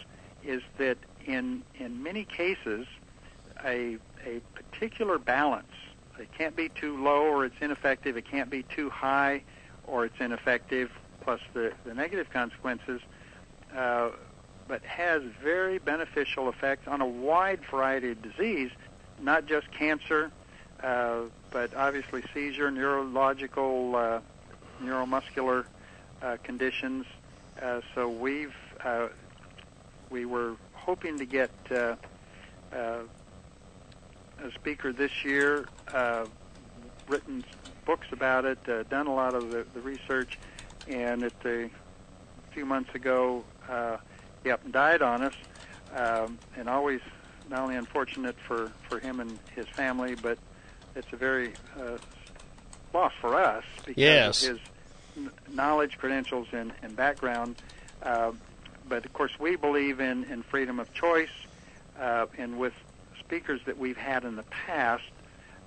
is 0.44 0.62
that 0.76 0.98
in 1.24 1.62
in 1.78 2.02
many 2.02 2.24
cases, 2.24 2.86
a 3.64 3.96
a 4.26 4.40
particular 4.54 5.18
balance. 5.18 5.66
It 6.18 6.28
can't 6.36 6.54
be 6.54 6.68
too 6.68 7.02
low 7.02 7.22
or 7.22 7.46
it's 7.46 7.56
ineffective. 7.62 8.18
It 8.18 8.30
can't 8.30 8.50
be 8.50 8.62
too 8.64 8.90
high 8.90 9.42
or 9.90 10.04
it's 10.04 10.20
ineffective. 10.20 10.90
Plus 11.22 11.40
the 11.52 11.72
the 11.84 11.94
negative 11.94 12.30
consequences. 12.30 13.00
Uh, 13.76 14.10
but 14.70 14.82
has 14.84 15.20
very 15.42 15.78
beneficial 15.78 16.48
effects 16.48 16.86
on 16.86 17.00
a 17.00 17.06
wide 17.06 17.58
variety 17.72 18.12
of 18.12 18.22
disease, 18.22 18.70
not 19.20 19.44
just 19.44 19.68
cancer, 19.72 20.30
uh, 20.84 21.22
but 21.50 21.74
obviously 21.74 22.22
seizure, 22.32 22.70
neurological, 22.70 23.96
uh, 23.96 24.20
neuromuscular 24.80 25.64
uh, 26.22 26.36
conditions. 26.44 27.04
Uh, 27.60 27.80
so 27.96 28.08
we've 28.08 28.54
uh, 28.84 29.08
we 30.08 30.24
were 30.24 30.54
hoping 30.72 31.18
to 31.18 31.24
get 31.24 31.50
a 31.70 31.96
speaker 34.54 34.92
this 34.92 35.24
year, 35.24 35.66
written 37.08 37.44
books 37.90 38.06
about 38.12 38.44
it, 38.44 38.58
uh, 38.68 38.84
done 38.84 39.08
a 39.08 39.12
lot 39.12 39.34
of 39.34 39.50
the, 39.50 39.66
the 39.74 39.80
research, 39.80 40.38
and 40.86 41.24
at 41.24 41.40
the 41.40 41.64
a 41.64 42.52
few 42.52 42.64
months 42.64 42.94
ago, 42.94 43.42
uh, 43.68 43.96
and 44.44 44.72
died 44.72 45.02
on 45.02 45.22
us, 45.24 45.34
um, 45.96 46.38
and 46.56 46.68
always 46.68 47.00
not 47.48 47.62
only 47.62 47.74
unfortunate 47.74 48.36
for 48.46 48.70
for 48.88 49.00
him 49.00 49.18
and 49.18 49.40
his 49.56 49.66
family, 49.66 50.14
but 50.14 50.38
it's 50.94 51.12
a 51.12 51.16
very 51.16 51.52
uh, 51.80 51.98
loss 52.94 53.12
for 53.20 53.34
us 53.34 53.64
because 53.84 53.96
Yes. 53.98 54.44
of 54.44 54.50
his 54.50 54.60
knowledge, 55.52 55.98
credentials, 55.98 56.46
and, 56.52 56.70
and 56.82 56.94
background. 56.94 57.56
Uh, 58.04 58.30
but 58.88 59.04
of 59.04 59.12
course, 59.12 59.32
we 59.40 59.56
believe 59.56 59.98
in, 59.98 60.22
in 60.24 60.44
freedom 60.44 60.78
of 60.78 60.94
choice, 60.94 61.36
uh, 61.98 62.26
and 62.38 62.56
with 62.56 62.74
speakers 63.18 63.60
that 63.66 63.78
we've 63.78 63.96
had 63.96 64.24
in 64.24 64.36
the 64.36 64.44
past 64.44 65.02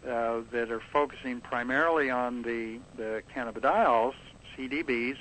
uh, 0.07 0.41
that 0.51 0.71
are 0.71 0.81
focusing 0.91 1.39
primarily 1.39 2.09
on 2.09 2.41
the, 2.41 2.79
the 2.97 3.23
cannabidiols, 3.33 4.13
CDBs, 4.57 5.17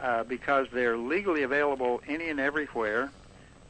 uh, 0.00 0.24
because 0.24 0.66
they're 0.72 0.96
legally 0.96 1.42
available 1.42 2.00
any 2.08 2.28
and 2.28 2.40
everywhere. 2.40 3.10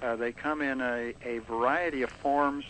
Uh, 0.03 0.17
they 0.17 0.33
come 0.33 0.63
in 0.63 0.81
a, 0.81 1.15
a 1.25 1.39
variety 1.41 2.03
of 2.03 2.11
forms 2.11 2.65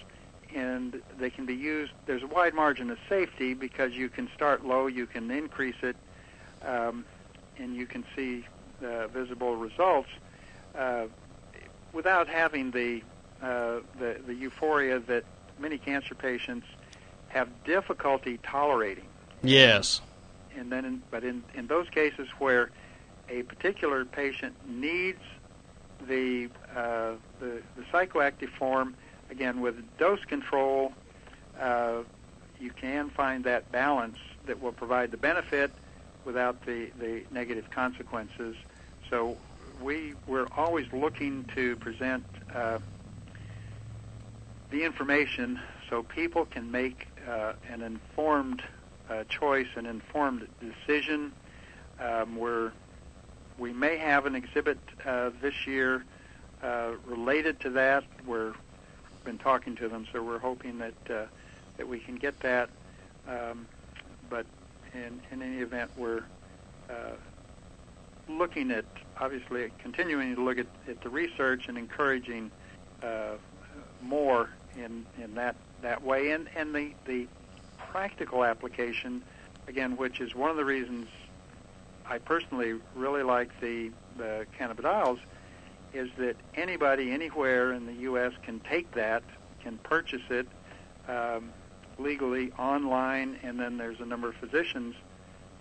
and 0.55 1.01
they 1.19 1.31
can 1.31 1.47
be 1.47 1.55
used. 1.55 1.93
There's 2.07 2.23
a 2.23 2.27
wide 2.27 2.55
margin 2.55 2.91
of 2.91 2.99
safety 3.09 3.55
because 3.55 3.93
you 3.93 4.09
can 4.09 4.31
start 4.35 4.65
low, 4.65 4.87
you 4.87 5.07
can 5.07 5.31
increase 5.31 5.77
it, 5.83 5.97
um, 6.63 7.05
and 7.59 7.75
you 7.75 7.87
can 7.87 8.05
see 8.15 8.47
uh, 8.85 9.09
visible 9.09 9.57
results 9.57 10.09
uh, 10.77 11.07
without 11.93 12.29
having 12.29 12.71
the, 12.71 13.03
uh, 13.43 13.81
the 13.99 14.21
the 14.27 14.35
euphoria 14.35 14.99
that 15.01 15.25
many 15.59 15.79
cancer 15.79 16.15
patients 16.15 16.67
have 17.35 17.49
difficulty 17.65 18.39
tolerating. 18.39 19.07
Yes. 19.43 20.01
And 20.57 20.71
then, 20.71 20.85
in, 20.85 21.03
but 21.11 21.25
in 21.25 21.43
in 21.55 21.67
those 21.67 21.89
cases 21.91 22.29
where 22.39 22.71
a 23.29 23.43
particular 23.43 24.05
patient 24.05 24.55
needs 24.69 25.21
the 26.07 26.49
uh, 26.75 27.13
the, 27.41 27.61
the 27.77 27.83
psychoactive 27.93 28.51
form, 28.51 28.95
again 29.31 29.61
with 29.61 29.75
dose 29.99 30.25
control, 30.25 30.93
uh, 31.61 32.03
you 32.61 32.71
can 32.71 33.11
find 33.11 33.45
that 33.45 33.71
balance 33.73 34.19
that 34.47 34.63
will 34.63 34.73
provide 34.73 35.11
the 35.11 35.17
benefit 35.17 35.73
without 36.25 36.65
the, 36.65 36.91
the 37.01 37.23
negative 37.33 37.69
consequences. 37.71 38.55
So 39.11 39.37
we 39.83 40.15
we're 40.29 40.47
always 40.57 40.87
looking 40.93 41.45
to 41.57 41.75
present 41.77 42.25
uh, 42.55 42.79
the 44.71 44.85
information 44.85 45.61
so 45.91 46.03
people 46.03 46.45
can 46.45 46.71
make 46.71 47.09
uh, 47.29 47.53
an 47.71 47.83
informed 47.83 48.63
uh, 49.09 49.25
choice, 49.25 49.69
an 49.77 49.87
informed 49.87 50.47
decision. 50.61 51.33
Um, 52.01 52.37
we're 52.37 52.73
we 53.59 53.73
may 53.73 53.97
have 53.97 54.27
an 54.27 54.35
exhibit 54.35 54.79
uh, 55.05 55.31
this 55.41 55.67
year 55.67 56.05
uh, 56.63 56.93
related 57.07 57.61
to 57.61 57.71
that. 57.71 58.05
We're 58.27 58.55
been 59.25 59.39
talking 59.39 59.77
to 59.77 59.89
them, 59.89 60.07
so 60.13 60.23
we're 60.23 60.39
hoping 60.39 60.79
that 60.79 60.95
uh, 61.11 61.27
that 61.77 61.89
we 61.89 61.99
can 61.99 62.17
get 62.17 62.39
that. 62.41 62.69
Um, 63.29 63.67
but 64.29 64.47
in, 64.93 65.21
in 65.31 65.43
any 65.43 65.59
event, 65.59 65.91
we're 65.97 66.25
uh, 66.91 67.17
looking 68.29 68.71
at 68.71 68.85
obviously 69.21 69.71
continuing 69.79 70.35
to 70.35 70.43
look 70.43 70.59
at, 70.59 70.67
at 70.89 71.01
the 71.01 71.09
research 71.09 71.69
and 71.69 71.79
encouraging 71.79 72.51
more 74.03 74.49
in 74.77 75.05
in 75.23 75.35
that 75.35 75.57
that 75.83 76.03
way, 76.03 76.31
and 76.31 76.49
and 76.57 76.75
the 76.75 76.93
the 77.07 77.27
practical 77.77 78.45
application 78.45 79.23
again, 79.69 79.97
which 79.97 80.21
is 80.21 80.35
one 80.35 80.51
of 80.51 80.57
the 80.57 80.65
reasons 80.65 81.07
I 82.09 82.19
personally 82.19 82.75
really 82.95 83.23
like 83.23 83.51
the 83.61 83.91
the 84.17 84.47
cannabidiols, 84.59 85.19
is 85.93 86.09
that 86.19 86.37
anybody 86.55 87.13
anywhere 87.13 87.73
in 87.73 87.87
the 87.87 87.95
U.S. 87.95 88.33
can 88.43 88.61
take 88.61 88.93
that, 88.95 89.23
can 89.63 89.79
purchase 89.79 90.23
it 90.31 90.47
um, 91.09 91.51
legally 91.99 92.53
online, 92.53 93.39
and 93.43 93.59
then 93.59 93.77
there's 93.77 94.01
a 94.01 94.05
number 94.05 94.29
of 94.29 94.35
physicians 94.37 94.95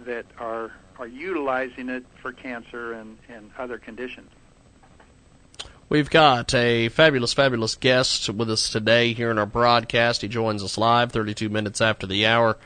that 0.06 0.26
are 0.40 0.72
are 1.00 1.08
utilizing 1.08 1.90
it 1.90 2.06
for 2.22 2.32
cancer 2.32 2.94
and, 2.94 3.18
and 3.28 3.50
other 3.58 3.78
conditions. 3.78 4.30
We've 5.90 6.10
got 6.10 6.54
a 6.56 6.90
fabulous, 6.90 7.34
fabulous 7.34 7.76
guest 7.76 8.30
with 8.30 8.50
us 8.50 8.70
today 8.70 9.14
here 9.14 9.30
in 9.30 9.38
our 9.38 9.46
broadcast. 9.46 10.22
He 10.22 10.28
joins 10.28 10.64
us 10.64 10.78
live 10.78 11.12
32 11.12 11.50
minutes 11.50 11.82
after 11.82 12.08
the 12.08 12.26
hour. 12.26 12.58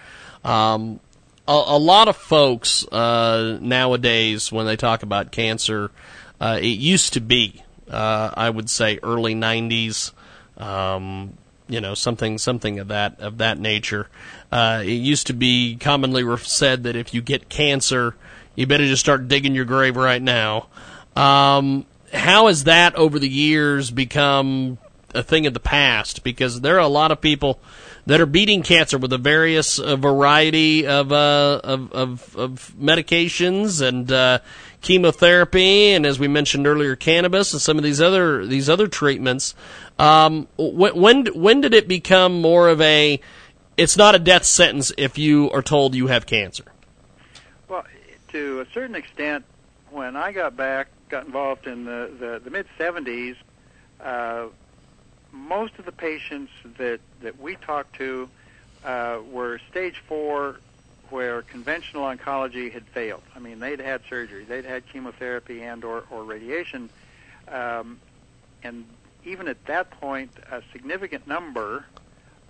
Um, 0.44 1.00
a, 1.48 1.52
a 1.52 1.78
lot 1.78 2.08
of 2.08 2.16
folks 2.16 2.88
uh, 2.88 3.58
nowadays, 3.60 4.52
when 4.52 4.66
they 4.66 4.76
talk 4.76 5.04
about 5.04 5.32
cancer, 5.32 5.92
uh, 6.40 6.60
it 6.62 6.80
used 6.80 7.14
to 7.14 7.20
be, 7.20 7.64
uh, 7.90 8.32
I 8.34 8.50
would 8.50 8.70
say, 8.70 9.00
early 9.02 9.34
90s. 9.34 10.12
Um, 10.58 11.38
you 11.68 11.82
know, 11.82 11.96
something 11.96 12.38
something 12.38 12.80
of 12.80 12.88
that 12.90 13.20
of 13.20 13.40
that 13.40 13.60
nature. 13.60 14.08
Uh, 14.52 14.82
it 14.86 14.92
used 14.92 15.28
to 15.28 15.34
be 15.34 15.76
commonly 15.76 16.24
said 16.38 16.84
that 16.84 16.96
if 16.96 17.14
you 17.14 17.22
get 17.22 17.50
cancer, 17.50 18.16
you 18.56 18.66
better 18.68 18.86
just 18.86 19.02
start 19.02 19.28
digging 19.28 19.54
your 19.54 19.66
grave 19.66 19.98
right 19.98 20.22
now. 20.22 20.68
Um, 21.16 21.86
how 22.14 22.48
has 22.48 22.66
that 22.66 22.96
over 22.96 23.20
the 23.20 23.30
years 23.30 23.92
become 23.92 24.78
a 25.14 25.24
thing 25.24 25.46
of 25.46 25.54
the 25.54 25.60
past? 25.60 26.24
Because 26.24 26.62
there 26.62 26.76
are 26.76 26.80
a 26.80 26.88
lot 26.88 27.12
of 27.12 27.22
people 27.22 27.60
that 28.06 28.22
are 28.22 28.26
beating 28.26 28.64
cancer 28.64 28.98
with 28.98 29.12
a 29.12 29.18
various 29.18 29.80
uh, 29.80 29.96
variety 29.98 30.88
of, 30.88 31.12
uh, 31.12 31.60
of, 31.64 31.92
of 31.92 32.36
of 32.38 32.74
medications 32.80 33.86
and 33.86 34.12
uh, 34.12 34.40
chemotherapy, 34.82 35.92
and 35.92 36.06
as 36.06 36.18
we 36.18 36.28
mentioned 36.28 36.66
earlier, 36.66 36.96
cannabis 36.96 37.52
and 37.52 37.62
some 37.62 37.78
of 37.78 37.84
these 37.84 38.02
other 38.02 38.46
these 38.46 38.70
other 38.70 38.88
treatments. 38.88 39.56
Um, 40.00 40.48
when 40.58 40.96
when 40.96 41.26
when 41.28 41.62
did 41.62 41.74
it 41.74 41.88
become 41.88 42.42
more 42.42 42.70
of 42.70 42.80
a 42.82 43.20
it's 43.76 43.98
not 43.98 44.16
a 44.16 44.20
death 44.20 44.46
sentence 44.46 44.92
if 44.98 45.18
you 45.18 45.52
are 45.52 45.62
told 45.62 45.94
you 45.94 46.08
have 46.08 46.26
cancer? 46.26 46.66
Well, 47.68 47.84
to 48.30 48.62
a 48.62 48.66
certain 48.74 48.96
extent, 48.96 49.44
when 49.92 50.16
I 50.16 50.32
got 50.32 50.56
back, 50.56 50.88
got 51.10 51.26
involved 51.26 51.68
in 51.68 51.86
the, 51.86 52.12
the, 52.20 52.42
the 52.44 52.50
mid 52.50 52.68
70s, 52.80 53.36
uh, 54.02 54.48
most 55.32 55.74
of 55.80 55.86
the 55.86 55.92
patients 55.92 56.52
that, 56.78 57.00
that 57.22 57.40
we 57.40 57.56
talked 57.56 57.96
to 57.98 58.30
uh, 58.84 59.20
were 59.32 59.60
stage 59.70 60.02
four 60.08 60.60
where 61.10 61.42
conventional 61.42 62.04
oncology 62.04 62.72
had 62.72 62.86
failed. 62.88 63.24
I 63.36 63.40
mean, 63.40 63.60
they'd 63.60 63.80
had 63.80 64.02
surgery, 64.10 64.44
they'd 64.44 64.66
had 64.66 64.88
chemotherapy 64.88 65.64
and 65.64 65.84
or, 65.84 66.04
or 66.12 66.24
radiation, 66.24 66.90
um, 67.48 68.00
and 68.64 68.86
even 69.24 69.48
at 69.48 69.64
that 69.66 69.92
point, 69.92 70.32
a 70.52 70.62
significant 70.72 71.28
number, 71.28 71.86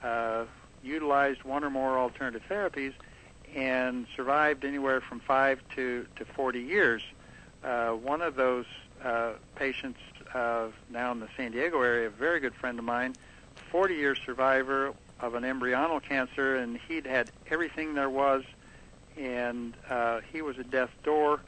uh, 0.04 0.46
utilized 0.84 1.44
one 1.44 1.64
or 1.64 1.70
more 1.70 1.98
alternative 1.98 2.44
therapies 2.50 2.94
and 3.56 4.06
survived 4.16 4.66
anywhere 4.66 5.02
from 5.02 5.20
five 5.20 5.60
to, 5.76 6.06
to 6.18 6.26
40 6.26 6.60
years. 6.60 7.02
Uh, 7.68 7.92
one 7.92 8.22
of 8.22 8.36
those 8.36 8.66
uh, 9.04 9.34
patients 9.58 10.00
uh, 10.34 10.68
now 10.90 11.12
in 11.12 11.20
the 11.20 11.28
San 11.36 11.52
Diego 11.52 11.82
area, 11.82 12.08
a 12.08 12.10
very 12.10 12.40
good 12.40 12.56
friend 12.56 12.80
of 12.80 12.86
mine, 12.86 13.14
40 13.72 13.96
year 13.96 14.16
survivor 14.16 14.94
of 15.20 15.36
an 15.36 15.44
embryonal 15.44 16.02
cancer, 16.02 16.56
and 16.56 16.80
he'd 16.88 17.06
had 17.06 17.30
everything 17.52 17.94
there 17.94 18.10
was, 18.10 18.44
and 19.18 19.74
uh, 19.90 20.22
he 20.32 20.42
was 20.42 20.58
at 20.60 20.72
death's 20.72 20.94
door. 21.04 21.42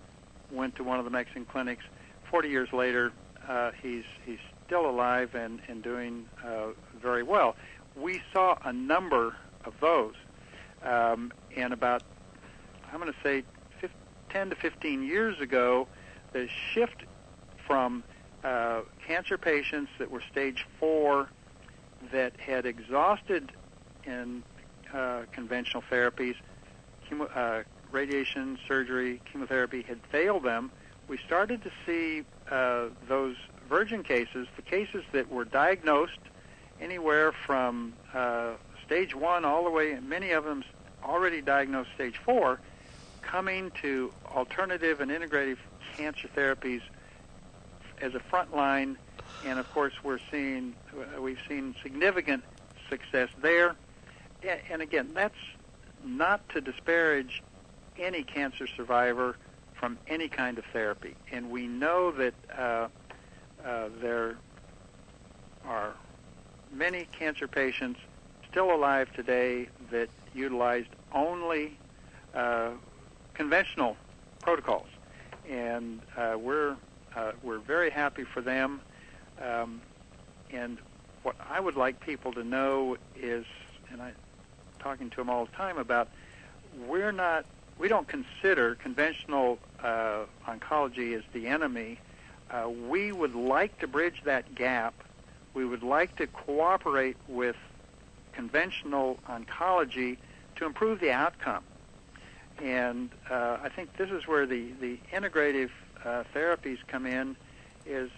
Went 0.51 0.75
to 0.75 0.83
one 0.83 0.99
of 0.99 1.05
the 1.05 1.11
Mexican 1.11 1.45
clinics. 1.45 1.85
40 2.29 2.49
years 2.49 2.73
later, 2.73 3.13
uh, 3.47 3.71
he's 3.81 4.03
he's 4.25 4.39
still 4.65 4.89
alive 4.89 5.35
and 5.35 5.61
and 5.69 5.81
doing 5.81 6.25
uh, 6.43 6.71
very 7.01 7.23
well. 7.23 7.55
We 7.95 8.21
saw 8.33 8.57
a 8.65 8.73
number 8.73 9.37
of 9.63 9.73
those, 9.79 10.15
um, 10.83 11.31
and 11.55 11.71
about 11.71 12.03
I'm 12.91 12.99
going 12.99 13.13
to 13.13 13.19
say 13.23 13.45
15, 13.79 13.97
10 14.31 14.49
to 14.49 14.55
15 14.57 15.03
years 15.03 15.39
ago, 15.39 15.87
the 16.33 16.47
shift 16.73 17.03
from 17.65 18.03
uh, 18.43 18.81
cancer 19.05 19.37
patients 19.37 19.91
that 19.99 20.09
were 20.09 20.23
stage 20.31 20.65
four 20.79 21.29
that 22.11 22.33
had 22.39 22.65
exhausted 22.65 23.51
in 24.05 24.43
uh, 24.93 25.23
conventional 25.31 25.83
therapies, 25.91 26.35
chemo, 27.09 27.29
uh, 27.35 27.63
radiation, 27.91 28.57
surgery, 28.67 29.21
chemotherapy 29.31 29.81
had 29.81 29.99
failed 30.11 30.43
them, 30.43 30.71
we 31.07 31.17
started 31.17 31.63
to 31.63 31.71
see 31.85 32.23
uh, 32.49 32.85
those 33.07 33.35
virgin 33.67 34.03
cases, 34.03 34.47
the 34.55 34.61
cases 34.61 35.03
that 35.11 35.29
were 35.31 35.45
diagnosed 35.45 36.19
anywhere 36.79 37.31
from 37.31 37.93
uh, 38.13 38.53
stage 38.85 39.13
one 39.15 39.43
all 39.43 39.63
the 39.63 39.69
way, 39.69 39.99
many 39.99 40.31
of 40.31 40.43
them 40.43 40.63
already 41.03 41.41
diagnosed 41.41 41.89
stage 41.95 42.17
four, 42.23 42.59
coming 43.21 43.71
to 43.81 44.11
alternative 44.33 45.01
and 45.01 45.11
integrative 45.11 45.57
cancer 45.99 46.29
therapies 46.35 46.81
as 48.01 48.15
a 48.15 48.19
front 48.19 48.55
line. 48.55 48.97
And 49.45 49.59
of 49.59 49.71
course, 49.73 49.93
we're 50.03 50.19
seeing 50.31 50.75
we've 51.19 51.39
seen 51.47 51.75
significant 51.83 52.43
success 52.89 53.29
there. 53.41 53.75
And 54.71 54.81
again, 54.81 55.11
that's 55.13 55.35
not 56.03 56.47
to 56.49 56.61
disparage 56.61 57.43
any 57.97 58.23
cancer 58.23 58.65
survivor 58.67 59.35
from 59.73 59.97
any 60.07 60.29
kind 60.29 60.57
of 60.57 60.65
therapy. 60.71 61.15
And 61.31 61.51
we 61.51 61.67
know 61.67 62.11
that 62.11 62.33
uh, 62.57 62.87
uh, 63.65 63.89
there 64.01 64.37
are 65.65 65.93
many 66.71 67.07
cancer 67.17 67.47
patients 67.47 67.99
still 68.49 68.73
alive 68.73 69.11
today 69.13 69.67
that 69.91 70.09
utilized 70.33 70.89
only 71.13 71.77
uh, 72.33 72.71
conventional 73.33 73.97
protocols, 74.41 74.87
and 75.49 75.99
uh, 76.15 76.37
we're 76.39 76.75
uh, 77.15 77.31
we're 77.41 77.59
very 77.59 77.89
happy 77.89 78.23
for 78.23 78.41
them. 78.41 78.81
Um, 79.41 79.81
and 80.51 80.77
what 81.23 81.35
I 81.49 81.59
would 81.59 81.75
like 81.75 81.99
people 81.99 82.33
to 82.33 82.43
know 82.43 82.97
is, 83.15 83.45
and 83.91 84.01
I'm 84.01 84.15
talking 84.79 85.09
to 85.09 85.15
them 85.17 85.29
all 85.29 85.45
the 85.45 85.51
time 85.51 85.77
about, 85.77 86.09
we're 86.87 87.11
not, 87.11 87.45
we 87.77 87.87
don't 87.87 88.07
consider 88.07 88.75
conventional 88.75 89.59
uh, 89.81 90.25
oncology 90.47 91.15
as 91.17 91.23
the 91.33 91.47
enemy. 91.47 91.99
Uh, 92.51 92.69
we 92.69 93.11
would 93.11 93.35
like 93.35 93.79
to 93.79 93.87
bridge 93.87 94.21
that 94.25 94.55
gap. 94.55 94.93
We 95.53 95.65
would 95.65 95.83
like 95.83 96.15
to 96.17 96.27
cooperate 96.27 97.17
with 97.27 97.55
conventional 98.33 99.19
oncology 99.27 100.17
to 100.57 100.65
improve 100.65 100.99
the 100.99 101.11
outcome. 101.11 101.63
And 102.61 103.09
uh, 103.29 103.57
I 103.63 103.69
think 103.69 103.95
this 103.97 104.09
is 104.09 104.27
where 104.27 104.45
the, 104.45 104.71
the 104.81 104.99
integrative 105.13 105.69
uh, 106.03 106.23
therapies 106.33 106.77
come 106.87 107.05
in 107.05 107.35
is 107.85 108.09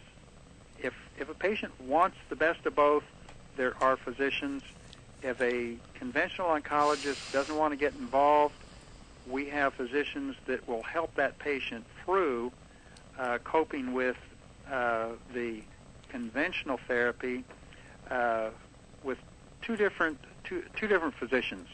if, 0.79 0.93
if 1.19 1.29
a 1.29 1.33
patient 1.33 1.79
wants 1.81 2.17
the 2.29 2.35
best 2.35 2.65
of 2.65 2.75
both, 2.75 3.03
there 3.55 3.75
are 3.81 3.97
physicians. 3.97 4.63
If 5.21 5.39
a 5.41 5.75
conventional 5.93 6.47
oncologist 6.47 7.31
doesn't 7.31 7.55
want 7.55 7.73
to 7.73 7.77
get 7.77 7.93
involved, 7.93 8.55
we 9.29 9.47
have 9.49 9.73
physicians 9.75 10.35
that 10.47 10.67
will 10.67 10.81
help 10.81 11.13
that 11.15 11.37
patient 11.37 11.85
through 12.03 12.51
uh, 13.19 13.37
coping 13.43 13.93
with 13.93 14.17
uh, 14.71 15.09
the 15.33 15.61
conventional 16.09 16.79
therapy 16.87 17.43
uh, 18.09 18.49
with 19.03 19.19
two 19.61 19.75
different 19.75 20.17
two, 20.43 20.63
two 20.75 20.87
different 20.87 21.13
physicians, 21.13 21.67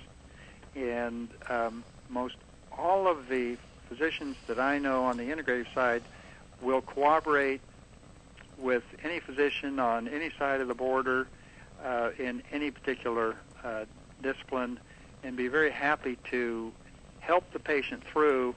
and 0.75 1.29
um, 1.49 1.83
most 2.09 2.35
all 2.77 3.07
of 3.07 3.27
the 3.29 3.57
physicians 3.89 4.35
that 4.47 4.59
I 4.59 4.77
know 4.77 5.05
on 5.05 5.17
the 5.17 5.23
integrative 5.23 5.73
side 5.73 6.03
will 6.61 6.81
cooperate 6.81 7.61
with 8.57 8.83
any 9.03 9.19
physician 9.19 9.79
on 9.79 10.07
any 10.07 10.31
side 10.37 10.61
of 10.61 10.67
the 10.67 10.73
border 10.73 11.27
uh, 11.83 12.09
in 12.17 12.41
any 12.51 12.71
particular 12.71 13.35
uh, 13.63 13.85
discipline 14.21 14.79
and 15.23 15.35
be 15.37 15.47
very 15.47 15.71
happy 15.71 16.17
to 16.31 16.71
help 17.19 17.51
the 17.51 17.59
patient 17.59 18.03
through, 18.11 18.55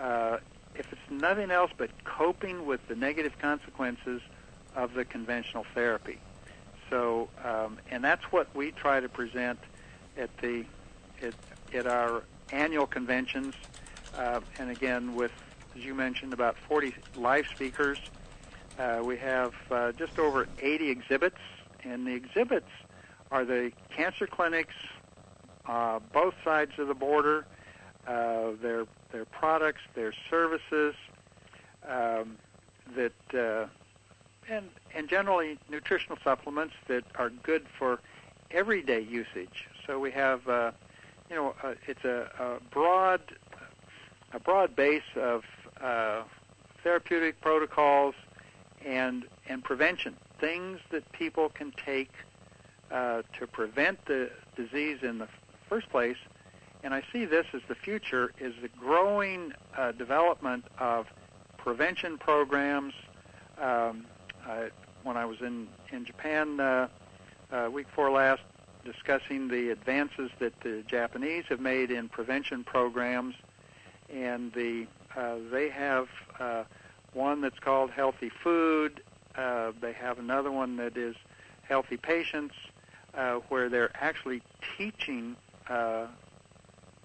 uh, 0.00 0.38
if 0.74 0.92
it's 0.92 1.10
nothing 1.10 1.50
else 1.50 1.70
but 1.76 1.90
coping 2.04 2.66
with 2.66 2.86
the 2.88 2.94
negative 2.96 3.38
consequences 3.38 4.20
of 4.74 4.94
the 4.94 5.04
conventional 5.04 5.64
therapy. 5.74 6.18
So, 6.90 7.28
um, 7.44 7.78
and 7.90 8.02
that's 8.02 8.24
what 8.32 8.54
we 8.54 8.70
try 8.72 9.00
to 9.00 9.08
present 9.08 9.58
at 10.16 10.36
the 10.38 10.64
at, 11.22 11.34
at 11.74 11.86
our 11.86 12.22
annual 12.52 12.86
conventions, 12.86 13.54
uh, 14.16 14.40
and 14.58 14.70
again 14.70 15.14
with, 15.14 15.32
as 15.76 15.84
you 15.84 15.94
mentioned, 15.94 16.32
about 16.32 16.56
40 16.68 16.94
live 17.16 17.46
speakers. 17.46 17.98
Uh, 18.78 19.00
we 19.02 19.16
have 19.16 19.54
uh, 19.70 19.92
just 19.92 20.18
over 20.18 20.46
80 20.60 20.88
exhibits, 20.90 21.38
and 21.82 22.06
the 22.06 22.14
exhibits 22.14 22.70
are 23.30 23.44
the 23.44 23.72
cancer 23.94 24.26
clinics, 24.26 24.74
uh, 25.66 25.98
both 26.12 26.34
sides 26.44 26.72
of 26.78 26.88
the 26.88 26.94
border, 26.94 27.46
uh, 28.06 28.52
their 28.62 28.86
their 29.12 29.24
products, 29.24 29.80
their 29.94 30.12
services, 30.30 30.94
um, 31.86 32.36
that 32.94 33.12
uh, 33.34 33.66
and 34.48 34.68
and 34.94 35.08
generally 35.08 35.58
nutritional 35.68 36.18
supplements 36.22 36.74
that 36.86 37.04
are 37.16 37.30
good 37.30 37.66
for 37.78 38.00
everyday 38.50 39.00
usage. 39.00 39.66
So 39.86 39.98
we 39.98 40.10
have, 40.12 40.48
you 41.28 41.36
know, 41.36 41.54
uh, 41.62 41.74
it's 41.86 42.04
a, 42.04 42.30
a 42.38 42.58
broad 42.70 43.20
a 44.32 44.38
broad 44.38 44.76
base 44.76 45.02
of 45.16 45.42
uh, 45.80 46.22
therapeutic 46.82 47.40
protocols 47.40 48.14
and 48.84 49.24
and 49.48 49.64
prevention 49.64 50.16
things 50.40 50.78
that 50.90 51.10
people 51.12 51.48
can 51.48 51.72
take 51.84 52.12
uh, 52.90 53.22
to 53.38 53.46
prevent 53.46 54.04
the 54.06 54.30
disease 54.56 54.98
in 55.02 55.18
the 55.18 55.28
first 55.68 55.88
place. 55.90 56.16
And 56.84 56.94
I 56.94 57.02
see 57.12 57.24
this 57.24 57.46
as 57.52 57.60
the 57.68 57.74
future 57.74 58.32
is 58.38 58.54
the 58.62 58.68
growing 58.68 59.52
uh, 59.76 59.92
development 59.92 60.64
of 60.78 61.06
prevention 61.56 62.18
programs. 62.18 62.94
Um, 63.60 64.06
I, 64.46 64.70
when 65.02 65.16
I 65.16 65.24
was 65.24 65.38
in 65.40 65.68
in 65.90 66.04
Japan 66.04 66.60
uh, 66.60 66.88
uh, 67.50 67.68
week 67.72 67.86
before 67.86 68.10
last, 68.10 68.42
discussing 68.92 69.48
the 69.48 69.70
advances 69.70 70.30
that 70.38 70.58
the 70.60 70.82
Japanese 70.86 71.44
have 71.48 71.60
made 71.60 71.90
in 71.90 72.08
prevention 72.08 72.64
programs, 72.64 73.34
and 74.12 74.52
the 74.54 74.86
uh, 75.14 75.36
they 75.50 75.68
have 75.68 76.08
uh, 76.40 76.64
one 77.12 77.40
that's 77.42 77.58
called 77.58 77.90
Healthy 77.90 78.30
Food. 78.42 79.02
Uh, 79.36 79.72
they 79.80 79.92
have 79.92 80.18
another 80.18 80.50
one 80.50 80.76
that 80.76 80.96
is 80.96 81.16
Healthy 81.62 81.98
Patients, 81.98 82.54
uh, 83.14 83.40
where 83.50 83.68
they're 83.68 83.90
actually 83.94 84.42
teaching 84.76 85.36
uh, 85.68 86.06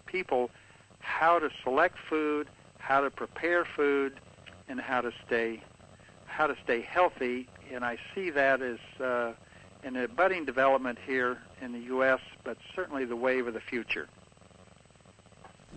people 0.06 0.50
how 1.00 1.38
to 1.40 1.50
select 1.64 1.98
food, 2.10 2.48
how 2.78 3.02
to 3.02 3.10
prepare 3.10 3.66
food, 3.66 4.20
and 4.70 4.80
how 4.80 5.02
to 5.02 5.12
stay 5.26 5.62
how 6.26 6.48
to 6.48 6.56
stay 6.64 6.82
healthy. 6.82 7.48
And 7.72 7.84
I 7.84 7.98
see 8.16 8.30
that 8.32 8.62
as 8.62 8.80
uh, 9.84 9.88
in 9.88 9.96
a 9.96 10.08
budding 10.08 10.46
development 10.46 10.98
here 11.06 11.38
in 11.62 11.72
the 11.72 11.80
U.S., 11.80 12.20
but 12.44 12.58
certainly 12.76 13.06
the 13.06 13.16
wave 13.16 13.48
of 13.48 13.54
the 13.54 13.60
future. 13.60 14.08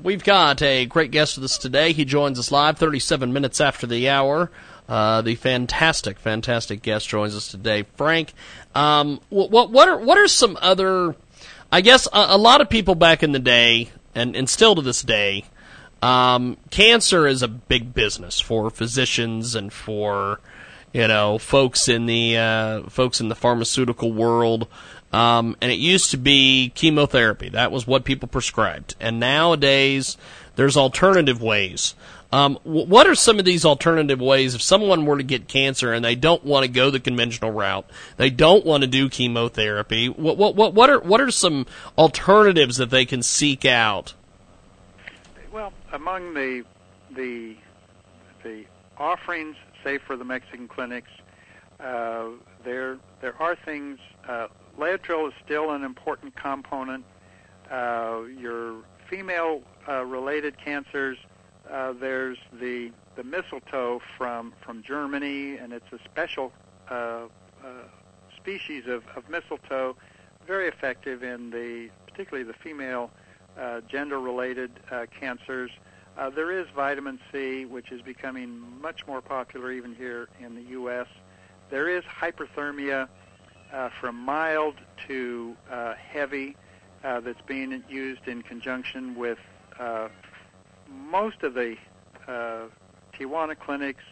We've 0.03 0.25
got 0.25 0.61
a 0.61 0.85
great 0.87 1.11
guest 1.11 1.37
with 1.37 1.45
us 1.45 1.57
today. 1.57 1.93
He 1.93 2.05
joins 2.05 2.39
us 2.39 2.53
live 2.53 2.79
37 2.79 3.33
minutes 3.33 3.61
after 3.61 3.87
the 3.87 4.11
hour. 4.11 4.51
Uh, 4.89 5.23
the 5.23 5.35
fantastic, 5.37 6.19
fantastic 6.19 6.83
guest 6.83 7.09
joins 7.09 7.35
us 7.35 7.49
today, 7.49 7.85
Frank. 7.97 8.33
Um, 8.75 9.21
what 9.31 9.71
what 9.71 9.89
are 9.89 9.99
what 9.99 10.19
are 10.19 10.29
some 10.29 10.59
other? 10.61 11.17
I 11.73 11.81
guess 11.81 12.07
a, 12.13 12.27
a 12.29 12.39
lot 12.39 12.61
of 12.61 12.69
people 12.69 12.95
back 12.95 13.23
in 13.23 13.33
the 13.33 13.39
day, 13.39 13.91
and, 14.15 14.37
and 14.37 14.49
still 14.49 14.75
to 14.77 14.83
this 14.83 15.03
day, 15.03 15.45
um, 16.03 16.59
cancer 16.71 17.27
is 17.27 17.43
a 17.43 17.49
big 17.49 17.95
business 17.95 18.39
for 18.39 18.71
physicians 18.71 19.55
and 19.55 19.73
for 19.73 20.41
you 20.93 21.09
know, 21.09 21.39
folks 21.39 21.89
in 21.89 22.07
the 22.07 22.37
uh, 22.37 22.83
folks 22.89 23.21
in 23.21 23.29
the 23.29 23.35
pharmaceutical 23.35 24.13
world. 24.13 24.69
Um, 25.13 25.57
and 25.61 25.71
it 25.71 25.79
used 25.79 26.11
to 26.11 26.17
be 26.17 26.73
chemotherapy. 26.75 27.49
That 27.49 27.71
was 27.71 27.87
what 27.87 28.05
people 28.05 28.29
prescribed. 28.29 28.97
And 29.01 29.21
nowadays, 29.21 30.17
there's 30.57 30.77
alternative 30.77 31.41
ways. 31.41 31.95
Um, 32.33 32.59
what 32.65 33.07
are 33.07 33.15
some 33.15 33.39
of 33.39 33.45
these 33.45 33.65
alternative 33.65 34.21
ways 34.21 34.55
if 34.55 34.61
someone 34.61 35.07
were 35.07 35.17
to 35.17 35.23
get 35.23 35.47
cancer 35.47 35.93
and 35.93 36.05
they 36.05 36.17
don't 36.17 36.45
want 36.45 36.65
to 36.65 36.71
go 36.71 36.91
the 36.91 36.99
conventional 36.99 37.53
route, 37.53 37.89
they 38.17 38.31
don't 38.31 38.67
want 38.67 38.83
to 38.83 38.89
do 38.89 39.09
chemotherapy? 39.09 40.09
What 40.09 40.37
what 40.37 40.57
what 40.57 40.75
what 40.75 40.91
are 40.91 41.01
what 41.01 41.21
are 41.21 41.31
some 41.31 41.67
alternatives 41.97 42.79
that 42.79 42.91
they 42.91 43.07
can 43.07 43.23
seek 43.23 43.65
out? 43.65 44.15
Well, 45.53 45.73
among 45.93 46.35
the 46.35 46.65
the 47.13 47.57
the 48.43 48.65
offerings, 48.99 49.57
say 49.87 49.99
for 49.99 50.17
the 50.17 50.25
Mexican 50.25 50.67
clinics, 50.67 51.11
uh, 51.79 52.27
there 52.65 52.99
there 53.21 53.41
are 53.41 53.57
things. 53.65 53.99
Uh, 54.29 54.49
Laetrile 54.79 55.29
is 55.29 55.35
still 55.45 55.71
an 55.71 55.85
important 55.85 56.35
component. 56.35 57.05
Uh, 57.71 58.23
your 58.39 58.77
female-related 59.09 60.55
uh, 60.55 60.65
cancers 60.65 61.17
uh, 61.71 61.93
there's 61.93 62.39
the 62.61 62.91
the 63.17 63.25
mistletoe 63.25 64.01
from 64.19 64.53
from 64.61 64.83
Germany, 64.83 65.57
and 65.57 65.73
it's 65.73 65.93
a 65.93 65.99
special 66.05 66.53
uh, 66.89 67.27
species 68.37 68.85
of, 68.87 69.03
of 69.17 69.29
mistletoe, 69.29 69.97
very 70.47 70.69
effective 70.69 71.23
in 71.23 71.51
the 71.51 71.91
particularly 72.07 72.45
the 72.45 72.59
female 72.59 73.11
gender-related 73.89 74.71
cancers. 75.19 75.71
Uh, 76.17 76.31
there 76.31 76.51
is 76.51 76.67
vitamin 76.75 77.19
C, 77.31 77.67
which 77.67 77.93
is 77.93 78.01
becoming 78.01 78.81
much 78.81 79.07
more 79.07 79.21
popular 79.21 79.71
even 79.71 79.95
here 79.95 80.29
in 80.41 80.55
the 80.55 80.63
U.S. 80.71 81.07
There 81.69 81.89
is 81.89 82.05
hyperthermia 82.05 83.09
uh, 83.71 83.91
from 84.01 84.17
mild 84.17 84.77
to 85.09 85.55
uh, 85.71 85.95
heavy 85.95 86.57
uh, 87.05 87.21
that's 87.21 87.43
being 87.47 87.85
used 87.91 88.27
in 88.29 88.41
conjunction 88.43 89.15
with 89.15 89.39
uh, 89.79 90.09
most 90.89 91.43
of 91.43 91.53
the 91.53 91.77
uh, 92.27 92.63
Tijuana 93.13 93.59
clinics, 93.59 94.05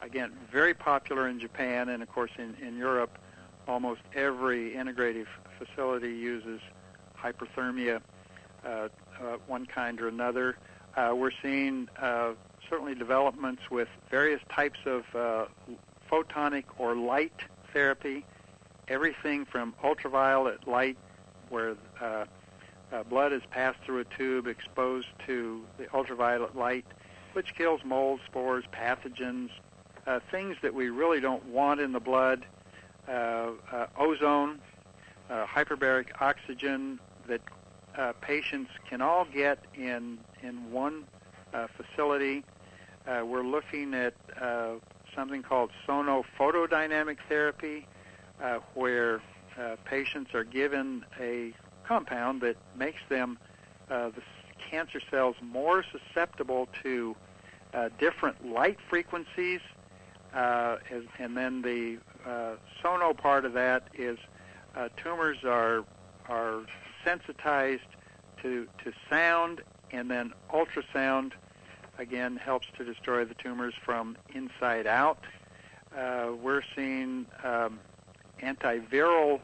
again, 0.00 0.32
very 0.50 0.74
popular 0.74 1.28
in 1.28 1.38
Japan 1.38 1.90
and, 1.90 2.02
of 2.02 2.08
course, 2.08 2.32
in, 2.38 2.56
in 2.60 2.76
Europe, 2.76 3.18
almost 3.68 4.00
every 4.16 4.72
integrative 4.72 5.26
facility 5.58 6.12
uses 6.12 6.60
hyperthermia, 7.16 8.00
one 9.46 9.64
kind 9.66 10.00
or 10.00 10.08
another. 10.08 10.56
Uh, 10.96 11.14
we're 11.14 11.32
seeing 11.42 11.88
uh, 12.00 12.32
certainly 12.68 12.94
developments 12.94 13.62
with 13.70 13.88
various 14.10 14.40
types 14.50 14.78
of 14.84 15.04
uh, 15.14 15.46
photonic 16.10 16.64
or 16.78 16.94
light 16.94 17.32
therapy, 17.72 18.24
everything 18.88 19.46
from 19.46 19.74
ultraviolet 19.82 20.68
light, 20.68 20.98
where 21.48 21.76
uh, 22.00 22.24
uh, 22.92 23.02
blood 23.04 23.32
is 23.32 23.42
passed 23.50 23.78
through 23.84 24.00
a 24.00 24.04
tube 24.04 24.46
exposed 24.46 25.08
to 25.26 25.64
the 25.78 25.86
ultraviolet 25.94 26.54
light, 26.54 26.84
which 27.32 27.54
kills 27.54 27.80
mold, 27.84 28.20
spores, 28.26 28.64
pathogens, 28.72 29.48
uh, 30.06 30.20
things 30.30 30.56
that 30.60 30.74
we 30.74 30.90
really 30.90 31.20
don't 31.20 31.44
want 31.46 31.80
in 31.80 31.92
the 31.92 32.00
blood, 32.00 32.44
ozone, 33.96 34.60
hyperbaric 35.30 36.08
oxygen 36.20 36.98
that 37.26 37.40
uh, 37.96 38.12
patients 38.20 38.70
can 38.88 39.00
all 39.00 39.24
get 39.24 39.58
in 39.74 40.18
in 40.42 40.70
one 40.70 41.04
uh, 41.52 41.66
facility. 41.76 42.44
Uh, 43.06 43.24
we're 43.24 43.44
looking 43.44 43.94
at 43.94 44.14
uh, 44.40 44.74
something 45.14 45.42
called 45.42 45.70
sonophotodynamic 45.86 47.18
therapy, 47.28 47.86
uh, 48.42 48.58
where 48.74 49.20
uh, 49.58 49.76
patients 49.84 50.34
are 50.34 50.44
given 50.44 51.04
a 51.20 51.52
compound 51.84 52.40
that 52.40 52.56
makes 52.76 53.00
them 53.08 53.38
uh, 53.90 54.08
the 54.10 54.22
cancer 54.70 55.00
cells 55.10 55.36
more 55.42 55.84
susceptible 55.92 56.68
to 56.82 57.14
uh, 57.74 57.88
different 57.98 58.46
light 58.46 58.78
frequencies, 58.88 59.60
uh, 60.34 60.76
as, 60.90 61.02
and 61.18 61.36
then 61.36 61.62
the 61.62 61.98
uh, 62.26 62.54
sono 62.80 63.12
part 63.12 63.44
of 63.44 63.52
that 63.52 63.88
is 63.94 64.18
uh, 64.76 64.88
tumors 64.96 65.38
are 65.44 65.84
are 66.28 66.62
sensitized 67.04 67.82
to 68.42 68.66
to 68.84 68.92
sound, 69.10 69.62
and 69.90 70.10
then 70.10 70.32
ultrasound 70.52 71.32
again 71.98 72.36
helps 72.36 72.66
to 72.78 72.84
destroy 72.84 73.24
the 73.24 73.34
tumors 73.34 73.74
from 73.84 74.16
inside 74.34 74.86
out. 74.86 75.20
Uh, 75.96 76.30
we're 76.42 76.62
seeing 76.74 77.26
um, 77.44 77.78
antiviral 78.42 79.40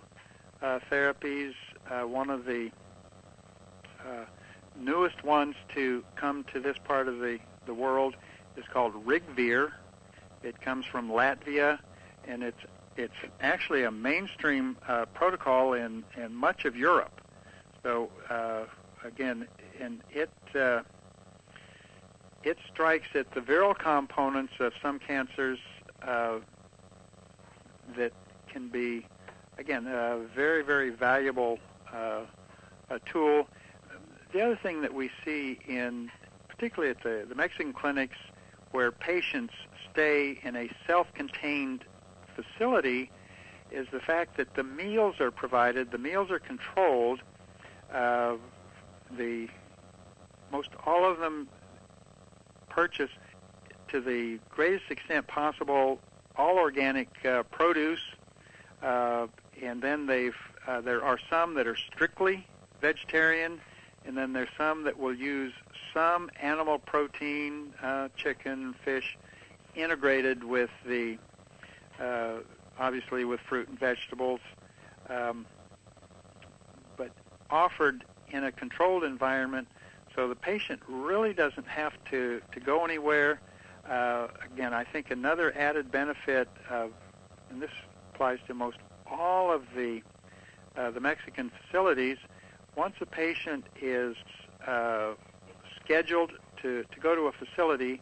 uh, 0.62 0.78
therapies 0.90 1.52
uh, 1.90 2.06
one 2.06 2.30
of 2.30 2.44
the 2.44 2.70
uh, 4.04 4.24
newest 4.78 5.24
ones 5.24 5.54
to 5.74 6.04
come 6.16 6.44
to 6.52 6.60
this 6.60 6.76
part 6.84 7.08
of 7.08 7.18
the, 7.18 7.38
the 7.66 7.74
world 7.74 8.16
is 8.56 8.64
called 8.72 8.94
Rigvir. 9.06 9.72
It 10.42 10.60
comes 10.60 10.86
from 10.86 11.08
Latvia, 11.08 11.78
and 12.26 12.42
it's 12.42 12.60
it's 12.96 13.14
actually 13.40 13.84
a 13.84 13.92
mainstream 13.92 14.76
uh, 14.88 15.04
protocol 15.14 15.72
in, 15.72 16.02
in 16.16 16.34
much 16.34 16.64
of 16.64 16.74
Europe. 16.74 17.20
So 17.88 18.10
uh, 18.28 18.64
again, 19.02 19.48
and 19.80 20.02
it 20.10 20.28
uh, 20.54 20.82
it 22.42 22.58
strikes 22.70 23.08
at 23.14 23.32
the 23.32 23.40
viral 23.40 23.74
components 23.74 24.52
of 24.60 24.74
some 24.82 24.98
cancers 24.98 25.58
uh, 26.02 26.40
that 27.96 28.12
can 28.46 28.68
be 28.68 29.06
again 29.56 29.86
a 29.86 30.18
very 30.36 30.62
very 30.62 30.90
valuable 30.90 31.58
uh, 31.90 32.24
tool. 33.06 33.48
The 34.34 34.42
other 34.42 34.56
thing 34.62 34.82
that 34.82 34.92
we 34.92 35.10
see 35.24 35.58
in, 35.66 36.10
particularly 36.46 36.90
at 36.90 37.02
the, 37.02 37.24
the 37.26 37.34
Mexican 37.34 37.72
clinics, 37.72 38.18
where 38.72 38.92
patients 38.92 39.54
stay 39.90 40.38
in 40.42 40.56
a 40.56 40.68
self-contained 40.86 41.86
facility, 42.36 43.10
is 43.70 43.86
the 43.90 44.00
fact 44.00 44.36
that 44.36 44.56
the 44.56 44.62
meals 44.62 45.20
are 45.20 45.30
provided, 45.30 45.90
the 45.90 45.96
meals 45.96 46.30
are 46.30 46.38
controlled. 46.38 47.22
Uh, 47.92 48.36
the 49.16 49.48
most 50.52 50.70
all 50.86 51.10
of 51.10 51.18
them 51.18 51.48
purchase 52.68 53.10
to 53.88 54.00
the 54.00 54.38
greatest 54.50 54.90
extent 54.90 55.26
possible 55.26 55.98
all 56.36 56.58
organic 56.58 57.08
uh, 57.24 57.42
produce, 57.44 58.00
uh, 58.82 59.26
and 59.62 59.82
then 59.82 60.06
they've 60.06 60.36
uh, 60.66 60.80
there 60.80 61.02
are 61.02 61.18
some 61.30 61.54
that 61.54 61.66
are 61.66 61.76
strictly 61.76 62.46
vegetarian, 62.80 63.60
and 64.04 64.16
then 64.16 64.32
there's 64.32 64.48
some 64.56 64.84
that 64.84 64.98
will 64.98 65.14
use 65.14 65.52
some 65.94 66.30
animal 66.40 66.78
protein, 66.78 67.72
uh, 67.82 68.08
chicken, 68.16 68.74
fish, 68.84 69.16
integrated 69.74 70.44
with 70.44 70.70
the 70.86 71.18
uh, 72.00 72.34
obviously 72.78 73.24
with 73.24 73.40
fruit 73.40 73.68
and 73.68 73.78
vegetables, 73.78 74.40
um, 75.08 75.46
offered 77.50 78.04
in 78.30 78.44
a 78.44 78.52
controlled 78.52 79.04
environment, 79.04 79.68
so 80.14 80.28
the 80.28 80.36
patient 80.36 80.80
really 80.88 81.32
doesn't 81.32 81.66
have 81.66 81.92
to 82.10 82.40
to 82.52 82.60
go 82.60 82.84
anywhere. 82.84 83.40
Uh, 83.88 84.28
again, 84.44 84.74
I 84.74 84.84
think 84.84 85.10
another 85.10 85.56
added 85.56 85.90
benefit 85.90 86.48
of, 86.68 86.92
and 87.50 87.62
this 87.62 87.70
applies 88.12 88.38
to 88.46 88.54
most 88.54 88.76
all 89.10 89.52
of 89.52 89.62
the 89.74 90.02
uh, 90.76 90.90
the 90.90 91.00
Mexican 91.00 91.50
facilities, 91.50 92.18
once 92.76 92.94
a 93.00 93.06
patient 93.06 93.64
is 93.80 94.16
uh, 94.66 95.14
scheduled 95.82 96.32
to, 96.62 96.84
to 96.92 97.00
go 97.00 97.14
to 97.14 97.22
a 97.22 97.32
facility, 97.32 98.00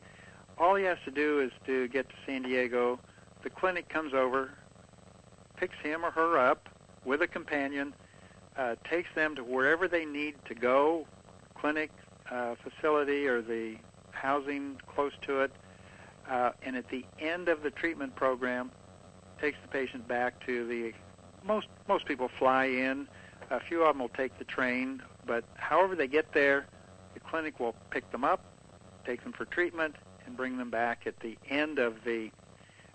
all 0.59 0.74
he 0.74 0.84
has 0.84 0.99
to 1.05 1.11
do 1.11 1.40
is 1.40 1.53
to 1.66 1.88
get 1.88 2.09
to 2.09 2.14
San 2.26 2.42
Diego. 2.42 2.99
The 3.42 3.51
clinic 3.51 3.88
comes 3.88 4.12
over, 4.12 4.51
picks 5.57 5.76
him 5.82 6.05
or 6.05 6.11
her 6.11 6.38
up 6.38 6.68
with 7.05 7.22
a 7.22 7.26
companion, 7.26 7.94
uh, 8.57 8.74
takes 8.88 9.09
them 9.14 9.34
to 9.36 9.44
wherever 9.44 9.88
they 9.88 10.04
need 10.04 10.34
to 10.46 10.54
go, 10.54 11.07
clinic, 11.54 11.90
uh, 12.30 12.54
facility, 12.62 13.26
or 13.26 13.42
the 13.42 13.76
housing 14.12 14.80
close 14.94 15.12
to 15.22 15.40
it, 15.40 15.52
uh, 16.28 16.50
and 16.62 16.76
at 16.76 16.88
the 16.88 17.04
end 17.20 17.48
of 17.48 17.62
the 17.62 17.70
treatment 17.70 18.14
program, 18.16 18.70
takes 19.40 19.59
the 19.62 19.68
patient 19.68 20.09
back 20.09 20.44
to 20.46 20.66
the 20.66 20.92
most 21.46 21.66
most 21.88 22.07
people 22.07 22.30
fly 22.38 22.64
in. 22.64 23.07
A 23.50 23.61
few 23.61 23.82
of 23.82 23.88
them 23.88 24.00
will 24.00 24.09
take 24.09 24.38
the 24.38 24.44
train, 24.44 25.02
but 25.24 25.44
however 25.54 25.94
they 25.94 26.09
get 26.09 26.32
there, 26.32 26.66
the 27.14 27.20
clinic 27.20 27.61
will 27.61 27.74
pick 27.90 28.11
them 28.11 28.24
up, 28.24 28.44
take 29.04 29.22
them 29.22 29.32
for 29.32 29.44
treatment, 29.44 29.94
and 30.26 30.36
bring 30.36 30.59
them 30.59 30.70
back 30.70 31.07
at 31.07 31.20
the 31.20 31.38
end 31.48 31.78
of 31.78 32.02
the 32.04 32.30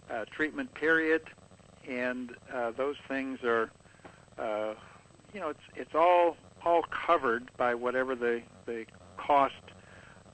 uh, 0.10 0.26
treatment 0.26 0.74
period. 0.74 1.22
And 1.88 2.36
uh, 2.54 2.72
those 2.72 2.98
things 3.08 3.40
are, 3.44 3.72
uh, 4.38 4.74
you 5.34 5.40
know, 5.40 5.50
it's 5.50 5.60
it's 5.76 5.96
all 5.96 6.38
all 6.66 6.84
covered 6.84 7.50
by 7.58 7.76
whatever 7.76 8.16
the 8.16 8.42
the 8.66 8.86
cost 9.18 9.54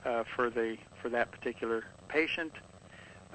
uh, 0.04 0.24
for 0.34 0.50
the 0.50 0.76
for 1.00 1.08
that 1.08 1.30
particular 1.30 1.84
patient. 2.08 2.52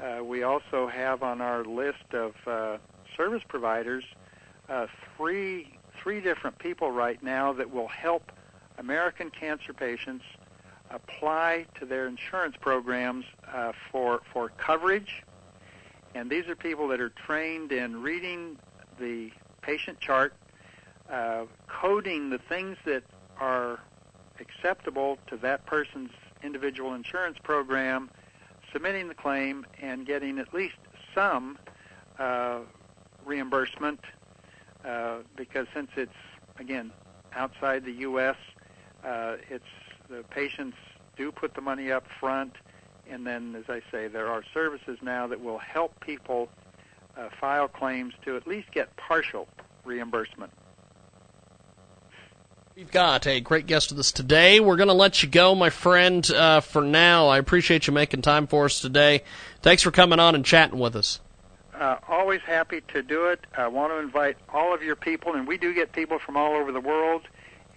uh, 0.01 0.23
we 0.23 0.43
also 0.43 0.87
have 0.87 1.23
on 1.23 1.41
our 1.41 1.63
list 1.63 2.13
of 2.13 2.33
uh, 2.47 2.77
service 3.15 3.43
providers 3.47 4.03
uh, 4.69 4.87
three 5.17 5.77
three 6.01 6.19
different 6.21 6.57
people 6.59 6.91
right 6.91 7.21
now 7.23 7.53
that 7.53 7.71
will 7.71 7.87
help 7.87 8.31
American 8.77 9.29
cancer 9.29 9.73
patients 9.73 10.25
apply 10.89 11.65
to 11.79 11.85
their 11.85 12.07
insurance 12.07 12.55
programs 12.59 13.25
uh, 13.53 13.71
for 13.91 14.21
for 14.31 14.49
coverage. 14.57 15.23
And 16.15 16.29
these 16.29 16.47
are 16.47 16.55
people 16.55 16.87
that 16.89 17.01
are 17.01 17.09
trained 17.09 17.71
in 17.71 18.01
reading 18.01 18.57
the 18.99 19.31
patient 19.61 19.99
chart, 19.99 20.33
uh, 21.13 21.45
coding 21.67 22.31
the 22.31 22.39
things 22.39 22.75
that 22.85 23.03
are 23.39 23.79
acceptable 24.39 25.19
to 25.27 25.37
that 25.37 25.65
person's 25.67 26.09
individual 26.43 26.93
insurance 26.93 27.37
program, 27.43 28.09
submitting 28.71 29.07
the 29.07 29.13
claim, 29.13 29.65
and 29.79 30.07
getting 30.07 30.39
at 30.39 30.53
least 30.53 30.75
some 31.13 31.57
uh, 32.17 32.59
reimbursement. 33.25 33.99
Uh, 34.83 35.19
because 35.37 35.67
since 35.73 35.89
it's 35.95 36.11
again 36.59 36.91
outside 37.35 37.85
the 37.85 37.91
U.S., 37.91 38.35
uh, 39.05 39.37
it's 39.49 39.63
the 40.09 40.23
patients 40.31 40.77
do 41.15 41.31
put 41.31 41.53
the 41.53 41.61
money 41.61 41.91
up 41.91 42.05
front, 42.19 42.53
and 43.09 43.25
then, 43.25 43.55
as 43.55 43.65
I 43.69 43.81
say, 43.91 44.07
there 44.07 44.27
are 44.27 44.43
services 44.53 44.97
now 45.01 45.27
that 45.27 45.41
will 45.41 45.59
help 45.59 45.99
people 46.01 46.49
uh, 47.15 47.29
file 47.39 47.67
claims 47.67 48.13
to 48.25 48.35
at 48.35 48.47
least 48.47 48.71
get 48.71 48.95
partial 48.97 49.47
reimbursement. 49.85 50.51
We've 52.75 52.89
got 52.89 53.27
a 53.27 53.39
great 53.39 53.67
guest 53.67 53.91
with 53.91 53.99
us 53.99 54.11
today. 54.11 54.59
We're 54.59 54.77
going 54.77 54.87
to 54.87 54.95
let 54.95 55.21
you 55.21 55.29
go, 55.29 55.53
my 55.53 55.69
friend, 55.69 56.27
uh, 56.31 56.59
for 56.59 56.81
now. 56.81 57.27
I 57.27 57.37
appreciate 57.37 57.85
you 57.85 57.93
making 57.93 58.23
time 58.23 58.47
for 58.47 58.65
us 58.65 58.81
today. 58.81 59.21
Thanks 59.61 59.83
for 59.83 59.91
coming 59.91 60.19
on 60.19 60.33
and 60.33 60.43
chatting 60.43 60.79
with 60.79 60.95
us. 60.95 61.19
Uh, 61.75 61.97
always 62.07 62.41
happy 62.41 62.81
to 62.87 63.03
do 63.03 63.27
it. 63.27 63.45
I 63.55 63.67
want 63.67 63.93
to 63.93 63.99
invite 63.99 64.37
all 64.49 64.73
of 64.73 64.81
your 64.81 64.95
people, 64.95 65.35
and 65.35 65.47
we 65.47 65.55
do 65.59 65.71
get 65.71 65.91
people 65.91 66.17
from 66.17 66.35
all 66.35 66.55
over 66.55 66.71
the 66.71 66.81
world. 66.81 67.27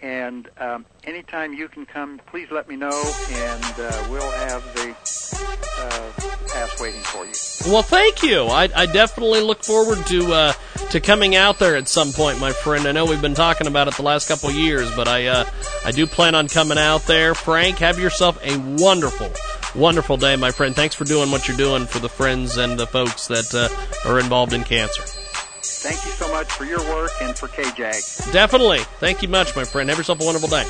And 0.02 0.48
um, 0.58 0.84
anytime 1.04 1.54
you 1.54 1.68
can 1.68 1.86
come, 1.86 2.20
please 2.26 2.50
let 2.50 2.68
me 2.68 2.76
know, 2.76 3.14
and 3.30 3.64
uh, 3.78 4.06
we'll 4.10 4.30
have 4.30 4.62
the 4.74 4.90
uh, 5.78 6.12
pass 6.48 6.80
waiting 6.80 7.00
for 7.00 7.24
you. 7.24 7.72
Well, 7.72 7.82
thank 7.82 8.22
you. 8.22 8.44
I, 8.44 8.68
I 8.74 8.86
definitely 8.86 9.40
look 9.40 9.64
forward 9.64 10.04
to 10.06 10.32
uh, 10.32 10.52
to 10.90 11.00
coming 11.00 11.34
out 11.34 11.58
there 11.58 11.76
at 11.76 11.88
some 11.88 12.12
point, 12.12 12.38
my 12.40 12.52
friend. 12.52 12.86
I 12.86 12.92
know 12.92 13.06
we've 13.06 13.22
been 13.22 13.34
talking 13.34 13.66
about 13.66 13.88
it 13.88 13.94
the 13.94 14.02
last 14.02 14.28
couple 14.28 14.50
years, 14.50 14.94
but 14.94 15.08
I 15.08 15.26
uh, 15.26 15.44
I 15.84 15.92
do 15.92 16.06
plan 16.06 16.34
on 16.34 16.48
coming 16.48 16.78
out 16.78 17.02
there. 17.02 17.34
Frank, 17.34 17.78
have 17.78 17.98
yourself 17.98 18.38
a 18.44 18.58
wonderful, 18.58 19.30
wonderful 19.74 20.18
day, 20.18 20.36
my 20.36 20.50
friend. 20.50 20.76
Thanks 20.76 20.94
for 20.94 21.04
doing 21.04 21.30
what 21.30 21.48
you're 21.48 21.56
doing 21.56 21.86
for 21.86 22.00
the 22.00 22.08
friends 22.10 22.58
and 22.58 22.78
the 22.78 22.86
folks 22.86 23.28
that 23.28 23.54
uh, 23.54 24.08
are 24.10 24.20
involved 24.20 24.52
in 24.52 24.62
cancer. 24.62 25.02
Thank 25.86 26.04
you 26.04 26.10
so 26.10 26.28
much 26.32 26.50
for 26.50 26.64
your 26.64 26.80
work 26.80 27.12
and 27.22 27.38
for 27.38 27.46
KJAG. 27.46 28.32
Definitely. 28.32 28.80
Thank 28.98 29.22
you 29.22 29.28
much, 29.28 29.54
my 29.54 29.62
friend. 29.62 29.88
Have 29.88 29.96
yourself 29.96 30.20
a 30.20 30.24
wonderful 30.24 30.48
day. 30.48 30.66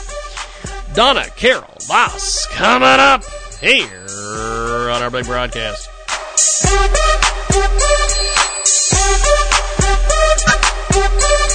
Donna 0.93 1.25
Carol 1.37 1.75
Voss 1.85 2.47
coming 2.51 2.87
up 2.87 3.25
here 3.59 4.05
on 4.91 5.03
our 5.03 5.11
big 5.11 5.25
broadcast. 5.25 5.89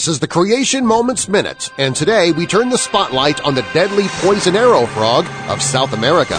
This 0.00 0.08
is 0.08 0.20
the 0.20 0.28
Creation 0.28 0.86
Moments 0.86 1.28
Minute, 1.28 1.70
and 1.76 1.94
today 1.94 2.32
we 2.32 2.46
turn 2.46 2.70
the 2.70 2.78
spotlight 2.78 3.42
on 3.42 3.54
the 3.54 3.68
deadly 3.74 4.04
poison 4.08 4.56
arrow 4.56 4.86
frog 4.86 5.26
of 5.50 5.60
South 5.60 5.92
America. 5.92 6.36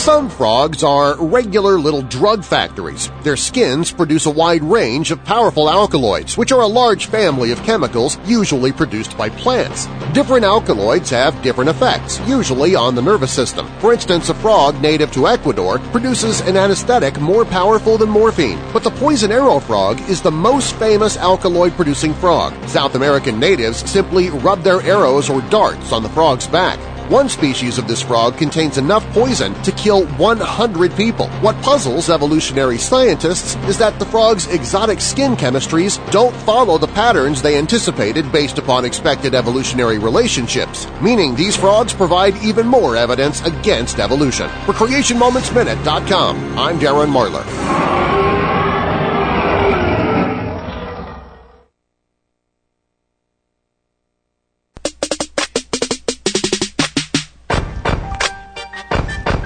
Some 0.00 0.30
frogs 0.30 0.82
are 0.82 1.22
regular 1.22 1.78
little 1.78 2.00
drug 2.00 2.42
factories. 2.42 3.10
Their 3.22 3.36
skins 3.36 3.92
produce 3.92 4.24
a 4.24 4.30
wide 4.30 4.64
range 4.64 5.10
of 5.10 5.22
powerful 5.26 5.68
alkaloids, 5.68 6.38
which 6.38 6.52
are 6.52 6.62
a 6.62 6.66
large 6.66 7.04
family 7.04 7.52
of 7.52 7.62
chemicals 7.64 8.16
usually 8.24 8.72
produced 8.72 9.18
by 9.18 9.28
plants. 9.28 9.88
Different 10.14 10.46
alkaloids 10.46 11.10
have 11.10 11.42
different 11.42 11.68
effects, 11.68 12.18
usually 12.26 12.74
on 12.74 12.94
the 12.94 13.02
nervous 13.02 13.30
system. 13.30 13.68
For 13.80 13.92
instance, 13.92 14.30
a 14.30 14.34
frog 14.34 14.80
native 14.80 15.12
to 15.12 15.28
Ecuador 15.28 15.78
produces 15.92 16.40
an 16.40 16.56
anesthetic 16.56 17.20
more 17.20 17.44
powerful 17.44 17.98
than 17.98 18.08
morphine, 18.08 18.58
but 18.72 18.82
the 18.82 18.90
poison 18.92 19.30
arrow 19.30 19.60
frog 19.60 20.00
is 20.08 20.22
the 20.22 20.30
most 20.30 20.76
famous 20.76 21.18
alkaloid-producing 21.18 22.14
frog. 22.14 22.54
South 22.66 22.94
American 22.94 23.38
natives 23.38 23.88
simply 23.88 24.30
rub 24.30 24.62
their 24.62 24.80
arrows 24.80 25.28
or 25.28 25.42
darts 25.50 25.92
on 25.92 26.02
the 26.02 26.08
frog's 26.08 26.46
back. 26.46 26.80
One 27.10 27.28
species 27.28 27.76
of 27.76 27.88
this 27.88 28.00
frog 28.02 28.36
contains 28.38 28.78
enough 28.78 29.04
poison 29.12 29.52
to 29.64 29.72
kill 29.72 30.06
100 30.10 30.94
people. 30.94 31.26
What 31.40 31.60
puzzles 31.60 32.08
evolutionary 32.08 32.78
scientists 32.78 33.56
is 33.68 33.76
that 33.78 33.98
the 33.98 34.06
frog's 34.06 34.46
exotic 34.46 35.00
skin 35.00 35.34
chemistries 35.34 35.98
don't 36.12 36.36
follow 36.46 36.78
the 36.78 36.86
patterns 36.86 37.42
they 37.42 37.58
anticipated 37.58 38.30
based 38.30 38.58
upon 38.58 38.84
expected 38.84 39.34
evolutionary 39.34 39.98
relationships, 39.98 40.86
meaning 41.02 41.34
these 41.34 41.56
frogs 41.56 41.92
provide 41.92 42.36
even 42.44 42.68
more 42.68 42.94
evidence 42.94 43.44
against 43.44 43.98
evolution. 43.98 44.48
For 44.64 44.72
CreationMomentsMinute.com, 44.72 46.56
I'm 46.56 46.78
Darren 46.78 47.10
Marlar. 47.10 48.19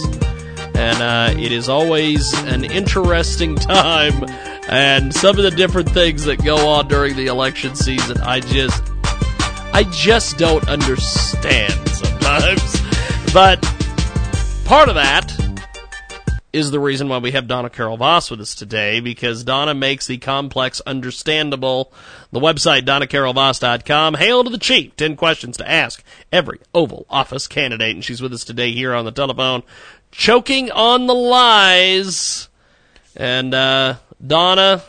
and 0.77 1.03
uh, 1.03 1.41
it 1.41 1.53
is 1.53 1.69
always 1.69 2.33
an 2.45 2.65
interesting 2.65 3.57
time. 3.57 4.25
And 4.69 5.15
some 5.15 5.39
of 5.39 5.43
the 5.43 5.51
different 5.51 5.89
things 5.91 6.25
that 6.25 6.45
go 6.45 6.69
on 6.69 6.89
during 6.89 7.17
the 7.17 7.27
election 7.27 7.75
season, 7.75 8.19
I 8.21 8.41
just, 8.41 8.83
I 9.73 9.87
just 9.91 10.37
don't 10.37 10.69
understand 10.69 11.73
sometimes. 11.89 12.83
But 13.33 13.63
part 14.65 14.89
of 14.89 14.97
that 14.97 15.33
is 16.57 16.71
the 16.71 16.81
reason 16.81 17.09
why 17.09 17.19
we 17.19 17.33
have 17.33 17.47
Donna 17.47 17.69
Carol 17.69 17.99
Voss 17.99 18.31
with 18.31 18.41
us 18.41 18.55
today, 18.55 19.01
because 19.01 19.45
Donna 19.45 19.75
makes 19.75 20.07
the 20.07 20.17
complex 20.17 20.81
understandable. 20.87 21.93
The 22.33 22.41
website, 22.41 22.83
donnacarolvoss.com. 22.83 24.15
Hail 24.15 24.43
to 24.43 24.51
the 24.51 24.59
chief. 24.59 24.97
Ten 24.97 25.17
questions 25.17 25.59
to 25.59 25.71
ask 25.71 26.03
every 26.33 26.59
Oval 26.75 27.05
Office 27.11 27.47
candidate. 27.47 27.95
And 27.95 28.05
she's 28.05 28.23
with 28.23 28.33
us 28.33 28.45
today 28.45 28.73
here 28.73 28.95
on 28.95 29.05
the 29.05 29.13
telephone 29.13 29.63
choking 30.11 30.71
on 30.71 31.07
the 31.07 31.15
lies. 31.15 32.49
And 33.17 33.55
uh, 33.55 33.97
Donna, 34.25 34.83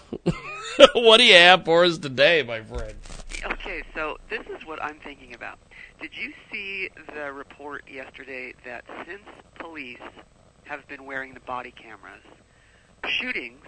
what 0.93 1.17
do 1.17 1.23
you 1.23 1.35
have 1.35 1.65
for 1.65 1.85
us 1.85 1.97
today, 1.97 2.43
my 2.43 2.61
friend? 2.61 2.95
Okay, 3.45 3.83
so 3.93 4.17
this 4.29 4.45
is 4.47 4.65
what 4.65 4.81
I'm 4.81 4.99
thinking 4.99 5.33
about. 5.33 5.59
Did 6.01 6.11
you 6.15 6.33
see 6.51 6.89
the 7.13 7.31
report 7.31 7.83
yesterday 7.89 8.53
that 8.65 8.83
since 9.05 9.23
police 9.55 9.97
have 10.65 10.87
been 10.87 11.05
wearing 11.05 11.33
the 11.33 11.39
body 11.41 11.71
cameras, 11.71 12.23
shootings 13.07 13.65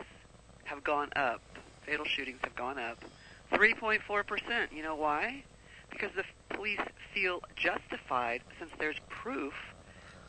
have 0.66 0.84
gone 0.84 1.10
up, 1.16 1.42
fatal 1.86 2.06
shootings 2.06 2.40
have 2.44 2.56
gone 2.56 2.78
up 2.78 3.04
3.4%. 3.52 4.72
You 4.72 4.84
know 4.84 4.96
why? 4.96 5.44
Because 5.90 6.12
the 6.16 6.24
police 6.56 6.80
feel 7.14 7.42
justified 7.56 8.42
since 8.60 8.72
there's 8.78 8.98
proof 9.10 9.54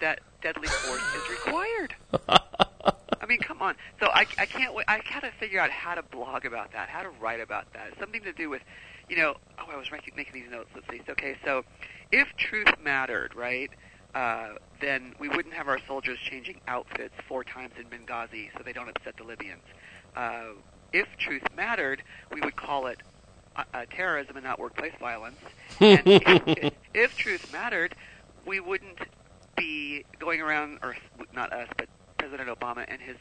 that 0.01 0.21
deadly 0.43 0.69
force 0.69 1.03
is 1.17 1.31
required. 1.31 1.95
I 2.29 3.27
mean, 3.27 3.39
come 3.39 3.63
on. 3.63 3.77
So 4.01 4.07
I, 4.07 4.27
I 4.39 4.47
can't 4.47 4.75
wait. 4.75 4.87
I 4.89 5.01
gotta 5.13 5.31
figure 5.39 5.61
out 5.61 5.71
how 5.71 5.95
to 5.95 6.03
blog 6.03 6.45
about 6.45 6.73
that, 6.73 6.89
how 6.89 7.03
to 7.03 7.11
write 7.21 7.41
about 7.41 7.73
that. 7.75 7.99
Something 7.99 8.23
to 8.23 8.33
do 8.33 8.49
with, 8.51 8.63
you 9.09 9.17
know. 9.17 9.35
Oh, 9.59 9.71
I 9.71 9.77
was 9.77 9.91
making, 9.93 10.15
making 10.17 10.35
these 10.35 10.51
notes. 10.51 10.71
Let's 10.75 10.89
see. 10.91 11.03
Okay, 11.11 11.37
so 11.45 11.65
if 12.11 12.29
truth 12.37 12.75
mattered, 12.83 13.35
right? 13.35 13.71
uh, 14.15 14.55
then 14.81 15.15
we 15.19 15.29
wouldn't 15.29 15.55
have 15.55 15.69
our 15.69 15.79
soldiers 15.87 16.19
changing 16.19 16.61
outfits 16.67 17.15
four 17.29 17.45
times 17.45 17.73
in 17.79 17.87
Benghazi 17.87 18.51
so 18.57 18.63
they 18.65 18.73
don't 18.73 18.89
upset 18.89 19.17
the 19.17 19.25
Libyans. 19.25 19.63
Uh, 20.17 20.55
if 20.93 21.07
truth 21.19 21.43
mattered, 21.57 22.03
we 22.33 22.41
would 22.41 22.57
call 22.57 22.87
it 22.87 22.99
uh, 23.57 23.65
uh, 23.73 23.85
terrorism 23.91 24.37
and 24.37 24.45
not 24.45 24.59
workplace 24.59 24.95
violence. 24.99 25.39
And 25.81 26.03
if, 26.05 26.75
if 26.93 27.17
truth 27.17 27.53
mattered, 27.53 27.95
we 28.45 28.61
wouldn't 28.61 28.99
be 29.61 30.05
going 30.19 30.41
around, 30.41 30.79
or 30.83 30.97
not 31.35 31.53
us, 31.53 31.69
but 31.77 31.89
President 32.19 32.49
Obama 32.49 32.85
and 32.89 33.01
his 33.01 33.17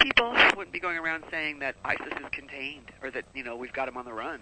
people 0.00 0.32
wouldn't 0.56 0.72
be 0.72 0.80
going 0.80 0.96
around 0.96 1.24
saying 1.30 1.60
that 1.60 1.76
ISIS 1.84 2.06
is 2.06 2.26
contained 2.32 2.90
or 3.02 3.10
that 3.10 3.24
you 3.34 3.42
know 3.42 3.56
we've 3.56 3.72
got 3.72 3.88
him 3.88 3.96
on 3.96 4.04
the 4.04 4.12
run. 4.12 4.40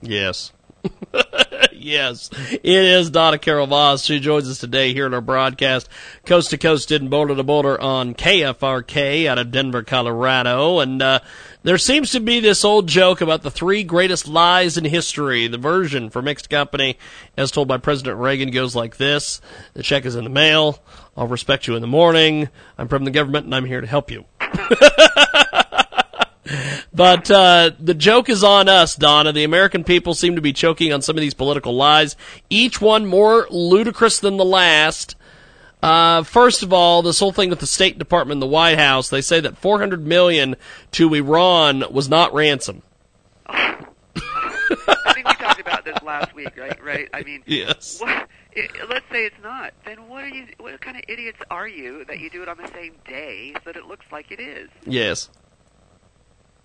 Yes. 0.00 0.52
yes, 1.82 2.30
it 2.50 2.64
is 2.64 3.10
Donna 3.10 3.38
Carol 3.38 3.66
Voss. 3.66 4.04
She 4.04 4.20
joins 4.20 4.48
us 4.48 4.58
today 4.58 4.92
here 4.92 5.06
in 5.06 5.14
our 5.14 5.20
broadcast, 5.20 5.88
coast 6.24 6.50
to 6.50 6.58
coast 6.58 6.90
and 6.90 7.10
border 7.10 7.34
to 7.34 7.42
border 7.42 7.80
on 7.80 8.14
KFRK 8.14 9.26
out 9.26 9.38
of 9.38 9.50
Denver, 9.50 9.82
Colorado. 9.82 10.78
And 10.78 11.02
uh, 11.02 11.20
there 11.62 11.78
seems 11.78 12.10
to 12.12 12.20
be 12.20 12.40
this 12.40 12.64
old 12.64 12.86
joke 12.86 13.20
about 13.20 13.42
the 13.42 13.50
three 13.50 13.84
greatest 13.84 14.28
lies 14.28 14.76
in 14.76 14.84
history. 14.84 15.46
The 15.48 15.58
version 15.58 16.10
for 16.10 16.22
mixed 16.22 16.48
company, 16.48 16.98
as 17.36 17.50
told 17.50 17.68
by 17.68 17.78
President 17.78 18.18
Reagan, 18.18 18.50
goes 18.50 18.76
like 18.76 18.96
this 18.96 19.40
The 19.74 19.82
check 19.82 20.04
is 20.04 20.16
in 20.16 20.24
the 20.24 20.30
mail. 20.30 20.82
I'll 21.16 21.28
respect 21.28 21.66
you 21.66 21.74
in 21.74 21.82
the 21.82 21.88
morning. 21.88 22.48
I'm 22.78 22.88
from 22.88 23.04
the 23.04 23.10
government 23.10 23.46
and 23.46 23.54
I'm 23.54 23.66
here 23.66 23.80
to 23.80 23.86
help 23.86 24.10
you. 24.10 24.24
But 26.92 27.30
uh, 27.30 27.70
the 27.78 27.94
joke 27.94 28.28
is 28.28 28.42
on 28.42 28.68
us, 28.68 28.96
Donna. 28.96 29.32
The 29.32 29.44
American 29.44 29.84
people 29.84 30.14
seem 30.14 30.34
to 30.34 30.42
be 30.42 30.52
choking 30.52 30.92
on 30.92 31.00
some 31.00 31.16
of 31.16 31.20
these 31.20 31.34
political 31.34 31.74
lies, 31.74 32.16
each 32.50 32.80
one 32.80 33.06
more 33.06 33.46
ludicrous 33.50 34.18
than 34.18 34.36
the 34.36 34.44
last. 34.44 35.14
Uh, 35.82 36.22
first 36.22 36.62
of 36.62 36.72
all, 36.72 37.02
this 37.02 37.18
whole 37.18 37.32
thing 37.32 37.50
with 37.50 37.60
the 37.60 37.66
State 37.66 37.98
Department 37.98 38.36
and 38.36 38.42
the 38.42 38.46
White 38.46 38.78
House, 38.78 39.08
they 39.08 39.20
say 39.20 39.40
that 39.40 39.58
400 39.58 40.06
million 40.06 40.56
to 40.92 41.12
Iran 41.14 41.84
was 41.90 42.08
not 42.08 42.32
ransom. 42.34 42.82
I 43.46 43.86
think 45.14 45.28
we 45.28 45.34
talked 45.34 45.60
about 45.60 45.84
this 45.84 46.00
last 46.02 46.34
week, 46.34 46.56
right? 46.56 46.82
Right? 46.82 47.08
I 47.12 47.22
mean, 47.22 47.42
Yes. 47.46 48.00
What, 48.00 48.28
it, 48.52 48.70
let's 48.88 49.04
say 49.10 49.24
it's 49.24 49.42
not. 49.42 49.72
Then 49.84 50.08
what 50.08 50.24
are 50.24 50.28
you? 50.28 50.46
What 50.58 50.80
kind 50.80 50.96
of 50.96 51.02
idiots 51.08 51.38
are 51.50 51.66
you 51.66 52.04
that 52.04 52.18
you 52.20 52.30
do 52.30 52.42
it 52.42 52.48
on 52.48 52.58
the 52.58 52.68
same 52.68 52.94
day 53.06 53.54
so 53.54 53.60
that 53.72 53.76
it 53.76 53.86
looks 53.86 54.06
like 54.12 54.30
it 54.30 54.40
is? 54.40 54.68
Yes. 54.86 55.30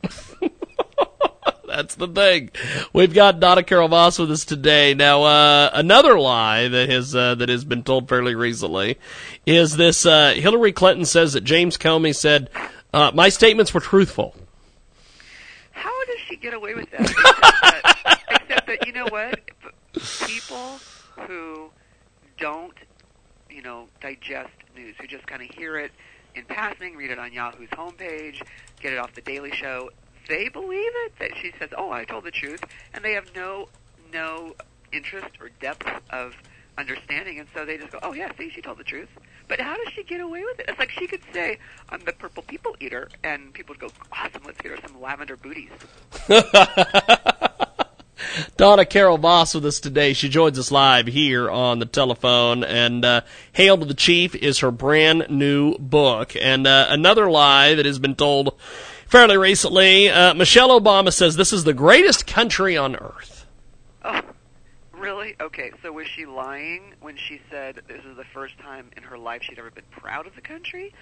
That's 1.68 1.96
the 1.96 2.08
thing. 2.08 2.50
We've 2.94 3.14
got 3.14 3.40
Donna 3.40 3.62
Carol 3.62 3.90
Voss 3.90 4.18
with 4.18 4.32
us 4.32 4.46
today. 4.46 4.94
Now, 4.94 5.24
uh, 5.24 5.70
another 5.74 6.18
lie 6.18 6.70
that 6.70 6.90
has 6.90 7.14
uh, 7.14 7.36
that 7.36 7.50
has 7.50 7.66
been 7.66 7.84
told 7.84 8.08
fairly 8.10 8.36
recently 8.36 8.98
is 9.46 9.76
this: 9.76 10.06
uh, 10.06 10.34
Hillary 10.34 10.72
Clinton 10.72 11.06
says 11.06 11.34
that 11.34 11.44
James 11.44 11.78
Comey 11.78 12.16
said 12.16 12.50
uh, 12.94 13.12
my 13.14 13.30
statements 13.30 13.74
were 13.74 13.80
truthful. 13.80 14.34
How 15.72 16.06
does 16.06 16.20
she 16.28 16.38
get 16.38 16.54
away 16.54 16.74
with 16.74 16.90
that? 16.92 17.02
Except 17.02 17.42
that, 17.42 18.22
except 18.32 18.68
that 18.68 18.88
you 18.88 18.94
know 18.94 19.08
what? 19.10 19.40
People 20.26 20.80
who 21.28 21.70
don't, 22.38 22.74
you 23.50 23.62
know, 23.62 23.88
digest 24.02 24.50
news, 24.76 24.96
who 25.00 25.08
just 25.08 25.28
kind 25.28 25.42
of 25.42 25.50
hear 25.56 25.78
it 25.78 25.92
in 26.36 26.46
passing, 26.46 26.96
read 26.96 27.12
it 27.12 27.20
on 27.20 27.34
Yahoo's 27.34 27.70
homepage, 27.70 28.42
get 28.80 28.94
it 28.94 29.00
off 29.00 29.14
the 29.16 29.22
Daily 29.22 29.52
Show, 29.52 29.90
they 30.28 30.50
believe 30.50 30.92
it 31.06 31.14
that 31.20 31.32
she 31.42 31.52
says, 31.60 31.70
"Oh, 31.78 31.92
I 31.92 32.06
told 32.06 32.24
the 32.26 32.32
truth," 32.32 32.64
and 32.94 33.04
they 33.04 33.14
have 33.14 33.26
no 33.36 33.70
no 34.14 34.56
interest 34.92 35.38
or 35.40 35.50
depth 35.50 35.88
of 36.10 36.34
understanding, 36.78 37.40
and 37.40 37.48
so 37.54 37.66
they 37.66 37.78
just 37.78 37.92
go, 37.92 38.00
"Oh 38.04 38.14
yeah, 38.14 38.32
see, 38.38 38.50
she 38.50 38.62
told 38.62 38.78
the 38.78 38.84
truth." 38.84 39.10
But 39.48 39.60
how 39.60 39.76
does 39.76 39.94
she 39.94 40.04
get 40.04 40.20
away 40.20 40.44
with 40.44 40.60
it? 40.60 40.66
It's 40.70 40.80
like 40.80 40.92
she 40.92 41.08
could 41.08 41.22
say, 41.34 41.58
"I'm 41.90 42.04
the 42.06 42.14
purple 42.14 42.44
people 42.44 42.76
eater," 42.80 43.10
and 43.24 43.54
people 43.54 43.74
would 43.74 43.80
go, 43.80 43.92
"Awesome, 44.12 44.44
let's 44.46 44.60
get 44.62 44.72
her 44.72 44.78
some 44.86 45.02
lavender 45.02 45.38
booties." 45.38 45.72
Donna 48.58 48.86
Carol 48.86 49.18
Voss 49.18 49.54
with 49.54 49.66
us 49.66 49.80
today. 49.80 50.14
She 50.14 50.30
joins 50.30 50.58
us 50.60 50.72
live 50.72 51.08
here 51.08 51.50
on 51.50 51.80
the 51.80 51.86
telephone. 51.86 52.64
And 52.64 53.04
uh, 53.04 53.22
Hail 53.54 53.78
to 53.78 53.86
the 53.86 53.94
Chief 53.94 54.36
is 54.36 54.60
her 54.60 54.72
brand 54.72 55.28
new 55.30 55.78
book. 55.78 56.36
And 56.40 56.68
uh, 56.68 56.88
another 56.90 57.30
lie 57.30 57.76
that 57.76 57.86
has 57.86 58.00
been 58.00 58.16
told 58.16 58.56
fairly 59.08 59.38
recently 59.38 60.10
uh, 60.10 60.34
Michelle 60.34 60.80
Obama 60.80 61.14
says 61.14 61.36
this 61.36 61.54
is 61.54 61.64
the 61.64 61.74
greatest 61.74 62.28
country 62.28 62.78
on 62.78 62.96
earth. 62.96 63.46
Oh, 64.04 64.22
really? 64.98 65.36
Okay, 65.40 65.72
so 65.82 65.92
was 65.92 66.08
she 66.08 66.26
lying 66.26 66.94
when 67.00 67.18
she 67.18 67.42
said 67.50 67.82
this 67.88 68.04
is 68.04 68.18
the 68.18 68.26
first 68.34 68.58
time 68.60 68.90
in 68.96 69.04
her 69.04 69.18
life 69.18 69.44
she'd 69.44 69.60
ever 69.60 69.72
been 69.72 69.84
proud 69.92 70.28
of 70.28 70.36
the 70.36 70.42
country? 70.42 70.94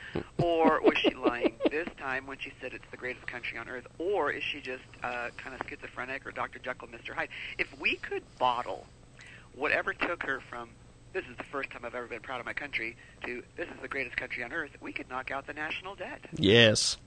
Or 0.41 0.81
was 0.81 0.97
she 0.97 1.13
lying 1.13 1.55
this 1.71 1.87
time 1.97 2.27
when 2.27 2.37
she 2.37 2.51
said 2.61 2.73
it's 2.73 2.89
the 2.91 2.97
greatest 2.97 3.27
country 3.27 3.57
on 3.57 3.69
earth? 3.69 3.87
Or 3.97 4.31
is 4.31 4.43
she 4.43 4.61
just 4.61 4.83
uh, 5.03 5.29
kind 5.37 5.59
of 5.59 5.67
schizophrenic 5.67 6.25
or 6.25 6.31
Dr. 6.31 6.59
Jekyll, 6.59 6.87
Mr. 6.87 7.13
Hyde? 7.13 7.29
If 7.57 7.67
we 7.79 7.95
could 7.95 8.23
bottle 8.37 8.85
whatever 9.55 9.93
took 9.93 10.23
her 10.23 10.41
from 10.49 10.69
this 11.13 11.23
is 11.31 11.37
the 11.37 11.45
first 11.45 11.69
time 11.69 11.85
I've 11.85 11.95
ever 11.95 12.07
been 12.07 12.19
proud 12.19 12.41
of 12.41 12.45
my 12.45 12.53
country 12.53 12.97
to 13.25 13.41
this 13.55 13.67
is 13.67 13.81
the 13.81 13.87
greatest 13.87 14.17
country 14.17 14.43
on 14.43 14.51
earth, 14.51 14.71
we 14.81 14.91
could 14.91 15.09
knock 15.09 15.31
out 15.31 15.47
the 15.47 15.53
national 15.53 15.95
debt. 15.95 16.19
Yes. 16.35 16.97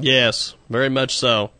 Yes, 0.00 0.54
very 0.70 0.88
much 0.88 1.16
so. 1.16 1.50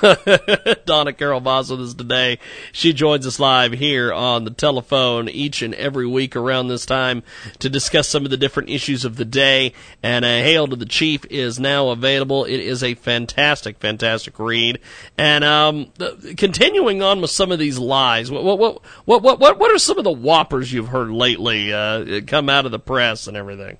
Donna 0.86 1.12
Carol 1.12 1.40
with 1.40 1.80
us 1.80 1.92
today. 1.92 2.38
She 2.72 2.94
joins 2.94 3.26
us 3.26 3.38
live 3.38 3.72
here 3.72 4.10
on 4.14 4.44
the 4.44 4.50
telephone 4.50 5.28
each 5.28 5.60
and 5.60 5.74
every 5.74 6.06
week 6.06 6.34
around 6.34 6.68
this 6.68 6.86
time 6.86 7.22
to 7.58 7.68
discuss 7.68 8.08
some 8.08 8.24
of 8.24 8.30
the 8.30 8.38
different 8.38 8.70
issues 8.70 9.04
of 9.04 9.16
the 9.16 9.26
day. 9.26 9.74
And 10.02 10.24
a 10.24 10.42
Hail 10.42 10.68
to 10.68 10.76
the 10.76 10.86
Chief 10.86 11.26
is 11.26 11.60
now 11.60 11.90
available. 11.90 12.46
It 12.46 12.60
is 12.60 12.82
a 12.82 12.94
fantastic, 12.94 13.78
fantastic 13.78 14.38
read. 14.38 14.78
And 15.18 15.44
um, 15.44 15.92
continuing 16.38 17.02
on 17.02 17.20
with 17.20 17.30
some 17.30 17.52
of 17.52 17.58
these 17.58 17.78
lies, 17.78 18.30
what 18.30 18.42
what 18.42 18.58
what 18.58 18.82
what 19.04 19.38
what 19.38 19.58
what 19.58 19.70
are 19.70 19.78
some 19.78 19.98
of 19.98 20.04
the 20.04 20.10
whoppers 20.10 20.72
you've 20.72 20.88
heard 20.88 21.10
lately 21.10 21.74
uh, 21.74 22.22
come 22.26 22.48
out 22.48 22.64
of 22.64 22.72
the 22.72 22.78
press 22.78 23.26
and 23.26 23.36
everything? 23.36 23.76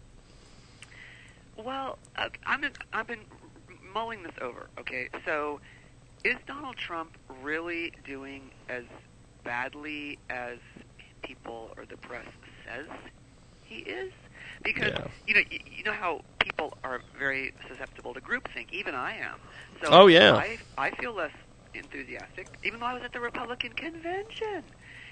Well, 1.57 1.97
uh, 2.15 2.29
been 2.61 2.73
I've 2.93 3.07
been 3.07 3.21
mulling 3.93 4.23
this 4.23 4.35
over. 4.41 4.71
Okay, 4.79 5.09
so 5.25 5.61
is 6.25 6.37
Donald 6.47 6.77
Trump 6.77 7.17
really 7.29 7.93
doing 8.05 8.53
as 8.69 8.85
badly 9.45 10.19
as 10.31 10.59
people 11.23 11.73
or 11.77 11.85
the 11.87 11.97
press 11.97 12.27
says 12.65 12.87
he 13.63 13.79
is? 13.79 14.13
Because 14.63 14.93
Yeah. 14.93 15.07
you 15.27 15.35
know 15.35 15.43
you, 15.51 15.59
you 15.67 15.85
know 15.85 15.93
how 15.93 16.23
people 16.41 16.77
are 16.85 17.03
very 17.19 17.53
susceptible 17.69 18.15
to 18.15 18.21
groupthink. 18.21 18.71
Even 18.73 18.95
I 18.95 19.17
am. 19.19 19.41
So 19.83 19.89
Oh, 19.91 20.07
yeah. 20.07 20.35
I 20.35 20.59
I 20.79 20.91
feel 20.93 21.15
less 21.15 21.33
enthusiastic, 21.75 22.49
even 22.63 22.81
though 22.81 22.87
I 22.87 22.95
was 22.95 23.03
at 23.03 23.13
the 23.13 23.21
Republican 23.21 23.73
convention, 23.73 24.65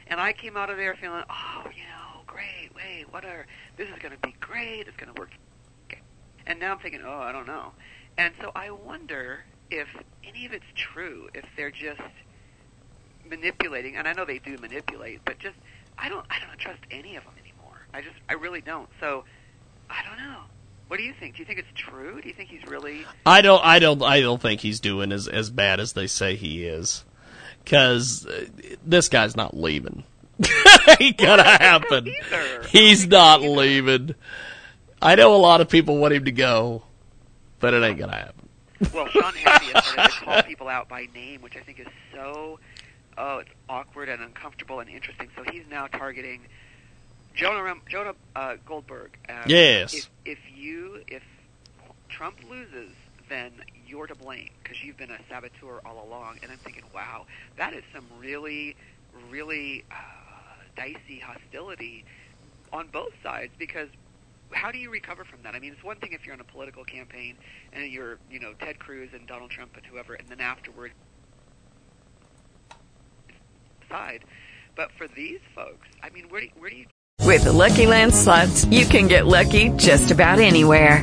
and 0.07 0.21
I 0.21 0.33
came 0.33 0.57
out 0.57 0.71
of 0.71 0.77
there 0.77 0.95
feeling, 0.95 1.25
oh, 1.31 1.65
you 1.75 1.83
know, 1.85 2.23
great. 2.27 2.71
Wait, 2.75 3.07
what 3.13 3.25
are 3.25 3.47
this 3.77 3.89
is 3.89 3.99
going 3.99 4.13
to 4.13 4.19
be 4.21 4.35
great. 4.41 4.87
It's 4.89 4.97
going 4.97 5.13
to 5.15 5.21
work 5.21 5.31
and 6.47 6.59
now 6.59 6.73
I'm 6.73 6.79
thinking, 6.79 7.03
oh, 7.05 7.19
I 7.21 7.33
don't 7.33 7.47
know. 7.47 7.73
And 8.21 8.35
so 8.39 8.53
I 8.55 8.71
wonder 8.71 9.45
if 9.71 9.89
any 10.23 10.45
of 10.45 10.53
it's 10.53 10.67
true, 10.75 11.31
if 11.33 11.47
they're 11.57 11.71
just 11.71 12.03
manipulating. 13.27 13.97
And 13.97 14.07
I 14.07 14.13
know 14.13 14.27
they 14.27 14.39
do 14.39 14.59
manipulate, 14.59 15.23
but 15.25 15.39
just 15.39 15.57
I 15.97 16.11
don't 16.11 16.27
I 16.29 16.39
don't 16.47 16.59
trust 16.59 16.81
any 16.91 17.17
of 17.17 17.25
them 17.25 17.33
anymore. 17.43 17.81
I 17.95 18.03
just 18.03 18.17
I 18.29 18.35
really 18.35 18.61
don't. 18.61 18.91
So 19.01 19.25
I 19.89 20.03
don't 20.07 20.19
know. 20.19 20.41
What 20.89 20.99
do 20.99 21.03
you 21.03 21.15
think? 21.19 21.37
Do 21.37 21.39
you 21.41 21.47
think 21.47 21.61
it's 21.61 21.73
true? 21.75 22.21
Do 22.21 22.29
you 22.29 22.35
think 22.35 22.51
he's 22.51 22.67
really? 22.67 23.07
I 23.25 23.41
don't. 23.41 23.65
I 23.65 23.79
don't. 23.79 24.03
I 24.03 24.21
don't 24.21 24.43
think 24.43 24.61
he's 24.61 24.81
doing 24.81 25.13
as 25.13 25.27
as 25.27 25.49
bad 25.49 25.81
as 25.81 25.95
they 25.95 26.07
say 26.07 26.37
he 26.37 26.65
is. 26.65 27.05
Because 27.65 28.27
uh, 28.27 28.45
this 28.85 29.09
guy's 29.09 29.35
not 29.35 29.57
leaving. 29.57 30.05
Ain't 31.01 31.17
gonna 31.17 31.43
happen. 31.43 32.13
He's 32.69 33.07
not 33.07 33.41
leaving. 33.41 34.15
I 35.01 35.15
know 35.15 35.35
a 35.35 35.37
lot 35.37 35.63
of 35.63 35.71
people 35.71 35.97
want 35.97 36.13
him 36.13 36.27
to 36.27 36.33
go, 36.33 36.83
but 37.61 37.75
it 37.75 37.83
ain't 37.83 37.99
gonna 37.99 38.17
happen. 38.17 38.49
Well, 38.93 39.07
Sean 39.09 39.33
Hannity 39.33 39.73
has 39.75 39.85
started 39.85 40.13
to 40.13 40.25
call 40.25 40.43
people 40.43 40.69
out 40.69 40.89
by 40.89 41.07
name, 41.15 41.43
which 41.43 41.57
I 41.57 41.61
think 41.61 41.81
is 41.81 41.87
so 42.15 42.59
oh, 43.21 43.39
it's 43.39 43.51
awkward 43.69 44.09
and 44.09 44.23
uncomfortable 44.23 44.81
and 44.81 44.89
interesting. 44.89 45.29
So 45.37 45.45
he's 45.51 45.65
now 45.71 45.87
targeting 45.87 46.41
Jonah 47.35 47.75
Jonah 47.89 48.15
uh, 48.35 48.57
Goldberg. 48.67 49.17
Um, 49.29 49.45
Yes. 49.47 49.95
If, 49.95 50.11
if 50.25 50.39
you 50.55 51.03
if 51.07 51.23
Trump 52.09 52.39
loses, 52.49 52.91
then 53.29 53.53
you're 53.87 54.07
to 54.07 54.15
blame 54.15 54.51
because 54.63 54.83
you've 54.83 54.97
been 54.97 55.11
a 55.11 55.19
saboteur 55.29 55.81
all 55.85 56.05
along. 56.07 56.39
And 56.43 56.51
I'm 56.51 56.59
thinking, 56.59 56.85
wow, 56.95 57.27
that 57.57 57.75
is 57.75 57.85
some 57.95 58.07
really, 58.19 58.77
really 59.31 59.85
uh, 59.91 59.95
dicey 60.77 61.21
hostility 61.23 62.05
on 62.73 62.89
both 62.89 63.13
sides 63.23 63.53
because 63.59 63.89
how 64.53 64.71
do 64.71 64.79
you 64.79 64.91
recover 64.91 65.25
from 65.25 65.41
that? 65.43 65.55
I 65.55 65.61
mean, 65.61 65.73
it's 65.73 65.85
one 65.85 65.97
thing 65.97 66.13
if 66.13 66.25
you're 66.25 66.35
on 66.35 66.41
a 66.41 66.45
political 66.45 66.85
campaign 66.85 67.37
and 67.73 67.91
you're, 67.91 68.19
you 68.31 68.41
know, 68.41 68.53
Ted 68.55 68.79
Cruz 68.79 69.11
and 69.13 69.27
Donald 69.27 69.51
Trump 69.51 69.77
and 69.77 69.87
whoever, 69.87 70.15
and 70.15 70.29
then 70.29 70.41
afterward 70.41 70.93
side. 73.89 74.25
But 74.77 74.91
for 74.97 75.09
these 75.09 75.41
folks, 75.55 75.89
I 76.03 76.11
mean, 76.11 76.29
where 76.29 76.41
do 76.41 76.49
where 76.59 76.71
do 76.71 76.77
you 76.77 76.87
With 77.25 77.45
the 77.45 77.53
Lucky 77.53 77.87
Land 77.87 78.15
slots, 78.15 78.65
you 78.67 78.87
can 78.87 79.09
get 79.09 79.27
lucky 79.27 79.71
just 79.71 80.11
about 80.11 80.39
anywhere. 80.39 81.03